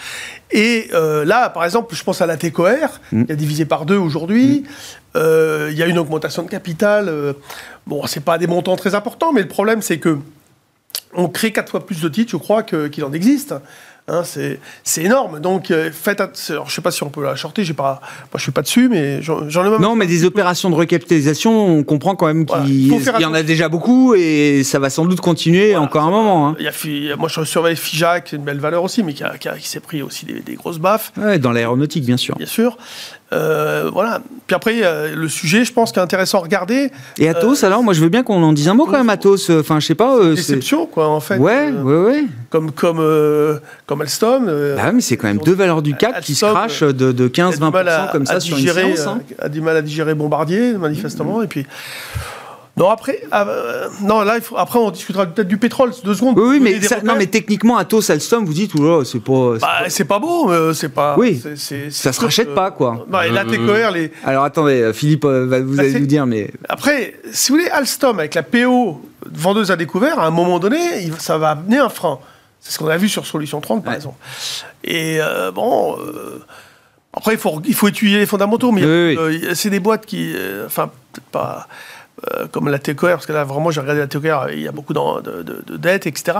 Et 0.53 0.89
là, 0.93 1.49
par 1.51 1.65
exemple, 1.65 1.95
je 1.95 2.03
pense 2.05 2.21
à 2.21 2.27
la 2.27 2.37
TCOR, 2.37 3.01
Mm. 3.13 3.25
qui 3.27 3.33
a 3.33 3.37
divisé 3.37 3.65
par 3.65 3.85
deux 3.87 3.97
aujourd'hui. 3.99 4.65
Euh, 5.17 5.69
Il 5.73 5.79
y 5.79 5.83
a 5.83 5.87
une 5.87 5.99
augmentation 5.99 6.43
de 6.43 6.49
capital. 6.51 7.13
bon, 7.87 8.07
c'est 8.07 8.25
pas 8.25 8.37
des 8.39 8.47
montants 8.47 8.77
très 8.77 8.95
importants, 8.95 9.33
mais 9.33 9.43
le 9.43 9.49
problème, 9.49 9.81
c'est 9.83 9.99
que 9.99 10.19
on 11.15 11.29
crée 11.29 11.53
quatre 11.53 11.71
fois 11.71 11.87
plus 11.87 12.01
de 12.01 12.09
titres, 12.09 12.31
je 12.33 12.37
crois, 12.37 12.63
que- 12.63 12.89
qu'il 12.89 13.05
en 13.05 13.13
existe. 13.13 13.55
Hein, 14.09 14.23
c'est 14.25 15.03
énorme. 15.03 15.41
Donc, 15.41 15.73
euh, 15.73 15.91
faites. 15.93 16.21
alors, 16.51 16.69
je 16.69 16.75
sais 16.75 16.81
pas 16.81 16.93
si 16.93 17.03
on 17.03 17.09
peut 17.11 17.25
la 17.25 17.35
shorter. 17.35 17.65
J'ai 17.65 17.75
pas. 17.75 18.01
Moi, 18.01 18.29
je 18.37 18.43
suis 18.43 18.53
pas 18.53 18.63
dessus, 18.63 18.89
mais 18.89 19.21
j'en 19.21 19.41
ai 19.49 19.69
même. 19.71 19.81
Non, 19.81 19.97
mais 19.97 20.07
des 20.07 20.25
opérations 20.25 20.71
de 20.71 20.77
recapitalisation, 20.77 21.67
on 21.79 21.83
comprend 21.83 22.15
quand 22.15 22.27
même 22.27 22.47
qu'il 22.47 22.93
y 23.21 23.25
en 23.25 23.35
a 23.35 23.43
déjà 23.43 23.69
beaucoup 23.69 24.15
et 24.15 24.63
ça 24.63 24.79
va 24.79 24.91
sans 24.91 25.07
doute 25.07 25.21
continuer 25.21 25.71
Voilà, 25.71 25.83
encore 25.83 26.05
un 26.05 26.11
moment. 26.11 26.49
hein. 26.51 26.57
Il 26.61 26.65
y 27.05 27.11
a, 27.13 27.17
moi, 27.17 27.29
je 27.29 27.43
surveille 27.45 27.75
Fijac, 27.77 28.33
une 28.33 28.45
belle 28.45 28.61
valeur 28.61 28.85
aussi, 28.85 29.03
mais 29.03 29.13
qui, 29.13 29.25
qui 29.41 29.49
qui 29.59 29.69
s'est 29.69 29.81
pris 29.81 30.03
aussi 30.03 30.25
des, 30.25 30.41
des 30.41 30.55
grosses 30.55 30.79
baffes, 30.79 31.13
Ouais, 31.17 31.39
dans 31.41 31.51
l'aéronautique, 31.51 32.05
bien 32.05 32.17
sûr. 32.17 32.37
bien 32.37 32.47
sûr. 32.47 32.77
Euh, 33.33 33.91
voilà. 33.93 34.21
Puis 34.47 34.55
après, 34.55 34.77
euh, 34.85 35.15
le 35.17 35.29
sujet, 35.29 35.65
je 35.65 35.73
pense, 35.73 35.91
qui 35.91 35.99
est 35.99 36.03
intéressant 36.03 36.39
à 36.39 36.43
regarder, 36.43 36.91
Et 37.19 37.29
Atos, 37.29 37.65
alors, 37.65 37.83
moi 37.83 37.93
je 37.93 38.01
veux 38.01 38.09
bien 38.09 38.23
qu'on 38.23 38.41
en 38.43 38.53
dise 38.53 38.69
un 38.69 38.75
mot 38.75 38.87
quand 38.87 38.93
même, 38.99 39.11
Atos. 39.11 39.51
Enfin, 39.51 39.81
je 39.81 39.87
sais 39.87 39.95
pas. 39.97 40.17
euh, 40.17 40.37
c'est- 40.37 40.53
déception, 40.53 40.87
quoi, 40.87 41.09
en 41.09 41.19
fait. 41.19 41.37
Ouais, 41.39 41.73
Euh, 41.73 41.83
ouais, 41.83 42.11
ouais. 42.13 42.25
Comme, 42.51 42.71
comme, 42.71 42.99
euh, 43.01 43.59
comme 43.87 44.01
Alstom. 44.03 44.47
euh, 44.49 44.77
Bah, 44.77 44.93
mais 44.93 45.01
c'est 45.01 45.17
quand 45.17 45.27
même 45.27 45.39
deux 45.39 45.55
valeurs 45.55 45.83
du 45.83 45.95
CAC 45.95 46.21
qui 46.21 46.35
se 46.37 46.47
crachent 46.47 46.83
de, 46.83 47.11
de 47.11 47.25
a 47.25 47.29
du 47.29 47.33
15-20% 47.33 47.71
mal 47.73 47.89
à- 47.89 48.09
comme 48.13 48.27
ça 48.27 48.35
à 48.35 48.41
sur 48.41 48.57
une 48.59 48.69
séance. 48.69 49.07
hein. 49.09 49.21
euh, 49.41 49.47
a 49.47 49.49
du 49.49 49.61
mal 49.61 49.77
à 49.77 49.83
digérer 49.83 50.15
Bombardier, 50.15 50.75
manifestement. 50.75 51.43
Et 51.43 51.49
puis. 51.49 51.67
Non, 52.79 52.91
après, 52.91 53.23
ah, 53.31 53.49
euh, 53.49 53.89
non, 54.03 54.21
là, 54.21 54.37
il 54.37 54.43
faut, 54.43 54.59
après, 54.59 54.79
on 54.79 54.91
discutera 54.91 55.25
peut-être 55.25 55.49
du 55.49 55.57
pétrole, 55.57 55.93
deux 56.05 56.15
secondes. 56.15 56.39
Oui, 56.39 56.45
oui, 56.47 56.61
mais, 56.61 56.79
ça- 56.83 57.01
non, 57.03 57.15
mais 57.17 57.27
techniquement, 57.27 57.79
Atos, 57.79 58.11
Alstom, 58.11 58.45
vous 58.45 58.53
dites, 58.53 58.75
oula, 58.75 59.03
c'est 59.07 59.19
pas. 59.23 59.55
c'est 59.89 60.05
Bah, 60.05 60.17
pas- 60.17 60.19
beau, 60.19 60.51
euh, 60.53 60.75
c'est 60.75 60.91
pas. 60.91 61.15
Oui. 61.19 61.43
Ça 61.91 62.13
se 62.13 62.21
rachète 62.21 62.55
pas, 62.55 62.71
quoi. 62.71 63.07
Non, 63.11 63.23
et 63.23 63.31
la 63.31 63.43
Euh, 63.43 63.51
TCOR, 63.51 63.91
les, 63.93 64.13
Alors 64.25 64.45
attendez, 64.45 64.91
Philippe, 64.93 65.25
va- 65.25 65.61
vous 65.61 65.75
Bah, 65.77 65.83
allez 65.85 66.01
nous 66.01 66.07
dire, 66.07 66.27
mais. 66.27 66.51
Après, 66.69 67.15
si 67.33 67.51
vous 67.51 67.59
voulez, 67.59 67.71
Alstom, 67.71 68.19
avec 68.19 68.35
la 68.35 68.43
PO 68.43 69.01
vendeuse 69.25 69.71
à 69.71 69.77
découvert, 69.77 70.19
à 70.21 70.27
un 70.27 70.31
moment 70.31 70.59
donné, 70.59 71.11
ça 71.19 71.39
va 71.39 71.53
amener 71.53 71.79
un 71.79 71.89
frein. 71.89 72.19
C'est 72.61 72.73
ce 72.73 72.79
qu'on 72.79 72.89
a 72.89 72.97
vu 72.99 73.09
sur 73.09 73.25
Solution 73.27 73.63
30, 73.63 73.85
par 73.85 73.93
Ouais. 73.93 73.97
exemple. 73.97 74.17
Et 74.85 75.17
euh, 75.21 75.51
bon. 75.51 75.97
euh, 75.99 76.43
après, 77.17 77.33
il 77.35 77.39
faut, 77.39 77.59
il 77.67 77.75
faut 77.75 77.89
étudier 77.89 78.19
les 78.19 78.27
fondamentaux, 78.27 78.71
mais 78.71 78.83
Oui, 78.85 79.17
oui. 79.19 79.41
euh, 79.45 79.55
c'est 79.55 79.71
des 79.71 79.81
boîtes 79.81 80.05
qui. 80.05 80.33
euh, 80.35 80.67
Enfin, 80.67 80.91
peut-être 81.15 81.27
pas. 81.31 81.67
Euh, 82.33 82.47
comme 82.51 82.69
la 82.69 82.79
TCOR, 82.79 83.11
parce 83.11 83.27
que 83.27 83.33
là, 83.33 83.45
vraiment, 83.45 83.71
j'ai 83.71 83.81
regardé 83.81 84.01
la 84.01 84.07
TCOR, 84.07 84.49
il 84.51 84.61
y 84.63 84.69
a 84.69 84.73
beaucoup 84.73 84.95
de, 84.95 85.43
de- 85.43 85.63
de 85.67 85.77
dettes, 85.77 86.07
etc. 86.07 86.39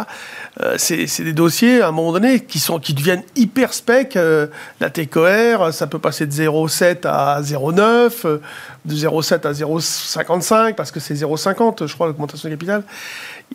Euh, 0.63 0.75
c'est 0.79 1.07
c'est 1.07 1.23
des 1.23 1.35
dossiers, 1.35 1.83
à 1.83 1.89
un 1.89 1.93
moment 1.93 2.13
donné, 2.13 2.41
qui, 2.41 2.59
sont, 2.59 2.79
qui 2.79 2.95
deviennent 2.95 3.23
hyper 3.37 3.75
spec. 3.75 4.17
euh, 4.17 4.47
la 4.81 4.89
TCOR, 4.91 5.73
ça 5.75 5.87
peut 5.87 5.99
passer 5.99 6.25
de 6.27 6.33
0,7 6.33 7.07
à 7.07 7.41
0,9, 7.43 8.11
euh, 8.25 8.39
de 8.87 8.95
0,7 8.95 9.47
à 9.47 9.53
0,55, 9.53 10.75
parce 10.75 10.91
que 10.91 10.99
c'est 11.01 11.15
0,50, 11.15 11.87
je 11.87 11.95
crois, 11.95 12.07
l'augmentation 12.07 12.49
de 12.49 12.55
capital. 12.55 12.83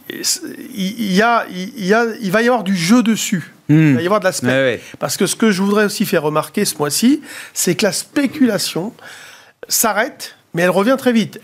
Il, 0.09 0.21
il 0.75 1.13
y 1.13 1.21
a, 1.21 1.45
il, 1.49 1.85
y 1.85 1.93
a, 1.93 2.05
il 2.21 2.31
va 2.31 2.41
y 2.41 2.47
avoir 2.47 2.63
du 2.63 2.75
jeu 2.75 3.01
dessus. 3.03 3.51
Il 3.69 3.75
Hmm. 3.75 3.95
va 3.95 4.01
y 4.01 4.05
avoir 4.05 4.19
de 4.19 4.25
l'aspect. 4.25 4.47
Ouais, 4.47 4.53
ouais. 4.53 4.81
Parce 4.99 5.15
que 5.15 5.25
ce 5.25 5.35
que 5.37 5.49
je 5.49 5.61
voudrais 5.61 5.85
aussi 5.85 6.05
faire 6.05 6.23
remarquer 6.23 6.65
ce 6.65 6.77
mois-ci, 6.77 7.21
c'est 7.53 7.75
que 7.75 7.85
la 7.85 7.93
spéculation 7.93 8.93
s'arrête, 9.69 10.35
mais 10.53 10.63
elle 10.63 10.69
revient 10.69 10.95
très 10.97 11.13
vite. 11.13 11.39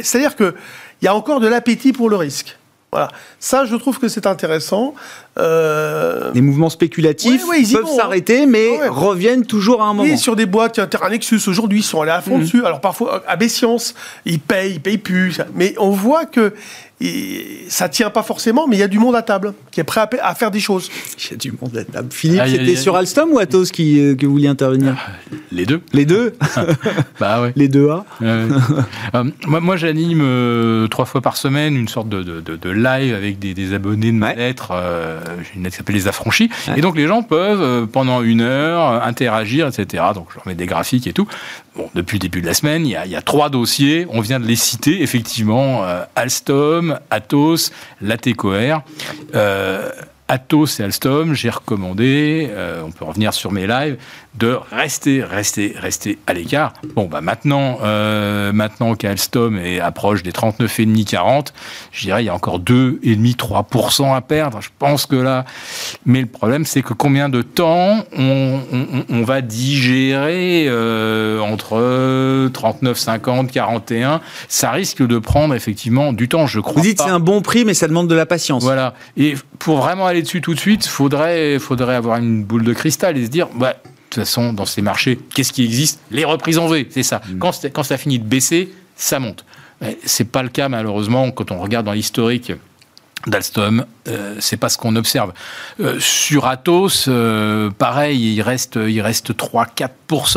C'est-à-dire 0.00 0.36
qu'il 0.36 0.54
y 1.02 1.06
a 1.06 1.14
encore 1.14 1.40
de 1.40 1.48
l'appétit 1.48 1.92
pour 1.92 2.10
le 2.10 2.16
risque. 2.16 2.56
Voilà. 2.92 3.10
Ça, 3.40 3.64
je 3.64 3.76
trouve 3.76 3.98
que 3.98 4.08
c'est 4.08 4.26
intéressant. 4.26 4.94
Euh, 5.38 6.30
Les 6.34 6.40
mouvements 6.40 6.70
spéculatifs 6.70 7.46
Ouais, 7.48 7.62
peuvent 7.72 7.84
hein. 7.84 7.96
s'arrêter, 7.96 8.46
mais 8.46 8.70
Ouais. 8.70 8.88
reviennent 8.88 9.44
toujours 9.44 9.82
à 9.82 9.86
un 9.86 9.94
moment. 9.94 10.08
oui, 10.08 10.16
sur 10.18 10.34
des 10.36 10.46
boîtes, 10.46 10.72
tiens, 10.74 10.86
Terra 10.86 11.10
Nexus, 11.10 11.40
aujourd'hui, 11.46 11.80
ils 11.80 11.82
sont 11.84 12.00
allés 12.00 12.10
à 12.12 12.20
fond 12.22 12.38
dessus. 12.38 12.64
Alors 12.64 12.80
parfois, 12.80 13.22
à 13.28 13.36
Bessiance, 13.36 13.94
ils 14.24 14.40
payent, 14.40 14.72
ils 14.74 14.80
payent 14.80 14.98
plus. 14.98 15.40
Mais 15.54 15.74
on 15.78 15.90
voit 15.90 16.24
que 16.24 16.54
et, 17.02 17.66
ça 17.68 17.90
tient 17.90 18.08
pas 18.08 18.22
forcément, 18.22 18.66
mais 18.66 18.76
il 18.76 18.78
y 18.78 18.82
a 18.82 18.88
du 18.88 18.98
monde 18.98 19.14
à 19.16 19.20
table 19.20 19.52
qui 19.70 19.80
est 19.80 19.84
prêt 19.84 20.00
à, 20.22 20.34
faire 20.34 20.50
des 20.50 20.60
choses. 20.60 20.88
Il 21.18 21.30
y 21.32 21.34
a 21.34 21.36
du 21.36 21.52
monde 21.52 21.76
à 21.76 21.84
table. 21.84 22.08
Philippe, 22.10 22.40
aïe, 22.40 22.52
c'était 22.52 22.74
sur 22.76 22.96
Alstom 22.96 23.32
ou 23.32 23.38
Atos 23.38 23.70
qui, 23.70 24.00
euh, 24.00 24.14
que 24.14 24.24
vous 24.24 24.32
vouliez 24.32 24.48
intervenir 24.48 24.96
Les 25.52 25.66
deux. 25.66 25.82
Les 25.92 26.06
deux 26.06 26.32
Bah 27.20 27.42
ouais. 27.42 27.52
Les 27.54 27.68
deux 27.68 27.90
A 27.90 28.06
Euh, 28.22 28.48
euh, 29.14 29.24
moi, 29.46 29.60
moi 29.60 29.76
j'anime 29.76 30.22
euh, 30.22 30.88
trois 30.88 31.04
fois 31.04 31.20
par 31.20 31.36
semaine 31.36 31.76
une 31.76 31.88
sorte 31.88 32.08
de, 32.08 32.22
de, 32.22 32.40
de- 32.40 32.56
de 32.56 32.70
live 32.70 33.14
avec 33.14 33.38
des, 33.38 33.52
des 33.52 33.74
abonnés 33.74 34.10
de 34.12 34.16
ma 34.16 34.28
Ouais. 34.28 34.36
lettre. 34.36 34.72
Euh, 35.28 35.36
J'ai 35.42 35.56
une 35.56 35.62
lettre 35.64 35.74
qui 35.74 35.78
s'appelle 35.78 35.96
Les 35.96 36.08
Affranchis. 36.08 36.50
Ouais. 36.68 36.78
Et 36.78 36.80
donc 36.80 36.96
les 36.96 37.06
gens 37.06 37.22
peuvent, 37.22 37.62
euh, 37.62 37.86
pendant 37.86 38.22
une 38.22 38.40
heure, 38.40 38.88
euh, 38.90 39.00
interagir, 39.02 39.66
etc. 39.66 40.04
Donc 40.14 40.28
je 40.30 40.36
leur 40.36 40.46
mets 40.46 40.54
des 40.54 40.66
graphiques 40.66 41.06
et 41.06 41.12
tout. 41.12 41.28
Bon, 41.76 41.90
depuis 41.94 42.16
le 42.16 42.20
début 42.20 42.40
de 42.40 42.46
la 42.46 42.54
semaine, 42.54 42.86
il 42.86 42.92
y 42.92 42.96
a, 42.96 43.04
il 43.06 43.12
y 43.12 43.16
a 43.16 43.22
trois 43.22 43.50
dossiers. 43.50 44.06
On 44.10 44.20
vient 44.20 44.40
de 44.40 44.46
les 44.46 44.56
citer, 44.56 45.02
effectivement. 45.02 45.84
euh, 45.84 46.04
Alstom, 46.14 46.98
Atos, 47.10 47.70
Latécoère. 48.00 48.82
Euh, 49.34 49.90
Atos 50.28 50.80
et 50.80 50.82
Alstom, 50.82 51.34
j'ai 51.34 51.50
recommandé, 51.50 52.48
euh, 52.50 52.82
on 52.84 52.90
peut 52.90 53.04
revenir 53.04 53.32
sur 53.32 53.52
mes 53.52 53.66
lives, 53.68 53.96
de 54.38 54.58
rester, 54.70 55.22
rester, 55.22 55.74
rester 55.78 56.18
à 56.26 56.34
l'écart. 56.34 56.72
Bon, 56.94 57.06
bah 57.06 57.20
maintenant, 57.20 57.78
euh, 57.82 58.52
maintenant 58.52 58.94
qu'Alstom 58.94 59.58
est 59.58 59.80
approche 59.80 60.22
des 60.22 60.32
39,5 60.32 61.04
40, 61.04 61.52
je 61.92 62.02
dirais 62.02 62.22
il 62.22 62.26
y 62.26 62.28
a 62.28 62.34
encore 62.34 62.58
2,5-3% 62.60 64.14
à 64.14 64.20
perdre. 64.20 64.60
Je 64.60 64.68
pense 64.78 65.06
que 65.06 65.16
là, 65.16 65.44
mais 66.04 66.20
le 66.20 66.26
problème 66.26 66.64
c'est 66.64 66.82
que 66.82 66.92
combien 66.92 67.28
de 67.28 67.42
temps 67.42 68.04
on, 68.16 68.60
on- 68.72 69.04
on 69.08 69.22
va 69.22 69.40
digérer 69.40 70.66
euh, 70.68 71.40
entre 71.40 72.48
39, 72.52 72.98
50, 72.98 73.50
41 73.50 74.20
Ça 74.48 74.70
risque 74.70 75.06
de 75.06 75.18
prendre 75.18 75.54
effectivement 75.54 76.12
du 76.12 76.28
temps. 76.28 76.46
Je 76.46 76.60
crois 76.60 76.74
Vous 76.74 76.80
dites 76.80 77.00
c'est 77.00 77.08
un 77.10 77.20
bon 77.20 77.40
prix, 77.42 77.64
mais 77.64 77.74
ça 77.74 77.88
demande 77.88 78.08
de 78.08 78.14
la 78.14 78.26
patience. 78.26 78.62
Voilà. 78.62 78.94
Et 79.16 79.34
pour 79.58 79.78
vraiment 79.78 80.06
aller 80.06 80.22
dessus 80.22 80.40
tout 80.40 80.54
de 80.54 80.60
suite, 80.60 80.86
faudrait, 80.86 81.58
faudrait 81.58 81.94
avoir 81.94 82.18
une 82.18 82.44
boule 82.44 82.64
de 82.64 82.72
cristal 82.72 83.16
et 83.16 83.24
se 83.24 83.30
dire, 83.30 83.48
bah, 83.54 83.74
façon, 84.16 84.52
dans 84.52 84.64
ces 84.66 84.82
marchés, 84.82 85.18
qu'est-ce 85.34 85.52
qui 85.52 85.64
existe? 85.64 86.00
Les 86.10 86.24
reprises 86.24 86.58
en 86.58 86.66
V, 86.68 86.86
c'est 86.90 87.02
ça. 87.02 87.20
Quand, 87.38 87.52
c'est- 87.52 87.70
quand 87.70 87.82
ça 87.82 87.96
finit 87.98 88.18
de 88.18 88.24
baisser, 88.24 88.72
ça 88.96 89.18
monte. 89.20 89.44
Mais 89.80 89.98
C'est 90.04 90.24
pas 90.30 90.42
le 90.42 90.48
cas 90.48 90.68
malheureusement 90.68 91.30
quand 91.30 91.50
on 91.50 91.58
regarde 91.60 91.84
dans 91.86 91.92
l'historique 91.92 92.52
d'Alstom, 93.26 93.84
euh, 94.08 94.36
c'est 94.38 94.56
pas 94.56 94.68
ce 94.68 94.78
qu'on 94.78 94.94
observe. 94.94 95.32
Euh, 95.80 95.96
sur 95.98 96.46
Atos, 96.46 97.06
euh, 97.08 97.70
pareil, 97.70 98.34
il 98.34 98.42
reste, 98.42 98.78
il 98.86 99.00
reste 99.00 99.32
3-4% 99.32 99.88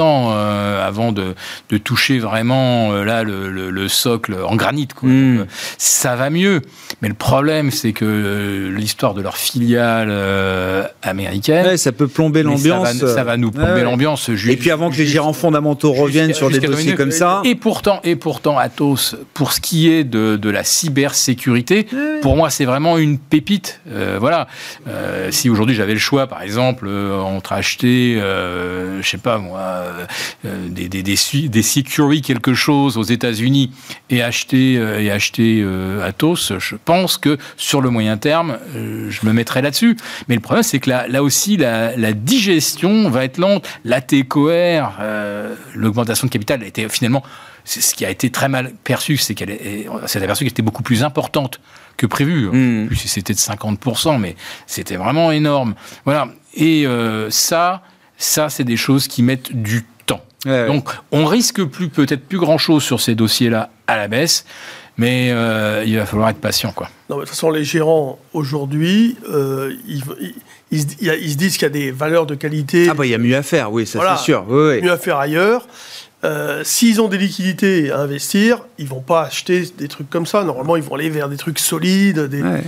euh, 0.02 0.88
avant 0.88 1.12
de, 1.12 1.36
de, 1.70 1.78
toucher 1.78 2.18
vraiment 2.18 2.92
là 3.04 3.24
le, 3.24 3.52
le, 3.52 3.70
le, 3.70 3.88
socle 3.88 4.36
en 4.44 4.56
granit. 4.56 4.88
Quoi. 4.88 5.10
Mm. 5.10 5.46
ça 5.78 6.16
va 6.16 6.32
mieux, 6.32 6.62
mais 7.02 7.10
le 7.10 7.14
problème 7.14 7.70
c'est 7.70 7.94
que 7.94 8.72
l'histoire 8.76 9.14
de 9.14 9.22
leur 9.22 9.38
filiale 9.38 10.12
américaine, 11.04 11.68
ouais, 11.68 11.78
ça 11.78 11.92
peut 11.92 12.08
plomber 12.08 12.42
l'ambiance. 12.42 12.94
Ça, 12.94 13.14
ça, 13.14 13.24
va 13.24 13.38
nous 13.38 13.52
plomber 13.52 13.74
ouais. 13.74 13.84
l'ambiance. 13.84 14.30
Et 14.30 14.58
puis 14.58 14.72
avant 14.72 14.90
que 14.90 14.98
les 14.98 15.06
gérants 15.06 15.34
fondamentaux 15.34 15.94
reviennent 15.94 16.34
sur 16.34 16.50
des 16.50 16.60
dossiers 16.60 16.96
comme 16.96 17.12
ça. 17.12 17.42
Et 17.44 17.56
pourtant, 17.56 18.00
et 18.04 18.16
pourtant, 18.16 18.58
Atos, 18.58 19.16
pour 19.34 19.54
ce 19.54 19.62
qui 19.62 19.90
est 19.90 20.04
de, 20.04 20.38
de 20.38 20.50
la 20.50 20.64
cybersécurité, 20.64 21.86
pour 22.22 22.36
moi 22.36 22.50
c'est 22.50 22.66
vraiment 22.70 22.98
une 22.98 23.18
pépite. 23.18 23.82
Euh, 23.90 24.18
voilà. 24.20 24.48
Euh, 24.88 25.32
si 25.32 25.50
aujourd'hui 25.50 25.76
j'avais 25.76 25.94
le 25.94 26.00
choix, 26.00 26.28
par 26.28 26.42
exemple, 26.42 26.88
euh, 26.88 27.20
entre 27.20 27.54
acheter, 27.54 28.16
je 28.20 29.08
sais 29.08 29.18
pas 29.18 29.38
moi, 29.38 29.84
des, 30.44 30.90
des, 30.90 31.04
des, 31.04 31.16
des 31.50 31.62
security 31.62 32.22
quelque 32.22 32.54
chose 32.54 32.98
aux 32.98 33.04
États-Unis 33.04 33.72
et 34.10 34.22
acheter 34.22 34.74
et 34.74 35.12
acheter 35.12 35.66
Atos, 36.04 36.54
je 36.58 36.76
pense 36.84 37.18
que 37.18 37.38
sur 37.58 37.82
le 37.82 37.90
moyen 37.90 38.18
terme, 38.18 38.58
je 38.74 39.26
me 39.26 39.34
mettrais 39.34 39.62
là-dessus. 39.62 39.98
Mais 40.28 40.36
le 40.36 40.42
problème, 40.42 40.64
c'est 40.64 40.80
que 40.80 40.90
là, 40.90 41.08
là 41.08 41.24
aussi, 41.24 41.58
la, 41.58 42.14
digestion 42.14 43.10
va 43.10 43.24
être 43.26 43.38
lente. 43.38 43.68
La 43.84 44.02
TCOR, 44.02 44.94
l'augmentation 45.76 46.28
de 46.28 46.32
capital 46.32 46.64
été 46.64 46.88
finalement 46.90 47.24
ce 47.70 47.94
qui 47.94 48.06
a 48.06 48.10
été 48.10 48.32
très 48.32 48.50
mal 48.50 48.74
perçu, 48.84 49.18
c'est 49.18 49.36
qu'elle 49.36 49.58
s'est 50.08 50.24
aperçu 50.24 50.44
qu'elle 50.44 50.52
était 50.52 50.62
beaucoup 50.64 50.84
plus 50.84 51.04
importante 51.04 51.60
que 51.98 52.08
prévu. 52.08 52.48
Mmh. 52.48 52.88
Plus 52.88 52.96
c'était 52.96 53.34
de 53.34 53.40
50%, 53.40 54.20
mais 54.20 54.36
c'était 54.66 54.96
vraiment 54.96 55.32
énorme. 55.32 55.76
Voilà. 56.06 56.30
Et 56.56 56.88
euh, 56.88 57.30
ça, 57.30 57.84
ça, 58.18 58.50
c'est 58.50 58.64
des 58.64 58.78
choses 58.78 59.08
qui 59.08 59.22
mettent 59.22 59.54
du 59.54 59.86
temps. 60.06 60.22
Ouais, 60.46 60.66
Donc, 60.66 60.90
on 61.12 61.26
risque 61.26 61.64
plus, 61.64 61.90
peut-être 61.90 62.26
plus 62.26 62.40
grand 62.40 62.58
chose 62.58 62.84
sur 62.84 63.02
ces 63.02 63.14
dossiers-là 63.14 63.70
à 63.86 63.98
la 63.98 64.08
baisse, 64.08 64.46
mais 64.98 65.30
euh, 65.32 65.84
il 65.86 65.96
va 65.98 66.06
falloir 66.06 66.30
être 66.30 66.42
patient, 66.42 66.72
quoi. 66.72 66.90
Non, 67.10 67.18
mais 67.18 67.22
de 67.22 67.26
toute 67.26 67.30
façon, 67.36 67.52
les 67.52 67.64
gérants 67.64 68.20
aujourd'hui, 68.34 69.18
euh, 69.30 69.74
ils, 69.88 70.04
ils, 70.20 70.34
ils, 70.72 71.14
ils, 71.22 71.32
se 71.32 71.38
disent 71.38 71.54
qu'il 71.54 71.64
y 71.64 71.66
a 71.66 71.70
des 71.70 71.92
valeurs 71.92 72.26
de 72.26 72.36
qualité. 72.36 72.88
Ah 72.90 72.94
bah 72.94 73.06
il 73.06 73.10
y 73.10 73.16
a 73.16 73.18
mieux 73.18 73.36
à 73.36 73.44
faire, 73.44 73.72
oui, 73.72 73.86
ça 73.86 74.00
voilà, 74.00 74.18
c'est 74.18 74.26
sûr. 74.26 74.46
Oui, 74.48 74.76
oui. 74.76 74.82
Mieux 74.82 74.92
à 74.92 74.98
faire 74.98 75.18
ailleurs. 75.18 75.68
Euh, 76.26 76.64
S'ils 76.66 77.02
ont 77.02 77.08
des 77.08 77.18
liquidités 77.18 77.92
à 77.92 78.00
investir, 78.00 78.60
ils 78.78 78.88
vont 78.88 79.02
pas 79.02 79.24
acheter 79.24 79.70
des 79.78 79.88
trucs 79.88 80.10
comme 80.10 80.26
ça. 80.26 80.44
Normalement, 80.44 80.76
ils 80.76 80.84
vont 80.84 80.96
aller 80.96 81.10
vers 81.10 81.30
des 81.30 81.38
trucs 81.38 81.60
solides. 81.60 82.20
Des... 82.20 82.42
Ouais. 82.42 82.64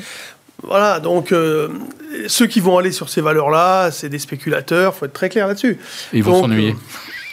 Voilà, 0.63 0.99
donc 0.99 1.31
euh, 1.31 1.69
ceux 2.27 2.47
qui 2.47 2.59
vont 2.59 2.77
aller 2.77 2.91
sur 2.91 3.09
ces 3.09 3.21
valeurs-là, 3.21 3.89
c'est 3.91 4.09
des 4.09 4.19
spéculateurs. 4.19 4.95
faut 4.95 5.05
être 5.05 5.13
très 5.13 5.29
clair 5.29 5.47
là-dessus. 5.47 5.77
Ils 6.13 6.23
vont 6.23 6.41
s'ennuyer. 6.41 6.75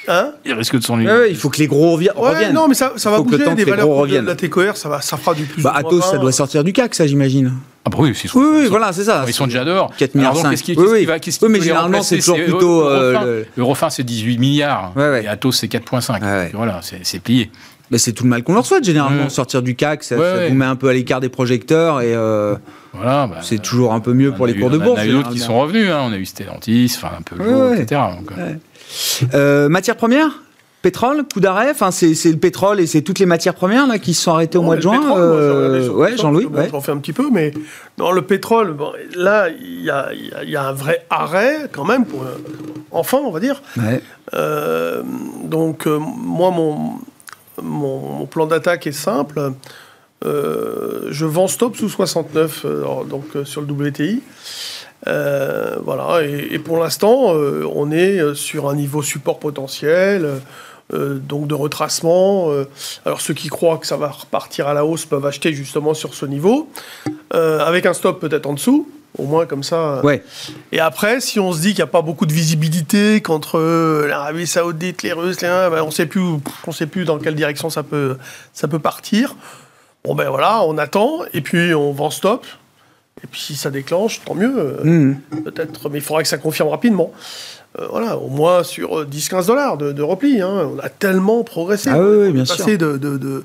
Hein 0.08 0.32
il 0.46 0.54
risque 0.54 0.76
de 0.76 0.82
s'ennuyer. 0.82 1.10
Ouais, 1.10 1.30
il 1.30 1.36
faut 1.36 1.50
que 1.50 1.58
les 1.58 1.66
gros 1.66 1.92
reviennent. 1.92 2.16
Ouais, 2.16 2.50
non, 2.50 2.66
mais 2.66 2.74
ça, 2.74 2.94
ça 2.96 3.10
va 3.10 3.20
bouger. 3.20 3.54
des 3.54 3.64
valeurs 3.64 3.88
reviennent. 3.88 4.24
de 4.24 4.28
la 4.28 4.36
TCOR, 4.36 4.76
ça, 4.76 4.88
va, 4.88 5.02
ça 5.02 5.18
fera 5.18 5.34
du 5.34 5.44
plus. 5.44 5.62
Bah, 5.62 5.74
Atos, 5.76 6.10
ça 6.10 6.16
doit 6.16 6.32
sortir 6.32 6.64
du 6.64 6.72
CAC, 6.72 6.94
ça, 6.94 7.06
j'imagine. 7.06 7.52
Ah 7.88 7.90
bah 7.90 7.98
oui, 8.02 8.12
oui, 8.12 8.30
oui, 8.34 8.46
oui 8.52 8.66
voilà, 8.66 8.92
c'est 8.92 9.04
ça. 9.04 9.24
Ils 9.26 9.32
sont 9.32 9.46
déjà 9.46 9.64
dehors. 9.64 9.90
4 9.96 10.14
milliards 10.14 10.32
Alors 10.32 10.42
donc, 10.42 10.52
qu'est-ce 10.52 10.62
qui, 10.62 10.74
oui, 10.76 10.86
oui. 10.90 11.00
Qui 11.00 11.06
va, 11.06 11.18
qu 11.18 11.30
oui, 11.40 11.48
mais 11.48 11.60
généralement, 11.60 12.02
c'est 12.02 12.18
toujours 12.18 12.36
plutôt... 12.36 12.86
Euh, 12.86 13.44
Eurofin, 13.56 13.88
c'est 13.88 14.02
18 14.02 14.38
milliards. 14.38 14.92
Ouais, 14.94 15.08
ouais. 15.08 15.24
Et 15.24 15.28
Atos, 15.28 15.56
c'est 15.56 15.72
4,5. 15.72 16.22
Ouais, 16.22 16.50
voilà, 16.52 16.80
c'est 16.82 17.18
plié. 17.20 17.50
Mais 17.90 17.96
c'est 17.96 18.12
tout 18.12 18.24
le 18.24 18.28
mal 18.28 18.42
qu'on 18.42 18.52
leur 18.52 18.66
souhaite, 18.66 18.84
généralement. 18.84 19.30
Sortir 19.30 19.62
du 19.62 19.74
CAC, 19.74 20.04
ça, 20.04 20.16
vous 20.16 20.54
met 20.54 20.66
un 20.66 20.76
peu 20.76 20.88
à 20.88 20.92
l'écart 20.92 21.20
des 21.20 21.30
projecteurs 21.30 22.00
et... 22.02 22.14
Euh, 22.14 22.56
voilà, 22.94 23.26
bah, 23.26 23.36
c'est 23.42 23.60
toujours 23.60 23.92
un 23.92 24.00
peu 24.00 24.12
mieux 24.12 24.32
pour 24.32 24.46
les 24.46 24.54
eu, 24.54 24.60
cours 24.60 24.70
de 24.70 24.78
bourse. 24.78 24.98
On 24.98 25.02
a 25.02 25.06
eu 25.06 25.12
d'autres 25.12 25.30
qui 25.30 25.38
sont 25.38 25.58
revenus. 25.58 25.90
Hein. 25.90 26.00
On 26.04 26.12
a 26.12 26.16
eu 26.16 26.24
Stellantis, 26.24 26.94
enfin 26.96 27.10
un 27.18 27.22
peu, 27.22 27.76
etc. 27.78 28.00
Euh, 29.34 29.68
matière 29.68 29.96
première 29.96 30.40
pétrole, 30.82 31.24
coup 31.32 31.40
d'arrêt, 31.40 31.70
enfin 31.70 31.90
c'est 31.90 32.30
le 32.30 32.38
pétrole 32.38 32.80
et 32.80 32.86
c'est 32.86 33.02
toutes 33.02 33.18
les 33.18 33.26
matières 33.26 33.54
premières 33.54 33.86
là 33.86 33.98
qui 33.98 34.14
se 34.14 34.22
sont 34.22 34.32
arrêtées 34.32 34.58
au 34.58 34.62
mois 34.62 34.76
de 34.76 34.82
juin. 34.82 34.98
Pétrole, 34.98 35.20
euh, 35.20 35.88
ouais, 35.90 36.16
Jean-Louis. 36.16 36.46
Bon, 36.46 36.58
ouais. 36.58 36.68
J'en 36.70 36.80
fais 36.80 36.92
un 36.92 36.98
petit 36.98 37.12
peu, 37.12 37.28
mais 37.30 37.52
dans 37.96 38.12
le 38.12 38.22
pétrole, 38.22 38.72
bon, 38.72 38.92
là 39.14 39.48
il 39.48 39.82
y 39.82 39.90
a, 39.90 40.12
y 40.12 40.56
a, 40.56 40.68
un 40.68 40.72
vrai 40.72 41.04
arrêt 41.10 41.68
quand 41.72 41.84
même 41.84 42.04
pour 42.04 42.24
enfin 42.90 43.18
on 43.18 43.30
va 43.30 43.40
dire. 43.40 43.62
Ouais. 43.76 44.00
Euh, 44.34 45.02
donc 45.44 45.86
euh, 45.86 45.98
moi 45.98 46.50
mon, 46.50 46.94
mon, 47.62 48.00
mon 48.00 48.26
plan 48.26 48.46
d'attaque 48.46 48.86
est 48.86 48.92
simple. 48.92 49.52
Je 50.24 51.24
vends 51.24 51.48
stop 51.48 51.76
sous 51.76 51.88
69 51.88 52.66
donc 53.08 53.24
sur 53.44 53.62
le 53.62 53.66
WTI. 53.66 54.22
Euh, 55.06 55.76
voilà, 55.82 56.22
et, 56.24 56.54
et 56.54 56.58
pour 56.58 56.78
l'instant, 56.78 57.34
euh, 57.34 57.64
on 57.72 57.90
est 57.90 58.34
sur 58.34 58.68
un 58.68 58.74
niveau 58.74 59.02
support 59.02 59.38
potentiel, 59.38 60.40
euh, 60.92 61.18
donc 61.18 61.46
de 61.46 61.54
retracement. 61.54 62.50
alors 63.04 63.20
ceux 63.20 63.34
qui 63.34 63.48
croient 63.48 63.78
que 63.78 63.86
ça 63.86 63.96
va 63.96 64.08
repartir 64.08 64.66
à 64.66 64.74
la 64.74 64.84
hausse 64.84 65.04
peuvent 65.04 65.26
acheter 65.26 65.52
justement 65.52 65.94
sur 65.94 66.14
ce 66.14 66.26
niveau, 66.26 66.68
avec 67.30 67.86
un 67.86 67.92
stop 67.92 68.20
peut-être 68.20 68.46
en 68.46 68.54
dessous. 68.54 68.88
Au 69.16 69.24
moins 69.24 69.46
comme 69.46 69.62
ça. 69.62 70.04
Ouais. 70.04 70.22
Et 70.70 70.80
après, 70.80 71.20
si 71.20 71.40
on 71.40 71.52
se 71.52 71.60
dit 71.60 71.68
qu'il 71.68 71.78
n'y 71.78 71.82
a 71.82 71.86
pas 71.88 72.02
beaucoup 72.02 72.26
de 72.26 72.32
visibilité 72.32 73.22
qu'entre 73.22 73.58
l'Arabie 74.06 74.46
Saoudite, 74.46 75.02
les 75.02 75.12
Russes, 75.12 75.40
les, 75.40 75.48
ben 75.48 75.82
on 75.82 75.90
sait 75.90 76.04
plus, 76.04 76.22
on 76.66 76.72
sait 76.72 76.86
plus 76.86 77.06
dans 77.06 77.18
quelle 77.18 77.34
direction 77.34 77.70
ça 77.70 77.82
peut, 77.82 78.18
ça 78.52 78.68
peut 78.68 78.78
partir. 78.78 79.34
Bon 80.04 80.14
ben 80.14 80.28
voilà, 80.28 80.62
on 80.62 80.76
attend 80.76 81.20
et 81.32 81.40
puis 81.40 81.74
on 81.74 81.90
vend 81.92 82.10
stop. 82.10 82.46
Et 83.22 83.26
puis 83.26 83.40
si 83.40 83.56
ça 83.56 83.70
déclenche, 83.70 84.20
tant 84.24 84.34
mieux. 84.34 84.76
Mmh. 84.82 85.14
Peut-être, 85.44 85.88
mais 85.90 85.98
il 85.98 86.04
faudra 86.04 86.22
que 86.22 86.28
ça 86.28 86.38
confirme 86.38 86.68
rapidement. 86.68 87.12
Euh, 87.78 87.86
voilà, 87.90 88.16
au 88.16 88.28
moins 88.28 88.62
sur 88.62 89.04
10-15 89.04 89.46
dollars 89.46 89.76
de, 89.76 89.92
de, 89.92 90.02
repli. 90.02 90.40
Hein. 90.40 90.70
On 90.74 90.78
a 90.78 90.88
tellement 90.88 91.44
progressé. 91.44 91.90
Ah 91.92 92.00
oui, 92.00 92.26
oui 92.26 92.32
bien 92.32 92.44
passé 92.44 92.62
sûr. 92.62 92.78
De, 92.78 92.96
de, 92.96 93.18
de, 93.18 93.44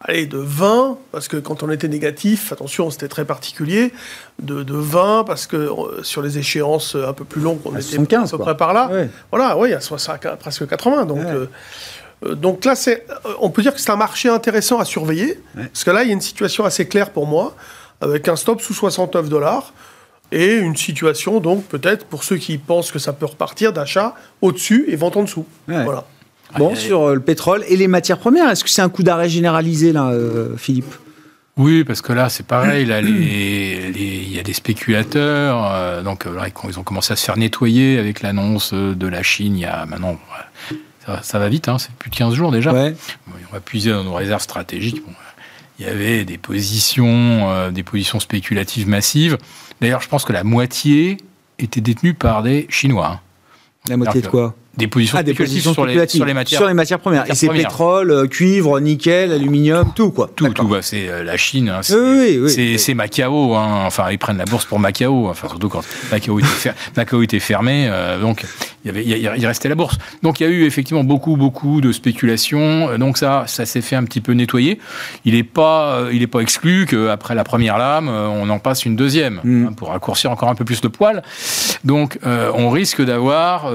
allez, 0.00 0.26
de 0.26 0.38
20, 0.38 0.96
parce 1.10 1.26
que 1.26 1.36
quand 1.36 1.64
on 1.64 1.70
était 1.70 1.88
négatif, 1.88 2.52
attention, 2.52 2.90
c'était 2.90 3.08
très 3.08 3.24
particulier, 3.24 3.92
de, 4.40 4.62
de 4.62 4.74
20, 4.74 5.24
parce 5.24 5.46
que 5.46 5.56
euh, 5.56 6.02
sur 6.02 6.22
les 6.22 6.38
échéances 6.38 6.94
un 6.94 7.12
peu 7.12 7.24
plus 7.24 7.40
longues, 7.40 7.58
on 7.64 7.74
à 7.74 7.80
était 7.80 7.96
75, 7.96 8.32
à 8.32 8.36
peu 8.36 8.42
près 8.44 8.56
par 8.56 8.72
là. 8.72 8.88
Ouais. 8.92 9.08
Voilà, 9.32 9.58
oui, 9.58 9.72
à 9.72 9.80
60, 9.80 10.36
presque 10.38 10.68
80. 10.68 11.06
Donc, 11.06 11.18
ouais. 11.18 11.48
euh, 12.24 12.34
donc 12.36 12.64
là, 12.64 12.74
on 13.40 13.50
peut 13.50 13.62
dire 13.62 13.74
que 13.74 13.80
c'est 13.80 13.90
un 13.90 13.96
marché 13.96 14.28
intéressant 14.28 14.78
à 14.78 14.84
surveiller, 14.84 15.40
ouais. 15.56 15.64
parce 15.66 15.82
que 15.82 15.90
là, 15.90 16.04
il 16.04 16.06
y 16.06 16.10
a 16.10 16.14
une 16.14 16.20
situation 16.20 16.64
assez 16.64 16.86
claire 16.86 17.10
pour 17.10 17.26
moi 17.26 17.56
avec 18.04 18.28
un 18.28 18.36
stop 18.36 18.60
sous 18.60 18.74
69 18.74 19.28
dollars 19.28 19.72
et 20.32 20.54
une 20.54 20.76
situation 20.76 21.40
donc 21.40 21.64
peut-être 21.64 22.06
pour 22.06 22.24
ceux 22.24 22.36
qui 22.36 22.58
pensent 22.58 22.92
que 22.92 22.98
ça 22.98 23.12
peut 23.12 23.26
repartir 23.26 23.72
d'achat 23.72 24.14
au-dessus 24.42 24.84
et 24.88 24.96
vente 24.96 25.16
en 25.16 25.22
dessous. 25.22 25.46
Ouais. 25.68 25.84
Voilà. 25.84 26.04
Bon, 26.58 26.74
sur 26.74 27.02
euh, 27.02 27.14
le 27.14 27.20
pétrole 27.20 27.64
et 27.68 27.76
les 27.76 27.88
matières 27.88 28.18
premières, 28.18 28.48
est-ce 28.50 28.62
que 28.62 28.70
c'est 28.70 28.82
un 28.82 28.88
coup 28.88 29.02
d'arrêt 29.02 29.28
généralisé 29.28 29.92
là, 29.92 30.10
euh, 30.10 30.56
Philippe? 30.56 30.94
Oui, 31.56 31.84
parce 31.84 32.00
que 32.02 32.12
là, 32.12 32.28
c'est 32.28 32.46
pareil. 32.46 32.84
Là, 32.84 33.00
les, 33.00 33.90
les, 33.92 33.92
il 33.92 34.34
y 34.34 34.38
a 34.38 34.42
des 34.42 34.52
spéculateurs. 34.52 35.64
Euh, 35.72 36.02
donc, 36.02 36.24
là, 36.24 36.46
ils 36.68 36.78
ont 36.78 36.82
commencé 36.82 37.12
à 37.12 37.16
se 37.16 37.24
faire 37.24 37.36
nettoyer 37.36 37.98
avec 37.98 38.22
l'annonce 38.22 38.74
de 38.74 39.06
la 39.06 39.22
Chine. 39.22 39.56
Il 39.56 39.60
y 39.60 39.64
a 39.64 39.86
maintenant, 39.86 40.18
ça, 41.06 41.20
ça 41.22 41.38
va 41.38 41.48
vite. 41.48 41.68
Hein, 41.68 41.78
c'est 41.78 41.92
plus 41.92 42.10
de 42.10 42.16
15 42.16 42.34
jours 42.34 42.50
déjà. 42.50 42.72
Ouais. 42.72 42.96
On 43.28 43.52
va 43.52 43.60
puiser 43.60 43.90
dans 43.90 44.02
nos 44.02 44.14
réserves 44.14 44.42
stratégiques. 44.42 45.04
Bon, 45.04 45.12
il 45.78 45.86
y 45.86 45.88
avait 45.88 46.24
des 46.24 46.38
positions, 46.38 47.50
euh, 47.50 47.70
des 47.70 47.82
positions 47.82 48.20
spéculatives 48.20 48.88
massives. 48.88 49.38
D'ailleurs, 49.80 50.00
je 50.00 50.08
pense 50.08 50.24
que 50.24 50.32
la 50.32 50.44
moitié 50.44 51.16
était 51.58 51.80
détenue 51.80 52.14
par 52.14 52.42
des 52.42 52.66
Chinois. 52.68 53.12
Hein. 53.14 53.20
La 53.88 53.96
moitié 53.96 54.22
de 54.22 54.28
quoi? 54.28 54.54
Des 54.76 54.88
positions, 54.88 55.18
ah, 55.18 55.22
des 55.22 55.34
positions 55.34 55.72
sur, 55.72 55.86
les, 55.86 56.08
sur, 56.08 56.24
les, 56.24 56.34
matières, 56.34 56.58
sur 56.58 56.68
les 56.68 56.74
matières 56.74 56.98
premières. 56.98 57.20
Matières 57.20 57.34
et 57.34 57.38
c'est 57.38 57.48
pétrole, 57.48 58.10
euh, 58.10 58.26
cuivre, 58.26 58.80
nickel, 58.80 59.32
aluminium, 59.32 59.92
tout 59.94 60.10
quoi. 60.10 60.28
Tout, 60.34 60.48
tout. 60.48 60.66
Bah, 60.66 60.78
c'est 60.82 61.08
euh, 61.08 61.22
la 61.22 61.36
Chine. 61.36 61.68
Hein, 61.68 61.80
c'est 61.82 61.94
oui, 61.94 62.38
oui, 62.40 62.76
oui. 62.86 62.94
Macao. 62.94 63.54
Hein. 63.54 63.84
Enfin, 63.86 64.10
ils 64.10 64.18
prennent 64.18 64.38
la 64.38 64.44
bourse 64.44 64.64
pour 64.64 64.78
Macao. 64.80 65.28
Enfin, 65.28 65.48
surtout 65.48 65.68
quand 65.68 65.82
Macao 66.10 66.38
était, 66.38 66.48
fer 66.48 66.74
Macao 66.96 67.22
était 67.22 67.40
fermé. 67.40 67.86
Euh, 67.88 68.20
donc, 68.20 68.44
il, 68.84 68.88
y 68.88 68.90
avait, 68.90 69.04
il, 69.04 69.32
il, 69.38 69.46
restait 69.46 69.68
la 69.68 69.76
bourse. 69.76 69.96
Donc, 70.22 70.40
il 70.40 70.42
y 70.44 70.46
a 70.46 70.50
eu 70.50 70.64
effectivement 70.64 71.04
beaucoup, 71.04 71.36
beaucoup 71.36 71.80
de 71.80 71.92
spéculation. 71.92 72.98
Donc, 72.98 73.16
ça, 73.16 73.44
ça 73.46 73.66
s'est 73.66 73.80
fait 73.80 73.96
un 73.96 74.04
petit 74.04 74.20
peu 74.20 74.32
nettoyer. 74.32 74.80
Il 75.24 75.34
n'est 75.34 75.44
pas, 75.44 76.08
il 76.12 76.22
est 76.22 76.26
pas 76.26 76.40
exclu 76.40 76.86
qu'après 76.86 77.34
la 77.34 77.44
première 77.44 77.78
lame, 77.78 78.08
on 78.08 78.48
en 78.50 78.58
passe 78.58 78.84
une 78.84 78.96
deuxième 78.96 79.40
mm. 79.44 79.66
hein, 79.66 79.72
pour 79.72 79.88
raccourcir 79.88 80.30
encore 80.30 80.48
un 80.48 80.54
peu 80.54 80.64
plus 80.64 80.82
le 80.82 80.88
poil. 80.88 81.22
Donc, 81.84 82.18
euh, 82.26 82.50
on 82.54 82.70
risque 82.70 83.02
d'avoir 83.02 83.66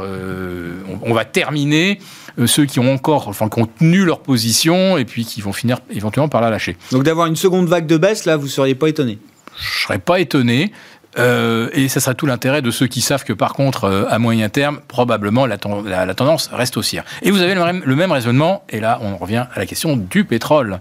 euh, 0.00 0.80
on, 1.02 1.12
va 1.12 1.24
terminer 1.24 1.98
euh, 2.38 2.46
ceux 2.46 2.66
qui 2.66 2.80
ont 2.80 2.92
encore, 2.92 3.28
enfin, 3.28 3.48
qui 3.48 3.60
ont 3.60 3.66
tenu 3.66 4.04
leur 4.04 4.20
position 4.20 4.98
et 4.98 5.04
puis 5.04 5.24
qui 5.24 5.40
vont 5.40 5.52
finir 5.52 5.78
éventuellement 5.90 6.28
par 6.28 6.40
la 6.40 6.50
lâcher. 6.50 6.76
Donc 6.92 7.04
d'avoir 7.04 7.26
une 7.26 7.36
seconde 7.36 7.68
vague 7.68 7.86
de 7.86 7.96
baisse, 7.96 8.24
là, 8.24 8.36
vous 8.36 8.46
ne 8.46 8.50
seriez 8.50 8.74
pas 8.74 8.88
étonné 8.88 9.18
Je 9.56 9.62
ne 9.62 9.82
serais 9.84 9.98
pas 9.98 10.20
étonné. 10.20 10.72
Euh, 11.18 11.70
et 11.72 11.88
ça 11.88 12.00
sera 12.00 12.14
tout 12.14 12.26
l'intérêt 12.26 12.62
de 12.62 12.70
ceux 12.70 12.86
qui 12.86 13.00
savent 13.00 13.24
que 13.24 13.32
par 13.32 13.54
contre, 13.54 13.84
euh, 13.84 14.04
à 14.08 14.18
moyen 14.18 14.48
terme, 14.48 14.80
probablement 14.88 15.46
la, 15.46 15.56
ten 15.56 15.82
la, 15.84 16.06
la, 16.06 16.14
tendance 16.14 16.48
reste 16.52 16.76
haussière. 16.76 17.04
Et 17.22 17.30
vous 17.30 17.40
avez 17.40 17.54
le 17.54 17.64
même, 17.64 17.82
le 17.84 17.96
même 17.96 18.12
raisonnement, 18.12 18.62
et 18.68 18.78
là 18.78 18.98
on 19.02 19.16
revient 19.16 19.46
à 19.52 19.58
la 19.58 19.66
question 19.66 19.96
du 19.96 20.24
pétrole. 20.24 20.78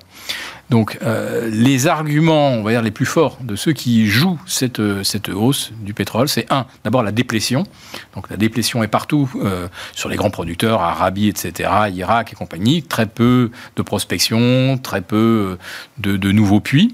Donc, 0.70 0.98
euh, 1.02 1.50
les 1.50 1.88
arguments, 1.88 2.50
on 2.50 2.64
va 2.64 2.72
dire, 2.72 2.82
les 2.82 2.92
plus 2.92 3.06
forts 3.06 3.38
de 3.42 3.56
ceux 3.56 3.72
qui 3.72 4.08
jouent 4.08 4.40
cette, 4.46 4.82
cette 5.04 5.30
hausse 5.30 5.72
du 5.80 5.94
pétrole, 5.94 6.28
c'est 6.28 6.46
un, 6.52 6.66
d'abord 6.84 7.04
la 7.04 7.14
déplétion. 7.14 7.64
Donc, 8.16 8.30
la 8.30 8.36
déplétion 8.36 8.84
est 8.84 8.90
partout, 8.90 9.30
euh, 9.36 9.68
sur 9.94 10.10
les 10.10 10.18
grands 10.18 10.30
producteurs, 10.30 10.82
Arabie, 10.82 11.30
etc., 11.30 11.70
Irak 11.94 12.34
et 12.34 12.36
compagnie. 12.36 12.84
Très 12.84 13.06
peu 13.06 13.50
de 13.78 13.82
prospection, 13.82 14.78
très 14.78 15.02
peu 15.02 15.58
de, 16.00 16.18
de 16.18 16.32
nouveaux 16.32 16.60
puits. 16.60 16.94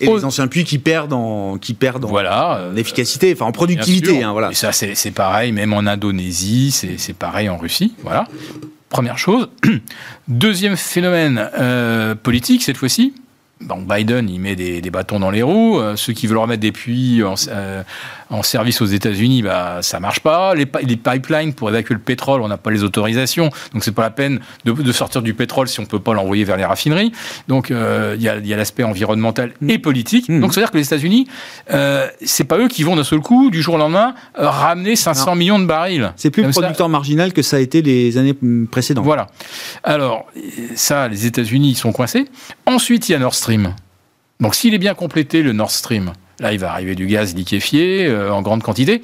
Et 0.00 0.06
les 0.06 0.24
anciens 0.24 0.48
puits 0.48 0.64
qui 0.64 0.78
perdent 0.78 1.12
en, 1.12 1.58
qui 1.58 1.74
perdent 1.74 2.04
en, 2.04 2.08
voilà, 2.08 2.68
en 2.72 2.76
efficacité, 2.76 3.32
enfin 3.32 3.44
en 3.46 3.52
productivité. 3.52 4.22
Hein, 4.22 4.32
voilà. 4.32 4.50
Et 4.50 4.54
ça, 4.54 4.72
c'est 4.72 5.10
pareil, 5.12 5.52
même 5.52 5.72
en 5.72 5.86
Indonésie, 5.86 6.72
c'est 6.72 7.16
pareil 7.16 7.48
en 7.48 7.56
Russie. 7.56 7.94
Voilà. 8.02 8.26
Première 8.92 9.16
chose. 9.16 9.48
Deuxième 10.28 10.76
phénomène 10.76 11.48
euh, 11.58 12.14
politique, 12.14 12.62
cette 12.62 12.76
fois-ci, 12.76 13.14
Biden, 13.62 14.28
il 14.28 14.38
met 14.38 14.54
des, 14.54 14.82
bâtons 14.90 15.18
dans 15.18 15.30
les 15.30 15.40
roues. 15.40 15.78
Euh, 15.78 15.96
ceux 15.96 16.12
qui 16.12 16.26
veulent 16.26 16.36
remettre 16.36 16.60
des 16.60 16.72
puits 16.72 17.22
en, 18.32 18.38
euh, 18.38 18.42
service 18.42 18.80
aux 18.80 18.86
États-Unis, 18.86 19.42
bah, 19.42 19.78
ça 19.82 20.00
marche 20.00 20.20
pas. 20.20 20.54
Les, 20.54 20.66
pipelines 20.66 21.54
pour 21.54 21.68
évacuer 21.70 21.94
le 21.94 22.00
pétrole, 22.00 22.42
on 22.42 22.48
n'a 22.48 22.56
pas 22.56 22.70
les 22.70 22.82
autorisations. 22.82 23.50
Donc, 23.72 23.84
c'est 23.84 23.92
pas 23.92 24.02
la 24.02 24.10
peine 24.10 24.40
de, 24.64 24.92
sortir 24.92 25.22
du 25.22 25.34
pétrole 25.34 25.68
si 25.68 25.80
on 25.80 25.86
peut 25.86 26.00
pas 26.00 26.14
l'envoyer 26.14 26.44
vers 26.44 26.56
les 26.56 26.64
raffineries. 26.64 27.12
Donc, 27.48 27.70
euh, 27.70 28.16
il 28.16 28.22
y 28.22 28.28
a, 28.28 28.56
l'aspect 28.56 28.84
environnemental 28.84 29.52
et 29.68 29.78
politique. 29.78 30.28
Mmh. 30.28 30.40
Donc, 30.40 30.54
c'est-à-dire 30.54 30.70
que 30.70 30.78
les 30.78 30.86
États-Unis, 30.86 31.28
c'est 32.22 32.44
pas 32.44 32.58
eux 32.58 32.68
qui 32.68 32.82
vont 32.82 32.96
d'un 32.96 33.04
seul 33.04 33.20
coup, 33.20 33.50
du 33.50 33.62
jour 33.62 33.74
au 33.74 33.78
lendemain, 33.78 34.14
ramener 34.34 34.96
500 34.96 35.34
millions 35.34 35.58
de 35.58 35.66
barils. 35.66 36.12
C'est 36.16 36.30
plus 36.30 36.42
le 36.42 36.50
producteur 36.50 36.88
marginal 36.88 37.32
que 37.32 37.42
ça 37.42 37.56
a 37.56 37.60
été 37.60 37.82
les 37.82 38.18
années 38.18 38.36
précédentes. 38.70 39.04
Voilà. 39.04 39.28
Alors, 39.82 40.26
ça, 40.74 41.08
les 41.08 41.26
États-Unis, 41.26 41.72
sont 41.74 41.92
coincés. 41.92 42.28
Ensuite, 42.66 43.08
il 43.08 43.12
y 43.12 43.14
a 43.14 43.18
Nord 43.18 43.34
Stream. 43.34 43.74
Donc 44.40 44.54
s'il 44.54 44.74
est 44.74 44.78
bien 44.78 44.94
complété, 44.94 45.42
le 45.42 45.52
Nord 45.52 45.70
Stream, 45.70 46.12
là 46.42 46.52
il 46.52 46.58
va 46.58 46.72
arriver 46.72 46.94
du 46.94 47.06
gaz 47.06 47.34
liquéfié 47.34 48.06
euh, 48.06 48.32
en 48.32 48.42
grande 48.42 48.62
quantité. 48.62 49.00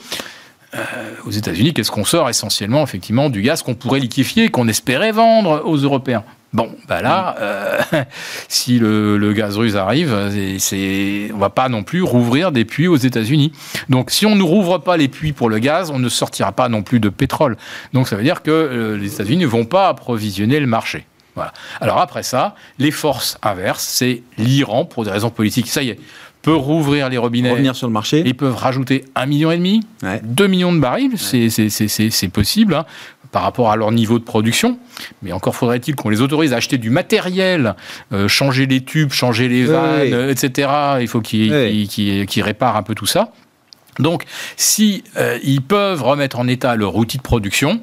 Euh, 0.75 0.85
aux 1.25 1.31
États-Unis, 1.31 1.73
qu'est-ce 1.73 1.91
qu'on 1.91 2.05
sort 2.05 2.29
essentiellement 2.29 2.83
effectivement 2.83 3.31
du 3.31 3.41
gaz 3.41 3.63
qu'on 3.63 3.75
pourrait 3.75 4.01
liquéfier, 4.01 4.51
qu'on 4.51 4.69
espérait 4.69 5.13
vendre 5.13 5.63
aux 5.65 5.77
Européens? 5.77 6.25
Bon, 6.53 6.77
bah 6.87 7.01
là, 7.01 7.37
euh, 7.41 7.81
si 8.49 8.79
le, 8.79 9.33
gaz 9.33 9.57
russe 9.57 9.77
arrive, 9.77 10.15
c'est, 10.59 11.31
on 11.33 11.39
va 11.39 11.49
pas 11.49 11.71
non 11.71 11.83
plus 11.85 12.03
rouvrir 12.03 12.53
des 12.53 12.67
puits 12.67 12.87
aux 12.87 12.97
États-Unis. 12.97 13.53
Donc, 13.89 14.11
si 14.11 14.27
on 14.27 14.35
ne 14.35 14.43
rouvre 14.43 14.77
pas 14.79 14.99
les 14.99 15.09
puits 15.09 15.33
pour 15.33 15.49
le 15.49 15.59
gaz, 15.59 15.91
on 15.91 15.99
ne 15.99 16.09
sortira 16.11 16.53
pas 16.53 16.69
non 16.69 16.83
plus 16.83 17.01
de 17.01 17.09
pétrole. 17.09 17.57
Donc, 17.95 18.09
ça 18.09 18.17
veut 18.17 18.23
dire 18.23 18.43
que 18.43 18.97
les 19.01 19.15
États-Unis 19.15 19.43
ne 19.43 19.47
vont 19.47 19.65
pas 19.65 19.89
approvisionner 19.89 20.61
le 20.61 20.67
marché. 20.67 21.07
Alors 21.81 21.99
après 21.99 22.23
ça, 22.23 22.55
les 22.79 22.91
forces 22.91 23.39
inverses, 23.43 23.85
c'est 23.85 24.23
l'Iran, 24.37 24.85
pour 24.85 25.05
des 25.05 25.11
raisons 25.11 25.31
politiques, 25.31 25.69
ça 25.69 25.83
y 25.83 25.91
est, 25.91 25.99
peut 26.49 26.57
rouvrir 26.57 27.09
les 27.09 27.19
robinets. 27.19 27.51
Revenir 27.51 27.77
sur 27.77 27.87
le 27.87 27.93
marché. 27.93 28.23
Ils 28.25 28.37
peuvent 28.37 28.57
rajouter 28.57 29.05
un 29.15 29.27
million 29.27 29.51
et 29.51 29.57
demi, 29.57 29.81
2 30.23 30.47
millions 30.47 30.73
de 30.73 30.81
barils, 30.81 31.19
c'est 31.19 32.29
possible. 32.29 32.75
Hein, 32.75 32.85
par 33.31 33.43
rapport 33.43 33.71
à 33.71 33.77
leur 33.77 33.93
niveau 33.93 34.19
de 34.19 34.25
production. 34.25 34.79
Mais 35.21 35.33
encore 35.33 35.55
faudrait-il 35.55 35.95
qu'on 35.95 36.09
les 36.09 36.23
autorise 36.23 36.55
à 36.55 36.57
acheter 36.57 36.79
du 36.79 36.89
matériel, 36.89 37.75
euh, 38.13 38.27
changer 38.27 38.65
les 38.65 38.83
tubes, 38.83 39.13
changer 39.13 39.49
les 39.49 39.65
vannes, 39.65 40.31
etc. 40.31 40.71
Il 41.01 41.09
faut 41.09 41.21
qu'ils 41.21 42.43
réparent 42.43 42.77
un 42.77 42.83
peu 42.83 42.95
tout 42.95 43.05
ça. 43.05 43.33
Donc, 43.99 44.25
si 44.57 45.05
euh, 45.17 45.39
ils 45.43 45.61
peuvent 45.61 46.03
remettre 46.03 46.39
en 46.39 46.47
état 46.47 46.75
leur 46.77 46.97
outil 46.97 47.19
de 47.19 47.23
production, 47.23 47.81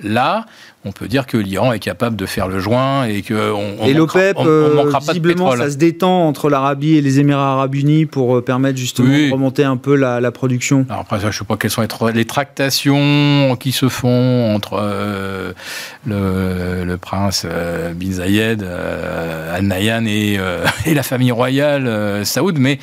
là, 0.00 0.46
on 0.84 0.92
peut 0.92 1.08
dire 1.08 1.26
que 1.26 1.36
l'Iran 1.36 1.72
est 1.72 1.80
capable 1.80 2.14
de 2.16 2.24
faire 2.24 2.46
le 2.48 2.60
joint 2.60 3.04
et 3.04 3.22
que 3.22 3.52
on, 3.52 3.84
et 3.84 3.92
l'OPEP, 3.94 4.36
euh, 4.38 4.90
visiblement, 5.00 5.56
ça 5.56 5.70
se 5.70 5.76
détend 5.76 6.26
entre 6.26 6.48
l'Arabie 6.48 6.96
et 6.96 7.00
les 7.00 7.18
Émirats 7.18 7.52
Arabes 7.54 7.74
Unis 7.74 8.06
pour 8.06 8.36
euh, 8.36 8.40
permettre 8.42 8.78
justement 8.78 9.08
de 9.08 9.32
remonter 9.32 9.64
un 9.64 9.76
peu 9.76 9.96
la, 9.96 10.30
production. 10.30 10.86
Alors 10.88 11.02
après, 11.02 11.16
ça, 11.16 11.22
je 11.22 11.26
ne 11.28 11.32
sais 11.32 11.44
pas 11.44 11.56
quelles 11.56 11.70
sont 11.70 11.82
les, 12.14 12.24
tractations 12.24 13.56
qui 13.58 13.72
se 13.72 13.88
font 13.88 14.54
entre 14.54 14.78
euh, 14.80 15.52
le, 16.06 16.96
prince 16.96 17.44
bin 17.94 18.12
Zayed, 18.12 18.62
Al 18.62 19.64
Nahyan 19.64 20.04
et, 20.06 20.38
la 20.94 21.02
famille 21.02 21.32
royale 21.32 22.24
saoud, 22.24 22.56
mais 22.58 22.78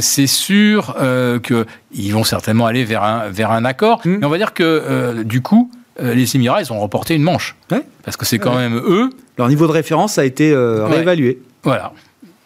c'est 0.00 0.26
sûr 0.26 0.94
qu'ils 1.42 2.12
vont 2.12 2.24
certainement 2.24 2.66
aller 2.66 2.84
vers 2.84 3.02
un, 3.02 3.28
vers 3.30 3.50
un 3.50 3.64
accord. 3.64 4.02
Hmm. 4.04 4.18
Mais 4.20 4.26
on 4.26 4.30
va 4.30 4.38
dire 4.38 4.52
que 4.52 5.22
du 5.22 5.40
coup, 5.40 5.70
euh, 5.70 5.79
les 6.00 6.36
Émirats, 6.36 6.62
ils 6.62 6.72
ont 6.72 6.80
remporté 6.80 7.14
une 7.14 7.22
manche. 7.22 7.56
Parce 8.04 8.16
que 8.16 8.26
c'est 8.26 8.38
quand 8.38 8.56
même 8.56 8.76
eux. 8.76 9.10
Leur 9.38 9.48
niveau 9.48 9.66
de 9.66 9.72
référence 9.72 10.18
a 10.18 10.24
été 10.24 10.52
euh, 10.52 10.84
réévalué. 10.86 11.40
Voilà. 11.62 11.92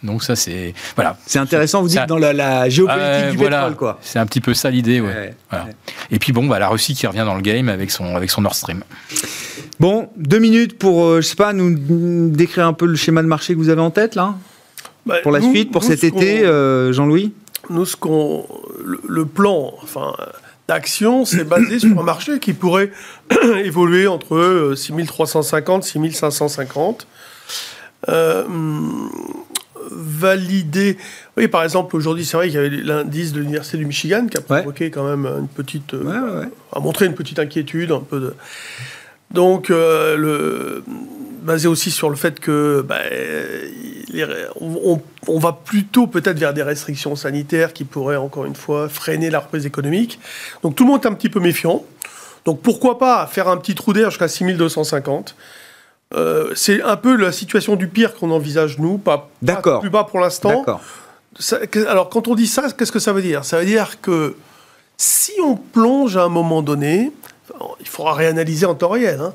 Donc 0.02 0.22
ça 0.22 0.36
c'est 0.36 0.74
voilà. 0.96 1.16
C'est 1.26 1.38
intéressant, 1.38 1.80
vous 1.80 1.88
dites 1.88 2.07
dans 2.07 2.18
la, 2.18 2.68
géopolitique 2.68 3.30
du 3.30 3.38
pétrole 3.38 3.74
quoi. 3.74 3.98
C'est 4.02 4.18
un 4.18 4.26
petit 4.26 4.40
peu 4.40 4.52
ça 4.52 4.70
l'idée, 4.70 5.00
ouais. 5.00 5.34
Et 6.11 6.18
puis 6.18 6.32
bon, 6.32 6.46
bah, 6.46 6.59
la 6.59 6.68
Russie 6.68 6.94
qui 6.94 7.07
revient 7.07 7.24
dans 7.24 7.34
le 7.34 7.40
game 7.40 7.68
avec 7.68 7.90
son 7.90 8.14
avec 8.14 8.30
son 8.30 8.42
Nord 8.42 8.55
Stream. 8.55 8.84
Bon, 9.80 10.11
deux 10.16 10.38
minutes 10.38 10.78
pour 10.78 11.05
euh, 11.05 11.20
je 11.20 11.26
sais 11.26 11.36
pas 11.36 11.52
nous 11.52 12.28
décrire 12.30 12.66
un 12.66 12.74
peu 12.74 12.86
le 12.86 12.96
schéma 12.96 13.22
de 13.22 13.26
marché 13.26 13.55
que 13.55 13.59
vous 13.59 13.70
avez 13.70 13.80
en 13.80 13.90
tête 13.90 14.14
là? 14.14 14.34
Bah, 15.07 15.16
pour 15.22 15.32
la 15.32 15.40
suite, 15.40 15.70
pour 15.70 15.84
cet 15.84 16.05
été, 16.05 16.44
Jean-Louis? 16.92 17.32
Nous 17.70 17.86
ce 17.86 17.96
qu'on 17.96 18.46
le, 18.84 19.24
plan, 19.24 19.72
enfin 19.82 20.12
d'action, 20.68 21.24
c'est 21.24 21.44
basé 21.44 21.78
sur 21.78 21.98
un 21.98 22.02
marché 22.02 22.38
qui 22.38 22.52
pourrait 22.52 22.90
évoluer 23.64 24.06
entre 24.06 24.72
6350 24.76 25.82
euh, 25.82 25.86
6550. 25.86 27.06
Euh, 28.08 28.44
valider. 29.90 30.96
Oui, 31.36 31.48
par 31.48 31.62
exemple, 31.62 31.96
aujourd'hui, 31.96 32.24
c'est 32.24 32.36
vrai 32.36 32.48
qu'il 32.48 32.56
y 32.56 32.58
avait 32.58 32.70
l'indice 32.70 33.32
de 33.32 33.40
l'Université 33.40 33.76
du 33.78 33.86
Michigan 33.86 34.26
qui 34.26 34.38
a 34.38 34.40
provoqué 34.40 34.90
quand 34.90 35.04
même 35.04 35.26
une 35.26 35.48
petite. 35.48 35.94
Euh, 35.94 36.46
a 36.72 36.80
montré 36.80 37.06
une 37.06 37.14
petite 37.14 37.38
inquiétude, 37.38 37.92
un 37.92 38.00
peu 38.00 38.20
de. 38.20 38.34
Donc, 39.30 39.70
euh, 39.70 40.16
le, 40.16 40.84
basé 41.45 41.68
aussi 41.68 41.90
sur 41.90 42.11
le 42.11 42.16
fait 42.16 42.40
que 42.40 42.84
bah, 42.86 43.01
on, 44.61 45.38
va 45.38 45.53
plutôt 45.53 46.07
peut-être 46.07 46.38
vers 46.38 46.55
des 46.55 46.62
restrictions 46.62 47.14
sanitaires 47.16 47.72
qui 47.72 47.84
pourraient 47.84 48.16
encore 48.16 48.47
une 48.47 48.57
fois 48.57 48.88
freiner 48.88 49.30
la 49.30 49.40
reprise 49.40 49.66
économique. 49.66 50.18
Donc 50.62 50.74
tout 50.74 50.84
le 50.84 50.90
monde 50.90 51.05
est 51.05 51.09
un 51.09 51.14
petit 51.14 51.28
peu 51.28 51.40
méfiant. 51.40 51.84
Donc 52.45 52.61
pourquoi 52.62 52.99
pas 52.99 53.26
faire 53.26 53.49
un 53.49 53.57
petit 53.57 53.74
trou 53.74 53.92
d'air 53.92 54.11
jusqu'à 54.11 54.28
6250 54.28 55.36
euh, 56.14 56.51
C'est 56.55 56.82
un 56.82 56.97
peu 56.97 57.14
la 57.16 57.32
situation 57.32 57.76
du 57.76 57.88
pire 57.88 58.14
qu'on 58.14 58.30
envisage 58.30 58.78
nous, 58.78 58.99
pas, 58.99 59.30
pas 59.45 59.80
plus 59.80 59.90
bas 59.90 60.05
pour 60.05 60.20
l'instant. 60.20 60.64
Alors 61.88 62.09
quand 62.09 62.28
on 62.28 62.34
dit 62.34 62.47
ça, 62.47 62.70
qu'est-ce 62.70 62.92
que 62.92 62.99
ça 62.99 63.12
veut 63.12 63.22
dire? 63.22 63.45
Ça 63.45 63.59
veut 63.59 63.66
dire 63.66 64.01
que 64.01 64.36
si 64.97 65.32
on 65.42 65.57
plonge 65.57 66.16
à 66.16 66.22
un 66.22 66.28
moment 66.28 66.62
donné, 66.62 67.12
il 67.80 67.88
faudra 67.88 68.14
réanalyser 68.14 68.66
en 68.66 68.74
temps 68.74 68.90
réel, 68.90 69.20
hein, 69.20 69.34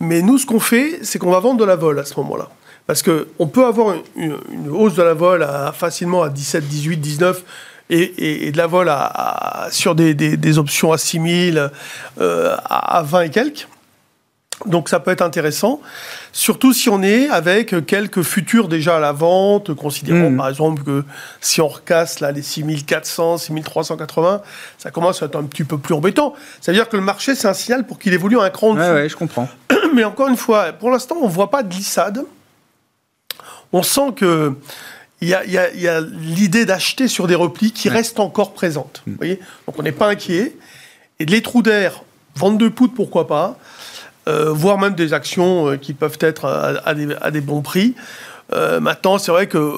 mais 0.00 0.22
nous, 0.22 0.38
ce 0.38 0.46
qu'on 0.46 0.60
fait, 0.60 1.00
c'est 1.02 1.18
qu'on 1.18 1.30
va 1.30 1.40
vendre 1.40 1.60
de 1.60 1.64
la 1.64 1.76
vol 1.76 1.98
à 1.98 2.04
ce 2.04 2.18
moment-là. 2.20 2.48
Parce 2.86 3.02
qu'on 3.02 3.46
peut 3.46 3.64
avoir 3.64 3.96
une, 4.16 4.36
hausse 4.70 4.94
de 4.94 5.02
la 5.02 5.14
vol 5.14 5.42
à, 5.42 5.72
facilement 5.72 6.22
à 6.22 6.28
17, 6.28 6.66
18, 6.68 6.96
19 6.98 7.44
et, 7.90 8.46
et, 8.46 8.52
de 8.52 8.56
la 8.58 8.66
vol 8.66 8.88
à, 8.90 9.68
sur 9.70 9.94
des, 9.94 10.14
des, 10.14 10.58
options 10.58 10.92
à 10.92 10.98
6 10.98 11.52
000, 11.54 11.66
euh, 12.20 12.56
à 12.64 13.02
20 13.02 13.22
et 13.22 13.30
quelques. 13.30 13.68
Donc 14.66 14.88
ça 14.88 15.00
peut 15.00 15.10
être 15.10 15.22
intéressant, 15.22 15.80
surtout 16.32 16.72
si 16.72 16.88
on 16.88 17.02
est 17.02 17.28
avec 17.28 17.86
quelques 17.86 18.22
futurs 18.22 18.68
déjà 18.68 18.96
à 18.96 19.00
la 19.00 19.12
vente, 19.12 19.74
considérons 19.74 20.30
hmm. 20.30 20.36
par 20.36 20.48
exemple 20.48 20.82
que 20.84 21.04
si 21.40 21.60
on 21.60 21.68
recasse 21.68 22.20
là 22.20 22.30
les 22.30 22.42
6400, 22.42 23.38
6380, 23.38 24.42
ça 24.78 24.90
commence 24.90 25.22
à 25.22 25.26
être 25.26 25.36
un 25.36 25.42
petit 25.44 25.64
peu 25.64 25.76
plus 25.76 25.94
embêtant. 25.94 26.34
Ça 26.60 26.72
veut 26.72 26.78
dire 26.78 26.88
que 26.88 26.96
le 26.96 27.02
marché 27.02 27.34
c'est 27.34 27.48
un 27.48 27.54
signal 27.54 27.86
pour 27.86 27.98
qu'il 27.98 28.12
évolue 28.14 28.38
un 28.38 28.48
cran 28.50 28.70
en 28.70 28.74
dessous. 28.74 29.08
je 29.08 29.16
comprends. 29.16 29.48
Mais 29.94 30.04
encore 30.04 30.28
une 30.28 30.36
fois, 30.36 30.72
pour 30.72 30.90
l'instant 30.90 31.16
on 31.20 31.26
ne 31.26 31.32
voit 31.32 31.50
pas 31.50 31.62
de 31.62 31.68
glissade 31.68 32.24
on 33.74 33.82
sent 33.82 34.12
que 34.14 34.54
il 35.20 35.28
y 35.28 35.34
a, 35.88 36.00
l'idée 36.00 36.66
d'acheter 36.66 37.08
sur 37.08 37.26
des 37.26 37.34
replis 37.34 37.72
qui 37.72 37.88
reste 37.88 38.20
encore 38.20 38.52
présente. 38.52 39.02
Mm. 39.06 39.14
voyez? 39.14 39.40
Donc 39.66 39.78
on 39.78 39.82
n'est 39.82 39.92
pas 39.92 40.08
inquiet. 40.08 40.56
Et 41.18 41.24
les 41.24 41.40
trous 41.40 41.62
d'air, 41.62 42.02
vente 42.36 42.58
de 42.58 42.68
poudre, 42.68 42.92
pourquoi 42.94 43.26
pas, 43.26 43.58
euh, 44.28 44.50
voire 44.50 44.78
même 44.78 44.94
des 44.94 45.12
actions 45.12 45.68
euh, 45.70 45.76
qui 45.76 45.92
peuvent 45.94 46.18
être 46.20 46.46
à, 46.46 47.30
des, 47.30 47.40
bons 47.40 47.62
prix. 47.62 47.94
Euh, 48.52 48.80
maintenant, 48.80 49.18
c'est 49.18 49.32
vrai 49.32 49.46
que 49.46 49.72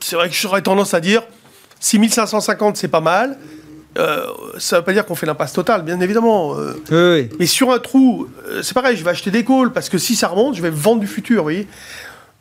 c'est 0.00 0.16
vrai 0.16 0.28
que 0.28 0.34
j'aurais 0.34 0.62
tendance 0.62 0.94
à 0.94 1.00
dire 1.00 1.22
6550, 1.80 2.76
c'est 2.76 2.88
pas 2.88 3.00
mal. 3.00 3.38
ça 3.96 4.76
ne 4.76 4.80
veut 4.80 4.84
pas 4.84 4.92
dire 4.92 5.06
qu'on 5.06 5.14
fait 5.14 5.26
l'impasse 5.26 5.52
totale, 5.52 5.82
bien 5.82 6.00
évidemment. 6.00 6.54
Oui, 6.90 7.28
Mais 7.38 7.46
sur 7.46 7.72
un 7.72 7.78
trou, 7.78 8.28
c'est 8.62 8.74
pareil, 8.74 8.96
je 8.96 9.04
vais 9.04 9.10
acheter 9.10 9.30
des 9.30 9.44
calls 9.44 9.72
parce 9.72 9.88
que 9.88 9.98
si 9.98 10.14
ça 10.16 10.28
remonte, 10.28 10.54
je 10.54 10.62
vais 10.62 10.70
vendre 10.70 11.00
du 11.00 11.06
futur. 11.06 11.38
Vous 11.38 11.42
voyez 11.42 11.66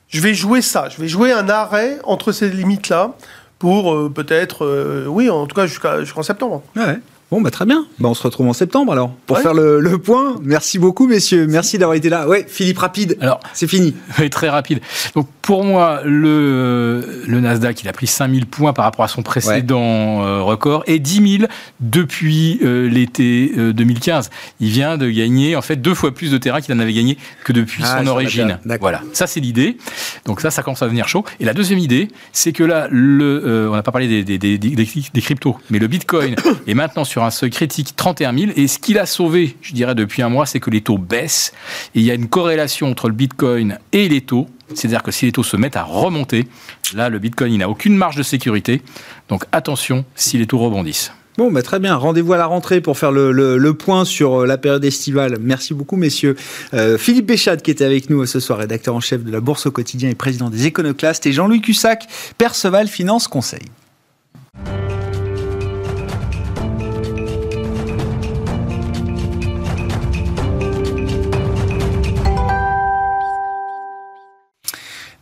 je 0.08 0.22
vais 0.22 0.34
jouer 0.34 0.62
ça, 0.62 0.90
je 0.90 1.02
vais 1.02 1.08
jouer 1.08 1.32
un 1.32 1.50
arrêt 1.50 2.00
entre 2.04 2.32
ces 2.32 2.50
limites-là 2.50 3.16
pour 3.60 3.94
euh, 3.94 4.12
peut-être, 4.14 4.66
euh, 4.66 5.06
oui, 5.08 5.30
en 5.30 5.46
tout 5.48 5.56
cas 5.56 5.68
jusqu'en 5.68 6.24
septembre. 6.24 6.64
Ouais. 6.76 7.00
Bon, 7.32 7.42
bah, 7.42 7.50
très 7.50 7.66
bien. 7.66 7.88
Bah, 8.00 8.10
on 8.10 8.14
se 8.14 8.22
retrouve 8.22 8.48
en 8.48 8.54
septembre 8.54 8.92
alors 8.92 9.12
pour 9.26 9.40
faire 9.40 9.56
le, 9.56 9.98
point. 9.98 10.36
Merci 10.44 10.78
beaucoup, 10.78 11.08
messieurs. 11.08 11.48
Merci 11.48 11.80
d'avoir 11.80 11.96
été 11.96 12.10
là. 12.10 12.28
Ouais, 12.28 12.46
Philippe, 12.48 12.78
rapide. 12.78 13.18
Alors, 13.20 13.40
c'est 13.54 13.68
fini. 13.68 13.96
Oui, 14.20 14.30
très 14.30 14.50
rapide. 14.50 14.80
Donc, 15.14 15.28
pour 15.42 15.64
moi, 15.64 16.02
le, 16.06 17.24
le 17.28 17.40
Nasdaq, 17.40 17.82
il 17.82 17.88
a 17.90 17.94
pris 17.94 18.08
5000 18.08 18.46
points 18.46 18.72
par 18.72 18.86
rapport 18.86 19.04
à 19.04 19.08
son 19.08 19.24
précédent 19.24 20.24
euh, 20.24 20.42
record 20.42 20.84
et 20.88 21.00
10 21.00 21.40
000 21.40 21.52
depuis 21.80 22.60
euh, 22.64 22.88
l'été 22.88 23.52
2015. 23.74 24.26
Euh, 24.26 24.30
il 24.60 24.70
vient 24.70 24.98
de 24.98 25.10
gagner, 25.10 25.56
en 25.56 25.62
fait, 25.62 25.78
deux 25.78 25.94
fois 25.94 26.14
plus 26.14 26.32
de 26.32 26.38
terrain 26.38 26.62
qu'il 26.62 26.74
en 26.76 26.80
avait 26.80 26.94
gagné 26.94 27.18
que 27.44 27.52
depuis 27.52 27.84
ah, 27.86 28.00
son 28.00 28.08
origine. 28.08 28.60
Voilà. 28.80 29.02
Ça, 29.14 29.28
c'est 29.28 29.40
l'idée. 29.40 29.78
Donc, 30.26 30.42
ça, 30.42 30.52
ça 30.52 30.64
commence 30.64 30.82
à 30.82 30.86
devenir 30.86 31.08
chaud. 31.08 31.26
Et 31.40 31.46
la 31.46 31.54
deuxième 31.54 31.80
idée, 31.80 32.08
c'est 32.32 32.54
que 32.54 32.64
là, 32.64 32.88
le, 32.92 33.68
on 33.70 33.76
n'a 33.76 33.84
pas 33.84 33.92
parlé 33.92 34.08
des, 34.08 34.24
des, 34.24 34.58
des, 34.58 34.58
des, 34.58 35.22
cryptos, 35.22 35.58
mais 35.70 35.80
le 35.80 35.88
Bitcoin 35.88 36.36
est 36.68 36.74
maintenant 36.74 37.04
sur 37.04 37.15
un 37.24 37.32
seuil 37.32 37.50
critique 37.50 37.96
31 37.96 38.38
000. 38.38 38.52
Et 38.56 38.68
ce 38.68 38.80
qu'il 38.80 39.00
a 39.00 39.06
sauvé, 39.06 39.56
je 39.62 39.74
dirais, 39.74 39.96
depuis 39.96 40.22
un 40.22 40.30
mois, 40.30 40.46
c'est 40.46 40.60
que 40.60 40.70
les 40.70 40.82
taux 40.82 40.98
baissent. 40.98 41.54
Et 41.94 42.00
il 42.00 42.06
y 42.06 42.12
a 42.12 42.14
une 42.14 42.28
corrélation 42.28 42.90
entre 42.90 43.08
le 43.08 43.16
Bitcoin 43.16 43.80
et 43.92 44.10
les 44.10 44.22
taux. 44.22 44.48
C'est-à-dire 44.74 45.04
que 45.04 45.12
si 45.12 45.26
les 45.26 45.32
taux 45.32 45.44
se 45.44 45.58
mettent 45.58 45.78
à 45.78 45.84
remonter, 45.84 46.48
là, 46.94 47.10
le 47.10 47.20
Bitcoin, 47.20 47.54
il 47.54 47.60
n'a 47.60 47.70
aucune 47.70 47.96
marge 47.96 48.16
de 48.16 48.24
sécurité. 48.24 48.82
Donc 49.30 49.46
attention 49.52 50.06
si 50.16 50.38
les 50.38 50.48
taux 50.48 50.60
rebondissent. 50.60 51.12
Bon, 51.38 51.52
bah, 51.52 51.62
très 51.62 51.80
bien. 51.80 51.96
Rendez-vous 51.96 52.32
à 52.32 52.38
la 52.38 52.46
rentrée 52.46 52.80
pour 52.80 52.98
faire 52.98 53.12
le, 53.12 53.72
point 53.74 54.06
sur 54.06 54.42
euh, 54.42 54.46
la 54.46 54.58
période 54.58 54.86
estivale. 54.86 55.38
Merci 55.42 55.74
beaucoup, 55.74 55.98
messieurs. 55.98 56.36
Euh, 56.74 56.98
Philippe 56.98 57.26
Béchade, 57.26 57.62
qui 57.62 57.72
était 57.72 57.84
avec 57.84 58.10
nous 58.10 58.26
ce 58.26 58.40
soir, 58.40 58.60
rédacteur 58.60 58.96
en 58.96 59.02
chef 59.02 59.24
de 59.24 59.32
la 59.32 59.42
Bourse 59.42 59.66
au 59.66 59.72
quotidien 59.72 60.10
et 60.10 60.16
président 60.16 60.50
des 60.50 60.66
Éconoclastes, 60.66 61.26
et 61.26 61.34
Jean-Louis 61.34 61.60
Cussac, 61.60 62.08
Perceval 62.38 62.88
Finance 62.88 63.28
Conseil. 63.28 63.66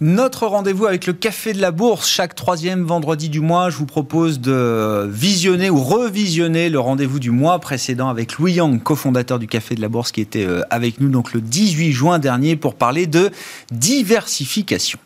Notre 0.06 0.48
rendez-vous 0.48 0.86
avec 0.86 1.06
le 1.06 1.14
Café 1.14 1.54
de 1.54 1.62
la 1.62 1.72
Bourse, 1.72 2.10
chaque 2.10 2.36
troisième 2.36 2.84
vendredi 2.84 3.30
du 3.30 3.40
mois, 3.40 3.70
je 3.70 3.78
vous 3.78 3.86
propose 3.86 4.42
de 4.42 5.08
visionner 5.10 5.70
ou 5.70 5.82
revisionner 5.82 6.68
le 6.68 6.78
rendez-vous 6.78 7.20
du 7.22 7.32
mois 7.32 7.58
précédent 7.60 8.10
avec 8.10 8.38
Louis 8.38 8.52
Yang, 8.52 8.84
cofondateur 8.84 9.40
du 9.40 9.48
Café 9.48 9.76
de 9.76 9.82
la 9.82 9.88
Bourse, 9.88 10.12
qui 10.12 10.20
était 10.20 10.44
euh, 10.44 10.60
avec 10.70 11.00
nous 11.00 11.08
donc 11.08 11.32
le 11.32 11.40
18 11.40 11.94
juin 11.94 12.20
dernier 12.20 12.58
pour 12.58 12.76
parler 12.76 13.08
de 13.08 13.32
diversification. 13.72 15.00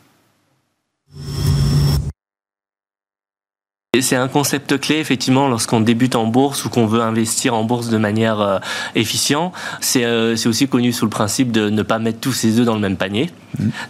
C'est 4.00 4.16
un 4.16 4.28
concept 4.28 4.78
clé, 4.78 4.96
effectivement, 4.96 5.48
lorsqu'on 5.48 5.80
débute 5.80 6.14
en 6.14 6.26
bourse 6.26 6.64
ou 6.64 6.70
qu'on 6.70 6.86
veut 6.86 7.00
investir 7.00 7.54
en 7.54 7.64
bourse 7.64 7.88
de 7.88 7.98
manière 7.98 8.40
euh, 8.40 8.58
efficiente. 8.94 9.54
Euh, 9.96 10.36
c'est 10.36 10.48
aussi 10.48 10.68
connu 10.68 10.92
sous 10.92 11.04
le 11.04 11.10
principe 11.10 11.52
de 11.52 11.70
ne 11.70 11.82
pas 11.82 11.98
mettre 11.98 12.20
tous 12.20 12.32
ses 12.32 12.58
œufs 12.58 12.66
dans 12.66 12.74
le 12.74 12.80
même 12.80 12.96
panier. 12.96 13.30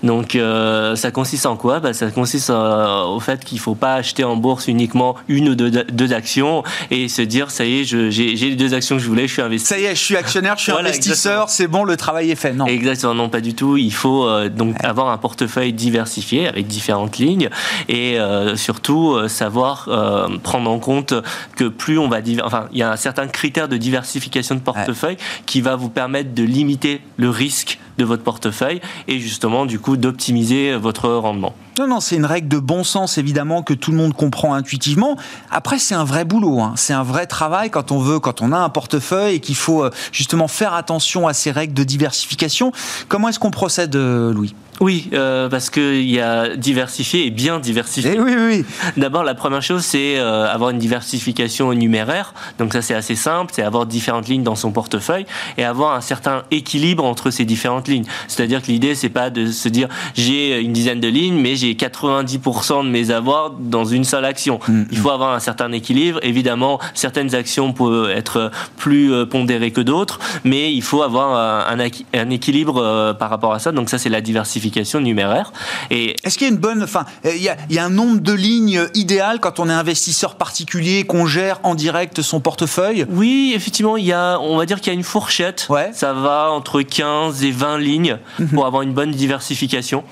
Donc, 0.03 0.37
euh, 0.37 0.97
ça 0.97 1.11
consiste 1.11 1.47
en 1.47 1.57
quoi? 1.57 1.81
Bah, 1.81 1.93
Ça 1.93 2.11
consiste 2.11 2.51
au 2.51 3.21
fait 3.21 3.45
qu'il 3.45 3.57
ne 3.57 3.63
faut 3.63 3.75
pas 3.75 3.95
acheter 3.95 4.25
en 4.25 4.37
bourse 4.37 4.69
uniquement 4.69 5.17
une 5.29 5.51
ou 5.51 5.55
deux, 5.55 6.13
actions 6.13 6.63
et 6.91 7.09
se 7.09 7.21
dire, 7.21 7.51
ça 7.51 7.67
y 7.67 7.81
est, 7.81 7.85
j'ai 7.85 8.35
les 8.35 8.57
deux 8.57 8.73
actions 8.73 8.97
que 8.97 9.03
je 9.03 9.09
voulais, 9.09 9.29
je 9.29 9.35
suis 9.35 9.43
investi. 9.43 9.67
Ça 9.67 9.79
y 9.79 9.85
est, 9.85 9.95
je 9.95 10.03
suis 10.03 10.17
actionnaire, 10.17 10.57
je 10.57 10.63
suis 10.63 10.73
investisseur, 10.79 11.51
c'est 11.51 11.67
bon, 11.67 11.85
le 11.85 11.97
travail 11.97 12.31
est 12.31 12.37
fait. 12.37 12.55
Non. 12.55 12.67
Exactement, 12.67 13.15
non, 13.15 13.29
pas 13.29 13.41
du 13.41 13.55
tout. 13.55 13.77
Il 13.77 13.93
faut 13.93 14.27
donc 14.49 14.83
avoir 14.83 15.09
un 15.09 15.19
portefeuille 15.19 15.73
diversifié 15.73 16.49
avec 16.49 16.67
différentes 16.67 17.19
lignes 17.19 17.51
et 17.89 18.19
surtout 18.57 19.29
savoir 19.29 19.89
euh, 19.89 20.29
prendre 20.43 20.71
en 20.71 20.79
compte 20.79 21.15
que 21.57 21.65
plus 21.65 21.99
on 21.99 22.09
va... 22.09 22.19
Enfin, 22.45 22.67
il 22.73 22.79
y 22.79 22.83
a 22.83 22.93
un 22.93 22.97
certain 22.97 23.27
critère 23.27 23.69
de 23.69 23.77
diversification 23.77 24.55
de 24.55 24.61
portefeuille 24.61 25.17
qui 25.47 25.61
va 25.61 25.77
vous 25.77 25.89
permettre 25.89 26.35
de 26.35 26.43
limiter 26.43 27.01
le 27.17 27.31
risque 27.31 27.79
de 27.99 28.05
votre 28.05 28.23
portefeuille 28.23 28.81
et 29.09 29.19
justement 29.19 29.67
du 29.67 29.79
coup 29.79 29.97
d'optimiser 29.97 30.77
votre 30.77 31.11
rendement. 31.11 31.55
Non, 31.79 31.87
non, 31.87 32.01
c'est 32.01 32.17
une 32.17 32.25
règle 32.25 32.49
de 32.49 32.59
bon 32.59 32.83
sens 32.83 33.19
évidemment 33.19 33.63
que 33.63 33.75
tout 33.75 33.93
le 33.93 33.97
monde 33.97 34.13
comprend 34.13 34.55
intuitivement. 34.55 35.17
Après, 35.51 35.79
c'est 35.79 35.95
un 35.95 36.05
vrai 36.05 36.25
boulot, 36.25 36.61
hein. 36.61 36.73
c'est 36.77 36.93
un 36.93 37.05
vrai 37.05 37.27
travail 37.27 37.71
quand 37.71 37.93
on 37.93 37.99
veut, 37.99 38.19
quand 38.19 38.43
on 38.43 38.53
a 38.53 38.59
un 38.59 38.69
portefeuille 38.69 39.37
et 39.37 39.41
qu'il 39.41 39.55
faut 39.55 39.85
euh, 39.85 39.91
justement 40.11 40.49
faire 40.49 40.75
attention 40.75 41.29
à 41.29 41.35
ces 41.35 41.51
règles 41.51 41.75
de 41.75 41.85
diversification. 41.85 42.73
Comment 43.09 43.29
est-ce 43.29 43.39
qu'on 43.39 43.51
procède, 43.51 43.95
euh, 43.95 44.33
Louis? 44.33 44.55
Oui, 44.81 45.09
euh, 45.13 45.49
parce 45.49 45.71
qu'il 45.71 46.09
y 46.09 46.21
a 46.21 46.57
diversifié 46.57 47.27
et 47.27 47.31
bien 47.31 47.59
diversifié. 47.59 48.13
Eh 48.15 48.21
oui, 48.21 48.33
oui. 48.37 48.65
D'abord, 48.97 49.25
la 49.25 49.35
première 49.35 49.63
chose, 49.63 49.83
c'est 49.83 50.19
euh, 50.19 50.47
avoir 50.47 50.71
une 50.71 50.79
diversification 50.79 51.73
numéraire. 51.73 52.33
Donc 52.59 52.73
ça, 52.73 52.83
c'est 52.83 52.95
assez 52.95 53.17
simple, 53.17 53.53
c'est 53.55 53.63
avoir 53.63 53.87
différentes 53.87 54.29
lignes 54.29 54.45
dans 54.45 54.55
son 54.55 54.71
portefeuille 54.71 55.27
et 55.57 55.65
avoir 55.65 55.95
un 55.95 56.01
certain 56.01 56.43
équilibre 56.51 57.05
entre 57.05 57.31
ces 57.31 57.45
différentes 57.45 57.89
lignes. 57.89 58.05
C'est-à-dire 58.29 58.63
que 58.63 58.69
l'idée, 58.69 58.95
c'est 58.95 59.09
pas 59.09 59.31
de 59.31 59.51
se 59.51 59.69
dire 59.69 59.89
j'ai 60.15 60.61
une 60.61 60.73
dizaine 60.73 61.01
de 61.01 61.09
lignes, 61.09 61.41
mais 61.41 61.57
j'ai 61.57 61.75
90% 61.75 62.85
de 62.85 62.89
mes 62.89 63.11
avoirs 63.11 63.51
dans 63.59 63.85
une 63.85 64.05
seule 64.05 64.25
action. 64.25 64.61
Mm, 64.69 64.83
Il 64.93 64.99
faut 64.99 65.09
mm. 65.09 65.13
avoir 65.13 65.35
un 65.35 65.41
certain 65.41 65.73
équilibre. 65.73 66.21
Évidemment, 66.23 66.79
certaines 66.95 67.35
actions 67.35 67.73
peuvent 67.73 68.11
être 68.11 68.53
plus 68.77 69.13
euh, 69.13 69.27
pondérées 69.27 69.73
que 69.73 69.81
d'autres, 69.81 70.21
mais 70.45 70.73
il 70.73 70.83
faut 70.83 71.03
avoir 71.03 71.69
un, 71.69 71.79
un 72.15 72.31
équilibre 72.31 73.15
par 73.19 73.31
rapport 73.31 73.53
à 73.53 73.59
ça. 73.59 73.73
Donc 73.73 73.91
ça, 73.91 73.99
c'est 73.99 74.09
la 74.09 74.21
diversification 74.21 74.68
numéraire. 75.01 75.53
Et 75.91 76.17
est-ce 76.25 76.39
qu'il 76.39 76.47
y 76.47 76.51
a 76.51 76.53
une 76.53 76.61
bonne, 76.61 76.83
enfin, 76.83 77.05
il 77.25 77.43
y, 77.43 77.49
a, 77.49 77.57
il 77.69 77.77
y 77.77 77.79
a 77.79 77.85
un 77.85 77.91
nombre 77.91 78.21
de 78.21 78.33
lignes 78.33 78.83
idéal 78.95 79.41
quand 79.41 79.61
on 79.61 79.69
est 79.69 79.73
investisseur 79.73 80.37
particulier, 80.37 81.05
qu'on 81.05 81.27
gère 81.27 81.61
en 81.63 81.75
direct 81.75 82.23
son 82.23 82.41
portefeuille? 82.41 83.07
Oui, 83.11 83.53
effectivement, 83.55 83.97
il 83.97 84.05
y 84.05 84.13
a, 84.13 84.39
on 84.41 84.57
va 84.57 84.67
dire 84.67 84.81
qu'il 84.81 84.93
y 84.93 84.97
a 84.97 84.99
une 84.99 85.05
fourchette. 85.05 85.67
Ouais. 85.69 85.91
Ça 85.93 86.13
va 86.13 86.51
entre 86.51 86.83
15 86.83 87.45
et 87.45 87.51
20 87.51 87.79
lignes 87.79 88.19
mhm. 88.39 88.49
pour 88.49 88.67
avoir 88.67 88.83
une 88.83 88.93
bonne 88.93 89.11
diversification. 89.11 90.05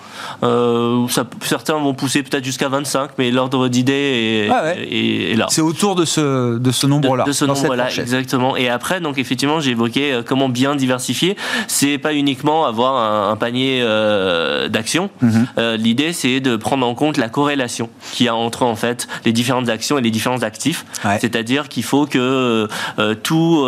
Euh, 0.43 1.07
ça, 1.09 1.25
certains 1.43 1.75
vont 1.75 1.95
pousser 1.95 2.23
peut-être 2.23 2.45
jusqu'à 2.45 2.69
25, 2.69 3.13
mais 3.19 3.31
l'ordre 3.31 3.69
d'idée 3.69 4.47
est, 4.47 4.51
ah 4.51 4.75
est, 4.77 5.37
là. 5.37 5.47
C'est 5.49 5.63
autour 5.63 5.95
de 5.95 6.05
ce, 6.05 6.59
de 6.59 6.71
ce 6.71 6.87
nombre-là. 6.87 7.25
De, 7.25 7.33
ce 7.33 7.45
nombre-là, 7.45 7.89
exactement. 7.91 8.57
Et 8.57 8.69
après, 8.69 9.01
donc 9.01 9.19
effectivement, 9.19 9.61
j'ai 9.61 9.73
évoqué 9.73 10.13
euh, 10.13 10.23
comment 10.25 10.49
bien 10.49 10.77
diversifier. 10.77 11.37
C'est 11.69 11.99
pas 11.99 12.15
uniquement 12.15 12.67
avoir 12.67 13.31
un, 13.31 13.37
panier 13.37 13.81
euh, 13.83 14.46
euh, 14.47 14.69
d'action. 14.69 15.11
Mhm. 15.21 15.47
Euh, 15.59 15.77
l'idée, 15.77 16.13
c'est 16.13 16.41
de 16.41 16.57
prendre 16.57 16.87
en 16.87 16.95
compte 16.95 17.17
la 17.17 17.29
corrélation 17.29 17.91
qu'il 18.13 18.27
y 18.27 18.29
a 18.29 18.35
entre 18.35 18.63
en 18.63 18.77
fait 18.77 19.09
les 19.25 19.33
différentes 19.33 19.69
actions 19.69 19.99
et 19.99 20.03
les 20.03 20.11
différents 20.11 20.43
actifs. 20.43 20.85
C'est-à-dire 21.21 21.69
qu'il 21.69 21.83
faut 21.83 22.07
que 22.07 22.69
euh, 22.99 23.15
tout 23.15 23.67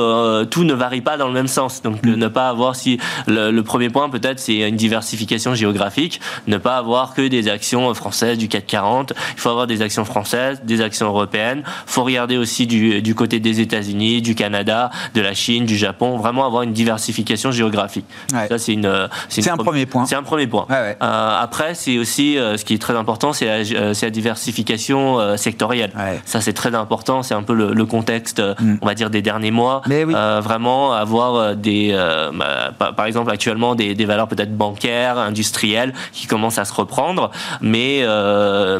tout 0.51 0.65
ne 0.65 0.75
varie 0.75 1.01
pas 1.01 1.17
dans 1.17 1.27
le 1.27 1.33
même 1.33 1.49
sens. 1.49 1.83
Donc 1.83 2.05
mhm. 2.05 2.15
ne 2.15 2.29
pas 2.29 2.49
avoir 2.49 2.77
si 2.77 2.99
le, 3.27 3.61
premier 3.63 3.91
point 3.91 4.09
peut-être 4.09 4.39
c'est 4.39 4.69
une 4.69 4.77
diversification 4.77 5.55
géographique, 5.55 6.21
ne 6.47 6.57
pas 6.57 6.77
avoir 6.77 7.15
que 7.15 7.27
des 7.27 7.49
actions 7.49 7.93
françaises 7.95 8.39
du 8.39 8.49
CAC 8.49 8.67
40. 8.67 9.13
Il 9.35 9.41
faut 9.41 9.51
avoir 9.51 9.67
des 9.67 9.83
actions 9.83 10.05
françaises, 10.05 10.63
des 10.65 10.81
actions 10.81 11.09
européennes. 11.09 11.63
Il 11.67 11.93
faut 11.93 12.05
regarder 12.05 12.37
aussi 12.37 12.67
du, 12.67 13.03
du 13.03 13.15
côté 13.15 13.41
des 13.41 13.61
États-Unis, 13.61 14.23
du 14.23 14.35
Canada, 14.35 14.91
de 15.15 15.21
la 15.21 15.35
Chine, 15.35 15.67
du 15.67 15.77
Japon. 15.77 16.17
Vraiment 16.17 16.47
avoir 16.47 16.63
une 16.63 16.73
diversification 16.73 17.51
géographique. 17.51 18.07
Ça 18.31 18.59
c'est 18.59 18.73
une 18.73 19.09
c'est 19.29 19.51
un 19.51 19.57
premier 19.57 19.87
point. 19.87 20.07
C'est 20.07 20.15
un 20.15 20.23
premier 20.23 20.47
point. 20.47 20.67
Euh, 20.71 20.95
après, 21.01 21.75
c'est 21.75 21.99
aussi 21.99 22.39
euh, 22.39 22.57
ce 22.57 22.65
qui 22.65 22.75
est 22.75 22.79
très 22.79 22.95
important, 22.95 23.33
c'est 23.33 23.47
la, 23.47 23.79
euh, 23.79 23.95
la, 24.01 24.11
diversification 24.11 25.37
sectorielle. 25.37 25.93
Ça, 26.25 26.41
c'est 26.41 26.53
très 26.53 26.75
important. 26.75 27.23
C'est 27.23 27.35
un 27.35 27.43
peu 27.43 27.55
le, 27.55 27.87
contexte, 27.87 28.41
mm. 28.41 28.77
on 28.83 28.87
va 28.87 28.95
dire, 28.95 29.11
des 29.11 29.23
derniers 29.23 29.51
mois. 29.51 29.83
Mais 29.87 30.05
oui. 30.05 30.13
vraiment 30.13 30.93
avoir 30.93 31.57
des, 31.57 31.97
bah, 32.35 32.93
par 32.93 33.07
exemple, 33.07 33.31
actuellement 33.31 33.75
des, 33.75 33.95
des 33.95 34.05
valeurs 34.05 34.29
peut-être 34.29 34.57
bancaires, 34.57 35.19
industrielles, 35.19 35.93
qui 36.13 36.27
commencent 36.27 36.59
à 36.59 36.65
se 36.65 36.75
reprendre, 36.75 37.31
mais 37.61 38.05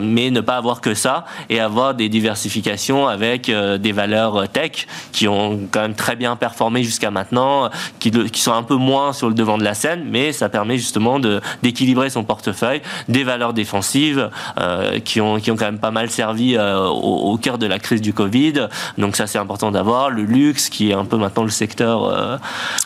mais 0.01 0.31
ne 0.31 0.41
pas 0.41 0.57
avoir 0.57 0.81
que 0.81 0.95
ça 0.95 1.25
et 1.49 1.61
avoir 1.61 1.95
des 1.95 2.09
diversifications 2.09 3.09
avec 3.09 3.51
des 3.51 3.93
valeurs 3.93 4.49
tech 4.49 4.87
qui 5.13 5.29
ont 5.29 5.61
quand 5.71 5.81
même 5.81 5.95
très 5.95 6.17
bien 6.17 6.37
performé 6.37 6.83
jusqu'à 6.83 7.11
maintenant, 7.11 7.71
qui, 7.99 8.11
qui 8.11 8.41
sont 8.41 8.53
un 8.53 8.63
peu 8.63 8.77
moins 8.77 9.13
sur 9.13 9.29
le 9.29 9.35
devant 9.35 9.59
de 9.59 9.65
la 9.65 9.75
scène, 9.75 10.05
mais 10.11 10.33
ça 10.33 10.49
permet 10.49 10.79
justement 10.79 11.19
de 11.19 11.41
d'équilibrer 11.79 12.11
son 12.11 12.25
portefeuille, 12.25 12.83
des 13.09 13.23
valeurs 13.23 13.53
défensives 13.53 14.31
euh, 14.59 14.99
qui, 14.99 15.21
ont, 15.21 15.39
qui 15.39 15.53
ont 15.53 15.57
quand 15.57 15.67
même 15.67 15.79
pas 15.79 15.93
mal 15.93 16.11
servi 16.11 16.57
euh, 16.57 16.87
au, 16.87 17.37
cœur 17.37 17.57
de 17.57 17.67
la 17.67 17.79
crise 17.79 18.01
du 18.01 18.13
Covid. 18.13 18.69
Donc 18.97 19.15
ça 19.15 19.29
c'est 19.29 19.39
important 19.39 19.71
d'avoir. 19.71 20.11
Le 20.11 20.23
luxe 20.23 20.69
qui 20.69 20.91
est 20.91 20.95
un 20.95 21.05
peu 21.05 21.17
maintenant 21.17 21.45
le 21.45 21.51
secteur... 21.51 22.05
Euh, 22.05 22.37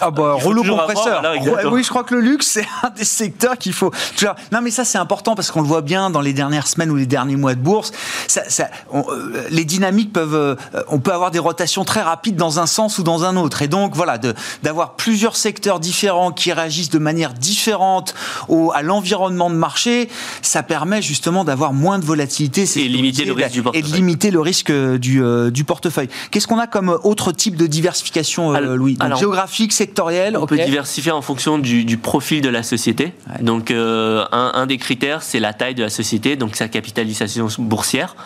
ah 0.01 0.11
bah 0.11 0.35
rouleau 0.35 0.63
compresseur. 0.63 1.23
oui 1.71 1.83
je 1.83 1.89
crois 1.89 2.05
que 2.05 2.15
le 2.15 2.21
luxe 2.21 2.47
c'est 2.47 2.67
un 2.83 2.91
des 2.91 3.05
secteurs 3.05 3.57
qu'il 3.57 3.73
faut... 3.73 3.91
Non 4.53 4.61
mais 4.63 4.71
ça 4.71 4.85
c'est 4.85 4.99
important 4.99 5.35
parce 5.35 5.51
qu'on 5.51 5.63
le 5.63 5.67
voit 5.67 5.81
bien 5.81 6.11
dans 6.11 6.21
les 6.21 6.35
dernières 6.35 6.67
semaines 6.67 6.91
ou 6.91 6.97
les 6.97 7.07
derniers 7.07 7.37
mois 7.37 7.55
de 7.55 7.61
bourse. 7.61 7.93
Ça, 8.27 8.43
ça, 8.49 8.69
les 9.51 9.65
dynamiques 9.65 10.13
peuvent... 10.13 10.59
on 10.89 10.99
peut 10.99 11.13
avoir 11.13 11.31
des 11.31 11.39
rotations 11.39 11.85
très 11.85 12.03
rapides 12.03 12.37
dans 12.37 12.61
un 12.61 12.67
sens 12.67 12.99
ou 12.99 13.03
dans 13.03 13.25
un 13.25 13.37
autre. 13.37 13.63
Et 13.63 13.69
donc 13.69 13.95
voilà, 13.95 14.19
d'avoir 14.63 14.95
plusieurs 14.97 15.37
secteurs 15.37 15.81
différents 15.81 16.33
qui 16.33 16.53
réagissent 16.53 16.91
de 16.91 16.99
manière 16.99 17.33
différente 17.33 18.15
au, 18.49 18.72
à 18.75 18.83
l'environnement 18.83 19.51
de 19.51 19.55
marché, 19.55 20.09
ça 20.43 20.63
permet 20.63 21.03
justement 21.03 21.45
d'avoir 21.45 21.73
moins 21.73 21.99
de 21.99 22.05
volatilité. 22.05 22.65
Et 22.77 22.89
limiter 22.89 23.25
le 23.25 23.33
risque 23.33 23.53
du 23.53 23.63
portefeuille. 23.63 23.89
Et 23.89 23.91
de 23.91 23.97
limiter 23.97 24.31
le 24.31 24.41
risque 24.41 24.73
du, 24.73 25.23
du 25.51 25.65
portefeuille. 25.65 26.09
Qu'est-ce 26.31 26.47
qu'on 26.47 26.59
a 26.59 26.67
comme 26.67 26.99
autre 27.05 27.33
type 27.33 27.57
de 27.57 27.67
diversification, 27.67 28.53
Louis? 28.53 28.97
Géographique, 29.19 29.73
sectoriel 29.73 30.37
On 30.37 30.47
peut 30.47 30.57
diversifier 30.57 31.13
en 31.13 31.23
fonction 31.23 31.59
du, 31.59 31.85
du 31.85 31.99
profil 31.99 32.41
de 32.41 32.49
la 32.49 32.63
société. 32.63 33.13
Donc, 33.41 33.71
un, 33.71 34.27
un, 34.33 34.67
des 34.67 34.79
critères, 34.79 35.23
c'est 35.23 35.41
la 35.41 35.53
taille 35.53 35.75
de 35.75 35.83
la 35.83 35.91
société, 35.91 36.37
donc 36.37 36.57
sa 36.57 36.69
capitalisation 36.69 37.49
boursière. 37.59 38.17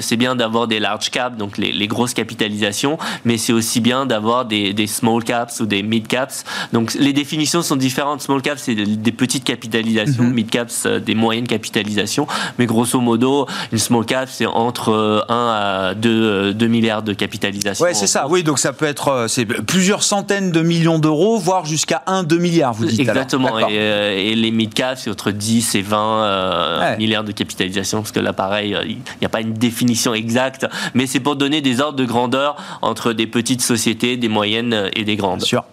C'est 0.00 0.16
bien 0.16 0.36
d'avoir 0.36 0.68
des 0.68 0.80
large 0.80 1.10
caps, 1.10 1.36
donc 1.36 1.58
les, 1.58 1.72
les 1.72 1.86
grosses 1.86 2.14
capitalisations, 2.14 2.98
mais 3.24 3.38
c'est 3.38 3.52
aussi 3.52 3.80
bien 3.80 4.06
d'avoir 4.06 4.44
des, 4.44 4.72
des, 4.72 4.86
small 4.86 5.22
caps 5.24 5.60
ou 5.60 5.66
des 5.66 5.82
mid 5.82 6.06
caps. 6.06 6.44
Donc 6.72 6.94
les 6.94 7.12
définitions 7.12 7.62
sont 7.62 7.76
différentes. 7.76 8.22
Small 8.22 8.42
caps, 8.42 8.62
c'est 8.62 8.74
des 8.74 9.12
petites 9.12 9.44
capitalisations, 9.44 9.73
mhm. 9.82 10.32
mid 10.32 10.50
caps, 10.50 10.84
euh, 10.86 11.00
des 11.00 11.14
moyennes 11.14 11.46
capitalisations. 11.46 12.26
Mais 12.58 12.66
grosso 12.66 13.00
modo, 13.00 13.46
une 13.72 13.78
small 13.78 14.04
cap, 14.04 14.28
c'est 14.30 14.46
entre 14.46 15.24
1 15.28 15.34
euh, 15.34 15.90
à 15.90 15.94
2, 15.94 16.54
2 16.54 16.66
euh, 16.66 16.68
milliards 16.68 17.02
de 17.02 17.12
capitalisation. 17.12 17.84
Ouais, 17.84 17.94
c'est 17.94 18.06
ça. 18.06 18.26
Oui, 18.28 18.42
donc 18.42 18.58
ça 18.58 18.72
peut 18.72 18.86
être 18.86 19.26
c'est 19.28 19.44
plusieurs 19.44 20.02
centaines 20.02 20.50
de 20.50 20.60
millions 20.62 20.98
d'euros, 20.98 21.38
voire 21.38 21.66
jusqu'à 21.66 22.02
1-2 22.06 22.38
milliards, 22.38 22.74
vous 22.74 22.86
dites. 22.86 23.00
Exactement. 23.00 23.68
Et, 23.68 24.34
les 24.34 24.50
mid 24.50 24.74
caps, 24.74 25.02
c'est 25.02 25.10
entre 25.10 25.30
10 25.30 25.74
et 25.74 25.82
20 25.82 26.96
milliards 26.98 27.24
de 27.24 27.32
capitalisation, 27.32 28.00
parce 28.00 28.12
que 28.12 28.20
là, 28.20 28.32
pareil, 28.32 28.76
il 28.86 28.96
n'y 29.20 29.26
a 29.26 29.28
pas 29.28 29.40
une 29.40 29.54
définition 29.54 30.14
exacte, 30.14 30.66
mais 30.94 31.06
c'est 31.06 31.20
pour 31.20 31.36
donner 31.36 31.60
des 31.60 31.80
ordres 31.80 31.98
de 31.98 32.04
grandeur 32.04 32.56
entre 32.82 33.12
des 33.12 33.26
petites 33.26 33.62
sociétés, 33.62 34.16
des 34.16 34.28
moyennes 34.28 34.90
et 34.94 35.04
des 35.04 35.16
grandes. 35.16 35.42
Sûr. 35.42 35.64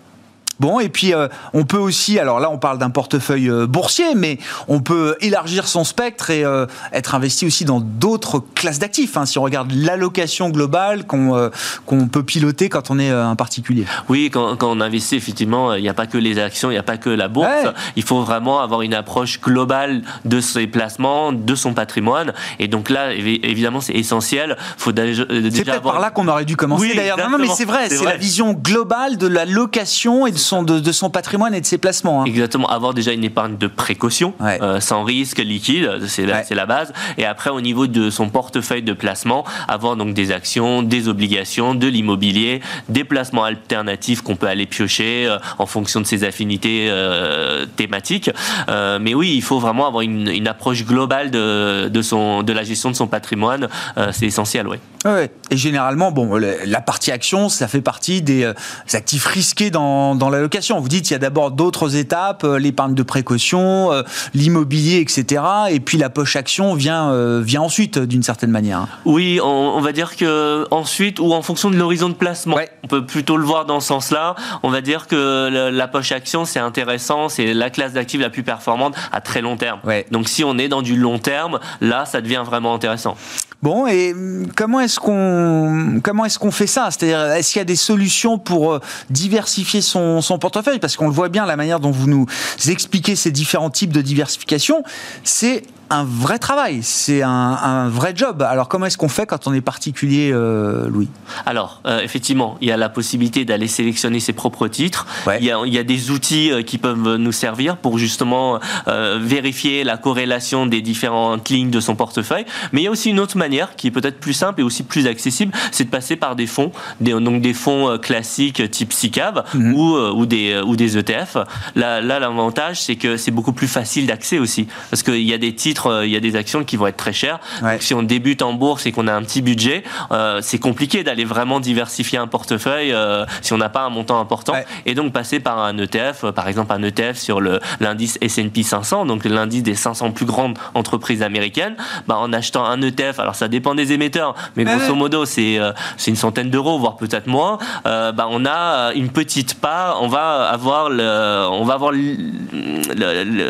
Bon, 0.61 0.79
et 0.79 0.89
puis 0.89 1.11
euh, 1.15 1.27
on 1.53 1.63
peut 1.63 1.79
aussi, 1.79 2.19
alors 2.19 2.39
là 2.39 2.51
on 2.51 2.59
parle 2.59 2.77
d'un 2.77 2.91
portefeuille 2.91 3.49
euh, 3.49 3.65
boursier, 3.65 4.13
mais 4.13 4.37
on 4.67 4.79
peut 4.79 5.15
élargir 5.19 5.67
son 5.67 5.83
spectre 5.83 6.29
et 6.29 6.45
euh, 6.45 6.67
être 6.93 7.15
investi 7.15 7.47
aussi 7.47 7.65
dans 7.65 7.79
d'autres 7.79 8.43
classes 8.53 8.77
d'actifs. 8.77 9.17
Hein, 9.17 9.25
si 9.25 9.39
on 9.39 9.41
regarde 9.41 9.71
l'allocation 9.71 10.49
globale 10.49 11.07
qu'on 11.07 11.49
qu'on 11.87 12.07
peut 12.07 12.21
piloter 12.21 12.69
quand 12.69 12.91
on 12.91 12.99
est 12.99 13.09
un 13.09 13.35
particulier. 13.35 13.85
Oui, 14.07 14.29
quand, 14.31 14.55
quand 14.55 14.69
on 14.69 14.81
investit, 14.81 15.15
effectivement, 15.15 15.73
il 15.73 15.81
n'y 15.81 15.89
a 15.89 15.95
pas 15.95 16.05
que 16.05 16.19
les 16.19 16.37
actions, 16.37 16.69
il 16.69 16.73
n'y 16.73 16.79
a 16.79 16.83
pas 16.83 16.97
que 16.97 17.09
la 17.09 17.27
bourse. 17.27 17.47
Il 17.95 18.03
faut 18.03 18.21
vraiment 18.21 18.61
avoir 18.61 18.83
une 18.83 18.93
approche 18.93 19.41
globale 19.41 20.03
de 20.25 20.41
ses 20.41 20.67
placements, 20.67 21.31
de 21.31 21.55
son 21.55 21.73
patrimoine. 21.73 22.33
Et 22.59 22.67
donc 22.67 22.91
là, 22.91 23.13
évidemment, 23.13 23.81
c'est 23.81 23.95
essentiel. 23.95 24.57
Faut 24.77 24.91
déjà, 24.91 25.23
c'est 25.27 25.63
peut-être 25.63 25.81
par 25.81 25.99
là 25.99 26.11
qu'on 26.11 26.27
aurait 26.27 26.45
dû 26.45 26.55
commencer 26.55 26.93
d'ailleurs. 26.93 27.17
Non, 27.17 27.31
non, 27.31 27.39
mais 27.39 27.47
c'est 27.47 27.65
vrai, 27.65 27.89
c'est 27.89 28.05
la 28.05 28.17
vision 28.17 28.53
globale 28.53 29.17
de 29.17 29.25
l'allocation 29.25 30.27
et 30.27 30.31
de 30.31 30.37
de, 30.63 30.91
son 30.91 31.09
patrimoine 31.09 31.53
et 31.53 31.61
de 31.61 31.65
ses 31.65 31.77
placements. 31.77 32.21
Hein. 32.21 32.25
Exactement, 32.25 32.67
avoir 32.67 32.93
déjà 32.93 33.13
une 33.13 33.23
épargne 33.23 33.57
de 33.57 33.67
précaution, 33.67 34.33
euh, 34.41 34.79
sans 34.79 35.03
risque, 35.03 35.37
liquide, 35.37 35.89
c'est 36.07 36.25
la, 36.25 36.43
la, 36.49 36.65
base. 36.65 36.93
Et 37.17 37.25
après, 37.25 37.49
au 37.49 37.61
niveau 37.61 37.87
de 37.87 38.09
son 38.09 38.29
portefeuille 38.29 38.83
de 38.83 38.93
placement, 38.93 39.45
avoir 39.67 39.95
donc 39.95 40.13
des 40.13 40.31
actions, 40.31 40.83
des 40.83 41.07
obligations, 41.07 41.75
de 41.75 41.87
l'immobilier, 41.87 42.61
des 42.89 43.03
placements 43.03 43.45
alternatifs 43.45 44.21
qu'on 44.21 44.35
peut 44.35 44.47
aller 44.47 44.65
piocher 44.65 45.25
euh, 45.27 45.37
en 45.57 45.65
fonction 45.65 46.01
de 46.01 46.05
ses 46.05 46.23
affinités 46.23 46.87
euh, 46.89 47.65
thématiques. 47.77 48.29
mais 48.67 49.13
oui, 49.13 49.33
il 49.35 49.41
faut 49.41 49.59
vraiment 49.59 49.87
avoir 49.87 50.01
une, 50.01 50.27
une 50.27 50.47
approche 50.47 50.85
globale 50.85 51.31
de, 51.31 51.87
de, 51.87 52.01
son, 52.01 52.43
de 52.43 52.53
la 52.53 52.63
gestion 52.63 52.91
de 52.91 52.95
son 52.95 53.07
patrimoine. 53.07 53.69
c'est 54.11 54.25
essentiel, 54.25 54.67
oui. 54.67 54.77
Ouais. 55.05 55.31
Et 55.49 55.57
généralement, 55.57 56.11
bon, 56.11 56.35
la 56.35 56.81
partie 56.81 57.11
action, 57.11 57.49
ça 57.49 57.67
fait 57.67 57.81
partie 57.81 58.21
des 58.21 58.51
actifs 58.93 59.25
risqués 59.25 59.71
dans, 59.71 60.15
dans 60.15 60.29
la 60.31 60.39
location. 60.39 60.79
Vous 60.79 60.89
dites 60.89 61.09
il 61.09 61.13
y 61.13 61.15
a 61.15 61.19
d'abord 61.19 61.51
d'autres 61.51 61.95
étapes, 61.95 62.43
euh, 62.43 62.59
l'épargne 62.59 62.95
de 62.95 63.03
précaution, 63.03 63.91
euh, 63.91 64.03
l'immobilier, 64.33 64.99
etc. 64.99 65.43
Et 65.69 65.79
puis 65.79 65.97
la 65.97 66.09
poche 66.09 66.35
action 66.35 66.73
vient, 66.73 67.11
euh, 67.11 67.41
vient 67.43 67.61
ensuite 67.61 67.99
d'une 67.99 68.23
certaine 68.23 68.51
manière. 68.51 68.87
Oui, 69.05 69.39
on, 69.43 69.81
va 69.81 69.91
dire 69.91 70.15
que 70.15 70.67
ensuite, 70.71 71.19
ou 71.19 71.33
en 71.33 71.41
fonction 71.41 71.69
de 71.69 71.75
l'horizon 71.75 72.09
de 72.09 72.13
placement, 72.13 72.57
on 72.83 72.87
peut 72.87 73.05
plutôt 73.05 73.37
le 73.37 73.45
voir 73.45 73.65
dans 73.65 73.79
ce 73.79 73.87
sens-là. 73.87 74.35
On 74.63 74.69
va 74.69 74.81
dire 74.81 75.07
que 75.07 75.69
la 75.71 75.87
poche 75.87 76.11
action, 76.11 76.45
c'est 76.45 76.59
intéressant, 76.59 77.29
c'est 77.29 77.53
la 77.53 77.69
classe 77.69 77.93
d'actifs 77.93 78.21
la 78.21 78.29
plus 78.29 78.43
performante 78.43 78.95
à 79.11 79.21
très 79.21 79.41
long 79.41 79.57
terme. 79.57 79.79
Donc 80.11 80.29
si 80.29 80.43
on 80.43 80.57
est 80.57 80.67
dans 80.67 80.81
du 80.81 80.95
long 80.95 81.19
terme, 81.19 81.59
là, 81.81 82.05
ça 82.05 82.21
devient 82.21 82.43
vraiment 82.45 82.73
intéressant. 82.73 83.15
Bon, 83.61 83.85
et 83.85 84.11
hum, 84.13 84.47
comment 84.55 84.79
est-ce 84.79 84.99
qu'on 84.99 85.99
comment 86.03 86.25
est-ce 86.25 86.39
qu'on 86.39 86.49
fait 86.49 86.67
ça? 86.67 86.89
C'est-à-dire, 86.89 87.21
est-ce 87.33 87.51
qu'il 87.51 87.59
y 87.59 87.61
a 87.61 87.65
des 87.65 87.75
solutions 87.75 88.39
pour 88.39 88.79
diversifier 89.11 89.81
son, 89.81 90.20
son 90.21 90.39
portefeuille, 90.39 90.79
parce 90.79 90.95
qu'on 90.95 91.07
le 91.07 91.13
voit 91.13 91.29
bien, 91.29 91.45
la 91.45 91.55
manière 91.55 91.79
dont 91.79 91.91
vous 91.91 92.07
nous 92.07 92.25
expliquez 92.67 93.15
ces 93.15 93.31
différents 93.31 93.69
types 93.69 93.91
de 93.91 94.01
diversification, 94.01 94.83
c'est 95.23 95.63
un 95.91 96.05
vrai 96.05 96.39
travail, 96.39 96.79
c'est 96.83 97.21
un, 97.21 97.89
vrai 97.89 98.13
job. 98.15 98.41
Alors 98.41 98.69
comment 98.69 98.85
est-ce 98.85 98.97
qu'on 98.97 99.09
fait 99.09 99.25
quand 99.25 99.45
on 99.45 99.53
est 99.53 99.61
particulier, 99.61 100.31
euh, 100.33 100.87
Louis? 100.87 101.09
Alors 101.45 101.81
euh, 101.85 101.99
effectivement, 101.99 102.57
il 102.61 102.69
y 102.69 102.71
a 102.71 102.77
la 102.77 102.87
possibilité 102.87 103.43
d'aller 103.43 103.67
sélectionner 103.67 104.21
ses 104.21 104.31
propres 104.31 104.69
titres. 104.69 105.05
Il, 105.39 105.45
y 105.45 105.77
a, 105.77 105.83
des 105.83 106.11
outils 106.11 106.51
euh, 106.51 106.61
qui 106.61 106.77
peuvent 106.77 107.17
nous 107.17 107.31
servir 107.33 107.75
pour 107.75 107.97
justement 107.97 108.59
vérifier 108.87 109.83
la 109.83 109.97
corrélation 109.97 110.65
des 110.65 110.81
différentes 110.81 111.49
lignes 111.49 111.69
de 111.69 111.79
son 111.79 111.95
portefeuille. 111.95 112.45
Mais 112.71 112.81
il 112.81 112.83
y 112.85 112.87
a 112.87 112.91
aussi 112.91 113.09
une 113.09 113.19
autre 113.19 113.37
manière 113.37 113.75
qui 113.75 113.87
est 113.87 113.91
peut-être 113.91 114.19
plus 114.19 114.33
simple 114.33 114.61
et 114.61 114.63
aussi 114.63 114.83
plus 114.83 115.07
accessible, 115.07 115.53
c'est 115.71 115.83
de 115.83 115.89
passer 115.89 116.15
par 116.15 116.35
des 116.35 116.47
fonds, 116.47 116.71
des, 117.01 117.11
donc 117.11 117.41
des 117.41 117.53
fonds 117.53 117.97
classiques 117.97 118.69
type 118.71 118.93
SICAV 118.93 119.43
mhm. 119.53 119.73
ou, 119.73 119.95
ou, 119.97 120.25
des, 120.25 120.61
ou 120.65 120.75
des 120.75 120.97
ETF. 120.97 121.37
Là, 121.75 122.01
l'avantage, 122.01 122.81
c'est 122.81 122.95
que 122.95 123.17
c'est 123.17 123.31
beaucoup 123.31 123.53
plus 123.53 123.67
facile 123.67 124.07
d'accès 124.07 124.39
aussi, 124.39 124.67
parce 124.89 125.03
qu'il 125.03 125.23
y 125.23 125.33
a 125.33 125.37
des 125.37 125.53
titres 125.53 125.80
euh, 125.87 126.05
il 126.05 126.11
y 126.11 126.15
a 126.15 126.19
des 126.19 126.35
actions 126.35 126.63
qui 126.63 126.77
vont 126.77 126.87
être 126.87 126.97
très 126.97 127.13
chères. 127.13 127.39
Donc, 127.61 127.81
si 127.81 127.93
on 127.93 128.03
débute 128.03 128.41
en 128.41 128.53
bourse 128.53 128.85
et 128.85 128.91
qu'on 128.91 129.07
a 129.07 129.13
un 129.13 129.21
petit 129.21 129.41
budget, 129.41 129.83
euh, 130.11 130.39
c'est 130.41 130.59
compliqué 130.59 131.03
d'aller 131.03 131.25
vraiment 131.25 131.59
diversifier 131.59 132.17
un 132.17 132.27
portefeuille 132.27 132.91
euh, 132.93 133.25
si 133.41 133.53
on 133.53 133.57
n'a 133.57 133.69
pas 133.69 133.81
un 133.81 133.89
montant 133.89 134.19
important. 134.19 134.53
Et 134.85 134.95
donc 134.95 135.13
passer 135.13 135.39
par 135.39 135.59
un 135.59 135.77
ETF, 135.77 136.31
par 136.31 136.47
exemple 136.47 136.73
un 136.73 136.83
ETF 136.83 137.17
sur 137.17 137.41
l'indice 137.79 138.17
S&P 138.21 138.63
500, 138.63 139.05
donc 139.05 139.25
l'indice 139.25 139.63
des 139.63 139.75
500 139.75 140.11
plus 140.11 140.25
grandes 140.25 140.57
entreprises 140.73 141.23
américaines, 141.23 141.75
bah, 142.07 142.17
en 142.17 142.31
achetant 142.33 142.65
un 142.65 142.81
ETF, 142.81 143.19
alors 143.19 143.35
ça 143.35 143.47
dépend 143.47 143.75
des 143.75 143.93
émetteurs, 143.93 144.35
mais 144.55 144.63
grosso 144.63 144.95
modo 144.95 145.25
c'est 145.25 145.59
c'est 145.97 146.11
une 146.11 146.17
centaine 146.17 146.49
d'euros, 146.49 146.79
voire 146.79 146.97
peut-être 146.97 147.27
moins. 147.27 147.57
bah, 147.83 148.27
on 148.29 148.45
a 148.45 148.93
une 148.93 149.09
petite 149.09 149.55
part, 149.55 150.01
on 150.01 150.07
va 150.07 150.49
avoir 150.49 150.89
le, 150.89 151.47
on 151.51 151.63
va 151.63 151.73
avoir 151.73 151.93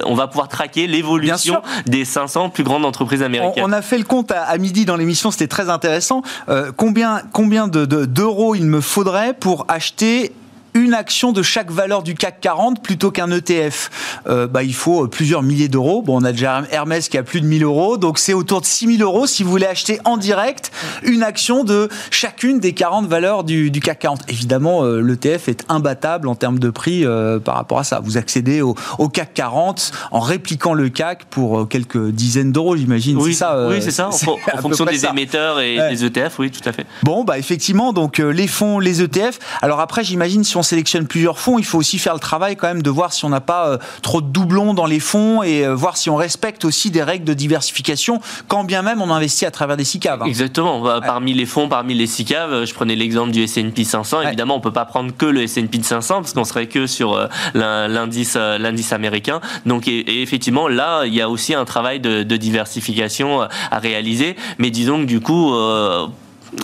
on 0.06 0.16
va 0.16 0.28
pouvoir 0.28 0.48
traquer 0.48 0.88
l'évolution 0.88 1.62
des 1.86 2.06
500 2.06 2.21
plus 2.50 2.64
grandes 2.64 2.86
entreprises 2.86 3.24
américaines. 3.24 3.64
On, 3.66 3.72
a 3.72 3.82
fait 3.82 3.98
le 3.98 4.04
compte 4.04 4.32
à, 4.32 4.58
midi 4.58 4.86
dans 4.86 4.96
l'émission, 4.96 5.32
c'était 5.32 5.48
très 5.48 5.70
intéressant. 5.70 6.22
Euh, 6.50 6.72
combien 6.76 7.22
combien 7.32 7.68
d'euros 7.68 8.56
il 8.56 8.66
me 8.66 8.82
faudrait 8.82 9.34
pour 9.34 9.66
acheter 9.68 10.32
une 10.74 10.94
action 10.94 11.32
de 11.32 11.42
chaque 11.42 11.72
valeur 11.72 12.04
du 12.04 12.16
CAC 12.16 12.40
40 12.40 12.82
plutôt 12.82 13.12
qu'un 13.12 13.30
ETF, 13.32 13.90
euh, 14.28 14.48
bah, 14.48 14.64
il 14.64 14.74
faut 14.74 15.08
plusieurs 15.08 15.44
milliers 15.44 15.68
d'euros. 15.68 16.02
Bon, 16.02 16.22
on 16.22 16.24
a 16.24 16.32
déjà 16.32 16.64
Hermès 16.72 17.10
qui 17.10 17.18
a 17.18 17.24
plus 17.24 17.42
de 17.42 17.46
1000 17.46 17.64
euros, 17.64 17.98
donc 17.98 18.20
c'est 18.20 18.34
autour 18.34 18.62
de 18.62 18.66
6000 18.66 19.02
euros 19.02 19.28
si 19.28 19.44
vous 19.44 19.52
voulez 19.52 19.66
acheter 19.66 20.00
en 20.06 20.18
direct 20.18 20.72
une 21.04 21.24
action 21.24 21.64
de 21.64 21.90
chacune 22.10 22.60
des 22.60 22.74
40 22.74 23.08
valeurs 23.08 23.44
du, 23.44 23.72
CAC 23.72 24.00
40. 24.00 24.22
Évidemment, 24.30 24.84
euh, 24.84 25.02
l'ETF 25.02 25.50
est 25.50 25.66
imbattable 25.70 26.28
en 26.28 26.36
termes 26.36 26.60
de 26.60 26.70
prix 26.70 27.06
euh, 27.06 27.40
par 27.40 27.56
rapport 27.56 27.80
à 27.80 27.84
ça. 27.84 28.00
Vous 28.00 28.18
accédez 28.18 28.62
au, 28.62 28.76
CAC 29.10 29.34
40 29.34 29.92
en 30.12 30.20
répliquant 30.20 30.74
le 30.74 30.90
CAC 30.90 31.26
pour 31.26 31.68
quelques 31.68 32.12
dizaines 32.12 32.52
d'euros, 32.52 32.78
j'imagine. 32.78 33.18
Oui, 33.18 33.34
c'est 33.34 33.40
ça. 33.40 33.68
oui, 33.70 33.82
c'est 33.82 33.92
ça. 33.92 34.08
En, 34.08 34.12
fonction 34.62 34.86
des 34.86 35.06
émetteurs 35.06 35.60
et 35.60 35.78
des 35.90 36.06
ETF, 36.06 36.40
oui, 36.40 36.52
tout 36.52 36.68
à 36.68 36.72
fait. 36.72 36.86
Bon, 37.04 37.24
bah 37.24 37.38
effectivement, 37.38 37.92
donc 37.94 38.20
les 38.20 38.48
fonds, 38.48 38.80
les 38.80 39.02
ETF. 39.02 39.40
Alors 39.62 39.80
après, 39.80 40.04
j'imagine 40.04 40.44
si 40.44 40.56
on 40.58 40.61
sélectionne 40.64 41.07
plusieurs 41.07 41.39
fonds, 41.39 41.59
il 41.59 41.66
faut 41.66 41.78
aussi 41.78 41.97
faire 41.97 42.14
le 42.14 42.20
travail 42.20 42.55
quand 42.55 42.68
même 42.68 42.82
de 42.82 42.89
voir 42.89 43.14
si 43.14 43.26
on 43.26 43.30
n'a 43.30 43.41
pas 43.41 43.68
euh, 43.68 43.78
trop 44.01 44.22
de 44.22 44.28
doublons 44.28 44.74
dans 44.74 44.86
les 44.86 44.99
fonds 44.99 45.43
et 45.43 45.66
euh, 45.66 45.76
voir 45.76 45.97
si 45.97 46.09
on 46.09 46.16
respecte 46.16 46.66
aussi 46.66 46.91
des 46.91 47.03
règles 47.03 47.26
de 47.26 47.34
diversification, 47.34 48.20
quand 48.47 48.64
bien 48.64 48.82
même 48.82 49.01
on 49.01 49.12
investit 49.12 49.45
à 49.45 49.51
travers 49.51 49.78
des 49.78 49.84
SICAV. 49.84 50.22
Hein. 50.22 50.26
Exactement. 50.26 51.01
Parmi 51.01 51.34
les 51.34 51.45
fonds, 51.45 51.70
parmi 51.70 51.93
les 51.93 52.07
SICAV, 52.07 52.53
euh, 52.53 52.66
je 52.66 52.74
prenais 52.74 52.95
l'exemple 52.95 53.32
du 53.32 53.43
S&P 53.43 53.84
500. 53.84 54.22
Évidemment, 54.22 54.55
on 54.55 54.62
peut 54.62 54.72
pas 54.72 54.86
prendre 54.86 55.16
que 55.16 55.26
le 55.26 55.43
S&P 55.43 55.82
500 55.82 56.16
parce 56.22 56.34
qu'on 56.34 56.43
serait 56.43 56.68
que 56.68 56.88
sur 56.88 57.28
l'indice 57.53 58.36
l'indice 58.36 58.93
américain. 58.93 59.41
Donc, 59.66 59.88
et, 59.88 60.22
effectivement, 60.22 60.68
là, 60.68 61.05
il 61.05 61.14
y 61.14 61.22
a 61.22 61.30
aussi 61.30 61.53
un 61.53 61.66
travail 61.66 61.99
de, 61.99 62.24
diversification 62.24 63.41
à 63.41 63.80
réaliser. 63.80 64.36
Mais 64.57 64.72
disons 64.72 65.01
que 65.01 65.05
du 65.05 65.20
coup, 65.20 65.53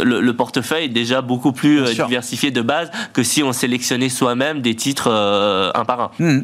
le, 0.03 0.31
portefeuille 0.31 0.85
est 0.85 0.89
déjà 0.89 1.21
beaucoup 1.21 1.51
plus 1.51 1.81
euh, 1.81 1.93
diversifié 1.93 2.51
de 2.51 2.61
base 2.61 2.91
que 3.13 3.23
si 3.23 3.43
on 3.43 3.53
sélectionnait 3.53 4.09
soi-même 4.09 4.61
des 4.61 4.75
titres 4.75 5.09
euh, 5.09 5.71
un 5.73 5.85
par 5.85 6.01
un. 6.01 6.11
Hmm. 6.19 6.41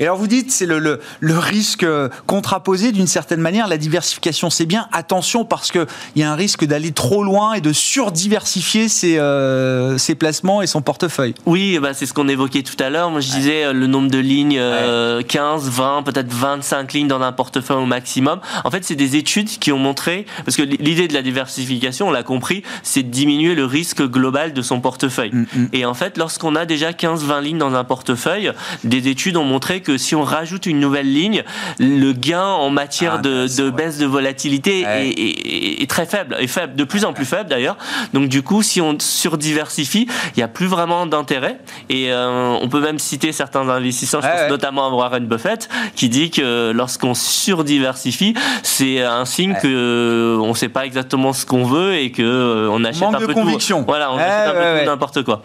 Et 0.00 0.04
alors 0.04 0.16
vous 0.16 0.26
dites, 0.26 0.50
c'est 0.50 0.64
le, 0.64 0.78
le, 0.78 0.98
le, 1.20 1.38
risque 1.38 1.86
contraposé 2.26 2.90
d'une 2.90 3.06
certaine 3.06 3.40
manière. 3.40 3.68
La 3.68 3.76
diversification, 3.76 4.48
c'est 4.48 4.64
bien. 4.64 4.88
Attention 4.92 5.44
parce 5.44 5.70
qu'il 5.70 5.86
y 6.16 6.22
a 6.22 6.32
un 6.32 6.34
risque 6.34 6.64
d'aller 6.64 6.92
trop 6.92 7.22
loin 7.22 7.52
et 7.52 7.60
de 7.60 7.72
surdiversifier 7.72 8.88
ses, 8.88 9.18
euh, 9.18 9.98
ses 9.98 10.14
placements 10.14 10.62
et 10.62 10.66
son 10.66 10.80
portefeuille. 10.80 11.34
Oui, 11.44 11.78
bah, 11.78 11.92
c'est 11.92 12.06
ce 12.06 12.14
qu'on 12.14 12.28
évoquait 12.28 12.62
tout 12.62 12.82
à 12.82 12.88
l'heure. 12.88 13.10
Moi, 13.10 13.20
je 13.20 13.30
disais 13.30 13.64
euh, 13.64 13.72
le 13.74 13.86
nombre 13.86 14.10
de 14.10 14.18
lignes, 14.18 14.56
euh, 14.58 15.20
15, 15.22 15.68
20, 15.68 16.02
peut-être 16.04 16.32
25 16.32 16.94
lignes 16.94 17.08
dans 17.08 17.20
un 17.20 17.32
portefeuille 17.32 17.76
au 17.76 17.86
maximum. 17.86 18.40
En 18.64 18.70
fait, 18.70 18.84
c'est 18.84 18.96
des 18.96 19.16
études 19.16 19.48
qui 19.48 19.70
ont 19.70 19.78
montré, 19.78 20.24
parce 20.46 20.56
que 20.56 20.62
l'idée 20.62 21.08
de 21.08 21.14
la 21.14 21.22
diversification, 21.22 22.08
on 22.08 22.10
l'a 22.10 22.22
compris, 22.22 22.62
c'est 22.82 23.02
de 23.02 23.10
diminuer 23.10 23.54
le 23.54 23.66
risque 23.66 24.02
global 24.02 24.54
de 24.54 24.62
son 24.62 24.80
portefeuille. 24.80 25.30
Mm, 25.32 25.46
mm. 25.54 25.68
Et 25.74 25.84
en 25.84 25.94
fait, 25.94 26.16
lorsqu'on 26.16 26.56
a 26.56 26.64
déjà 26.64 26.92
15-20 26.92 27.42
lignes 27.42 27.58
dans 27.58 27.74
un 27.74 27.84
portefeuille, 27.84 28.52
des 28.84 29.08
études 29.08 29.36
ont 29.36 29.44
montré 29.44 29.82
que 29.82 29.89
si 29.98 30.14
on 30.14 30.22
rajoute 30.22 30.66
une 30.66 30.80
nouvelle 30.80 31.12
ligne, 31.12 31.42
le 31.78 32.12
gain 32.12 32.44
en 32.44 32.70
matière 32.70 33.16
ah, 33.18 33.22
de, 33.22 33.46
de 33.56 33.70
baisse 33.70 33.98
de 33.98 34.06
volatilité 34.06 34.82
est, 34.82 35.82
est, 35.82 35.90
très 35.90 36.06
faible, 36.06 36.36
est 36.38 36.46
faible, 36.46 36.74
de 36.74 36.84
plus 36.84 37.04
en 37.04 37.12
plus 37.12 37.24
faible 37.24 37.48
d'ailleurs. 37.48 37.76
Donc 38.12 38.28
du 38.28 38.42
coup, 38.42 38.62
si 38.62 38.80
on 38.80 38.96
surdiversifie, 38.98 40.06
il 40.34 40.38
n'y 40.38 40.42
a 40.42 40.48
plus 40.48 40.66
vraiment 40.66 41.06
d'intérêt. 41.06 41.58
Et 41.88 42.12
euh, 42.12 42.56
on 42.60 42.68
peut 42.68 42.80
même 42.80 42.98
citer 42.98 43.32
certains 43.32 43.68
investisseurs, 43.68 44.22
je 44.22 44.28
pense 44.28 44.48
notamment 44.50 44.86
à 44.86 44.90
Warren 44.90 45.26
Buffett, 45.26 45.68
qui 45.94 46.08
dit 46.08 46.30
que 46.30 46.72
lorsqu'on 46.72 47.14
surdiversifie, 47.14 48.34
c'est 48.62 49.02
un 49.02 49.24
signe 49.24 49.54
qu'on 49.54 49.60
que 49.60 50.38
on 50.40 50.48
ne 50.48 50.54
sait 50.54 50.68
pas 50.68 50.86
exactement 50.86 51.32
ce 51.32 51.46
qu'on 51.46 51.64
veut 51.64 51.94
et 51.94 52.10
que 52.10 52.22
euh, 52.22 52.68
on 52.70 52.84
achète 52.84 53.02
un 53.02 53.12
peu 53.18 53.34
conviction. 53.34 53.84
Voilà, 53.86 54.12
on 54.12 54.18
achète 54.18 54.56
un 54.56 54.80
peu 54.80 54.84
n'importe 54.86 55.22
quoi. 55.22 55.42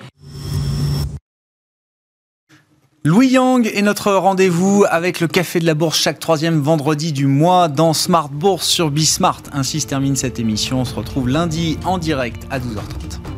Louis 3.06 3.28
Yang 3.28 3.68
est 3.68 3.84
notre 3.84 4.12
rendez-vous 4.14 4.84
avec 4.90 5.20
le 5.20 5.28
Café 5.28 5.60
de 5.60 5.66
la 5.68 5.76
Bourse 5.76 6.00
chaque 6.00 6.18
troisième 6.18 6.60
vendredi 6.60 7.14
du 7.14 7.28
mois 7.28 7.68
dans 7.68 7.94
Smart 7.94 8.30
Bourse 8.30 8.68
sur 8.68 8.90
Bismart. 8.90 9.44
Ainsi 9.54 9.80
se 9.80 9.86
termine 9.86 10.16
cette 10.16 10.40
émission. 10.40 10.82
On 10.82 10.86
se 10.86 10.96
retrouve 10.96 11.30
lundi 11.30 11.78
en 11.86 12.00
direct 12.00 12.48
à 12.50 12.58
12h30. 12.58 13.35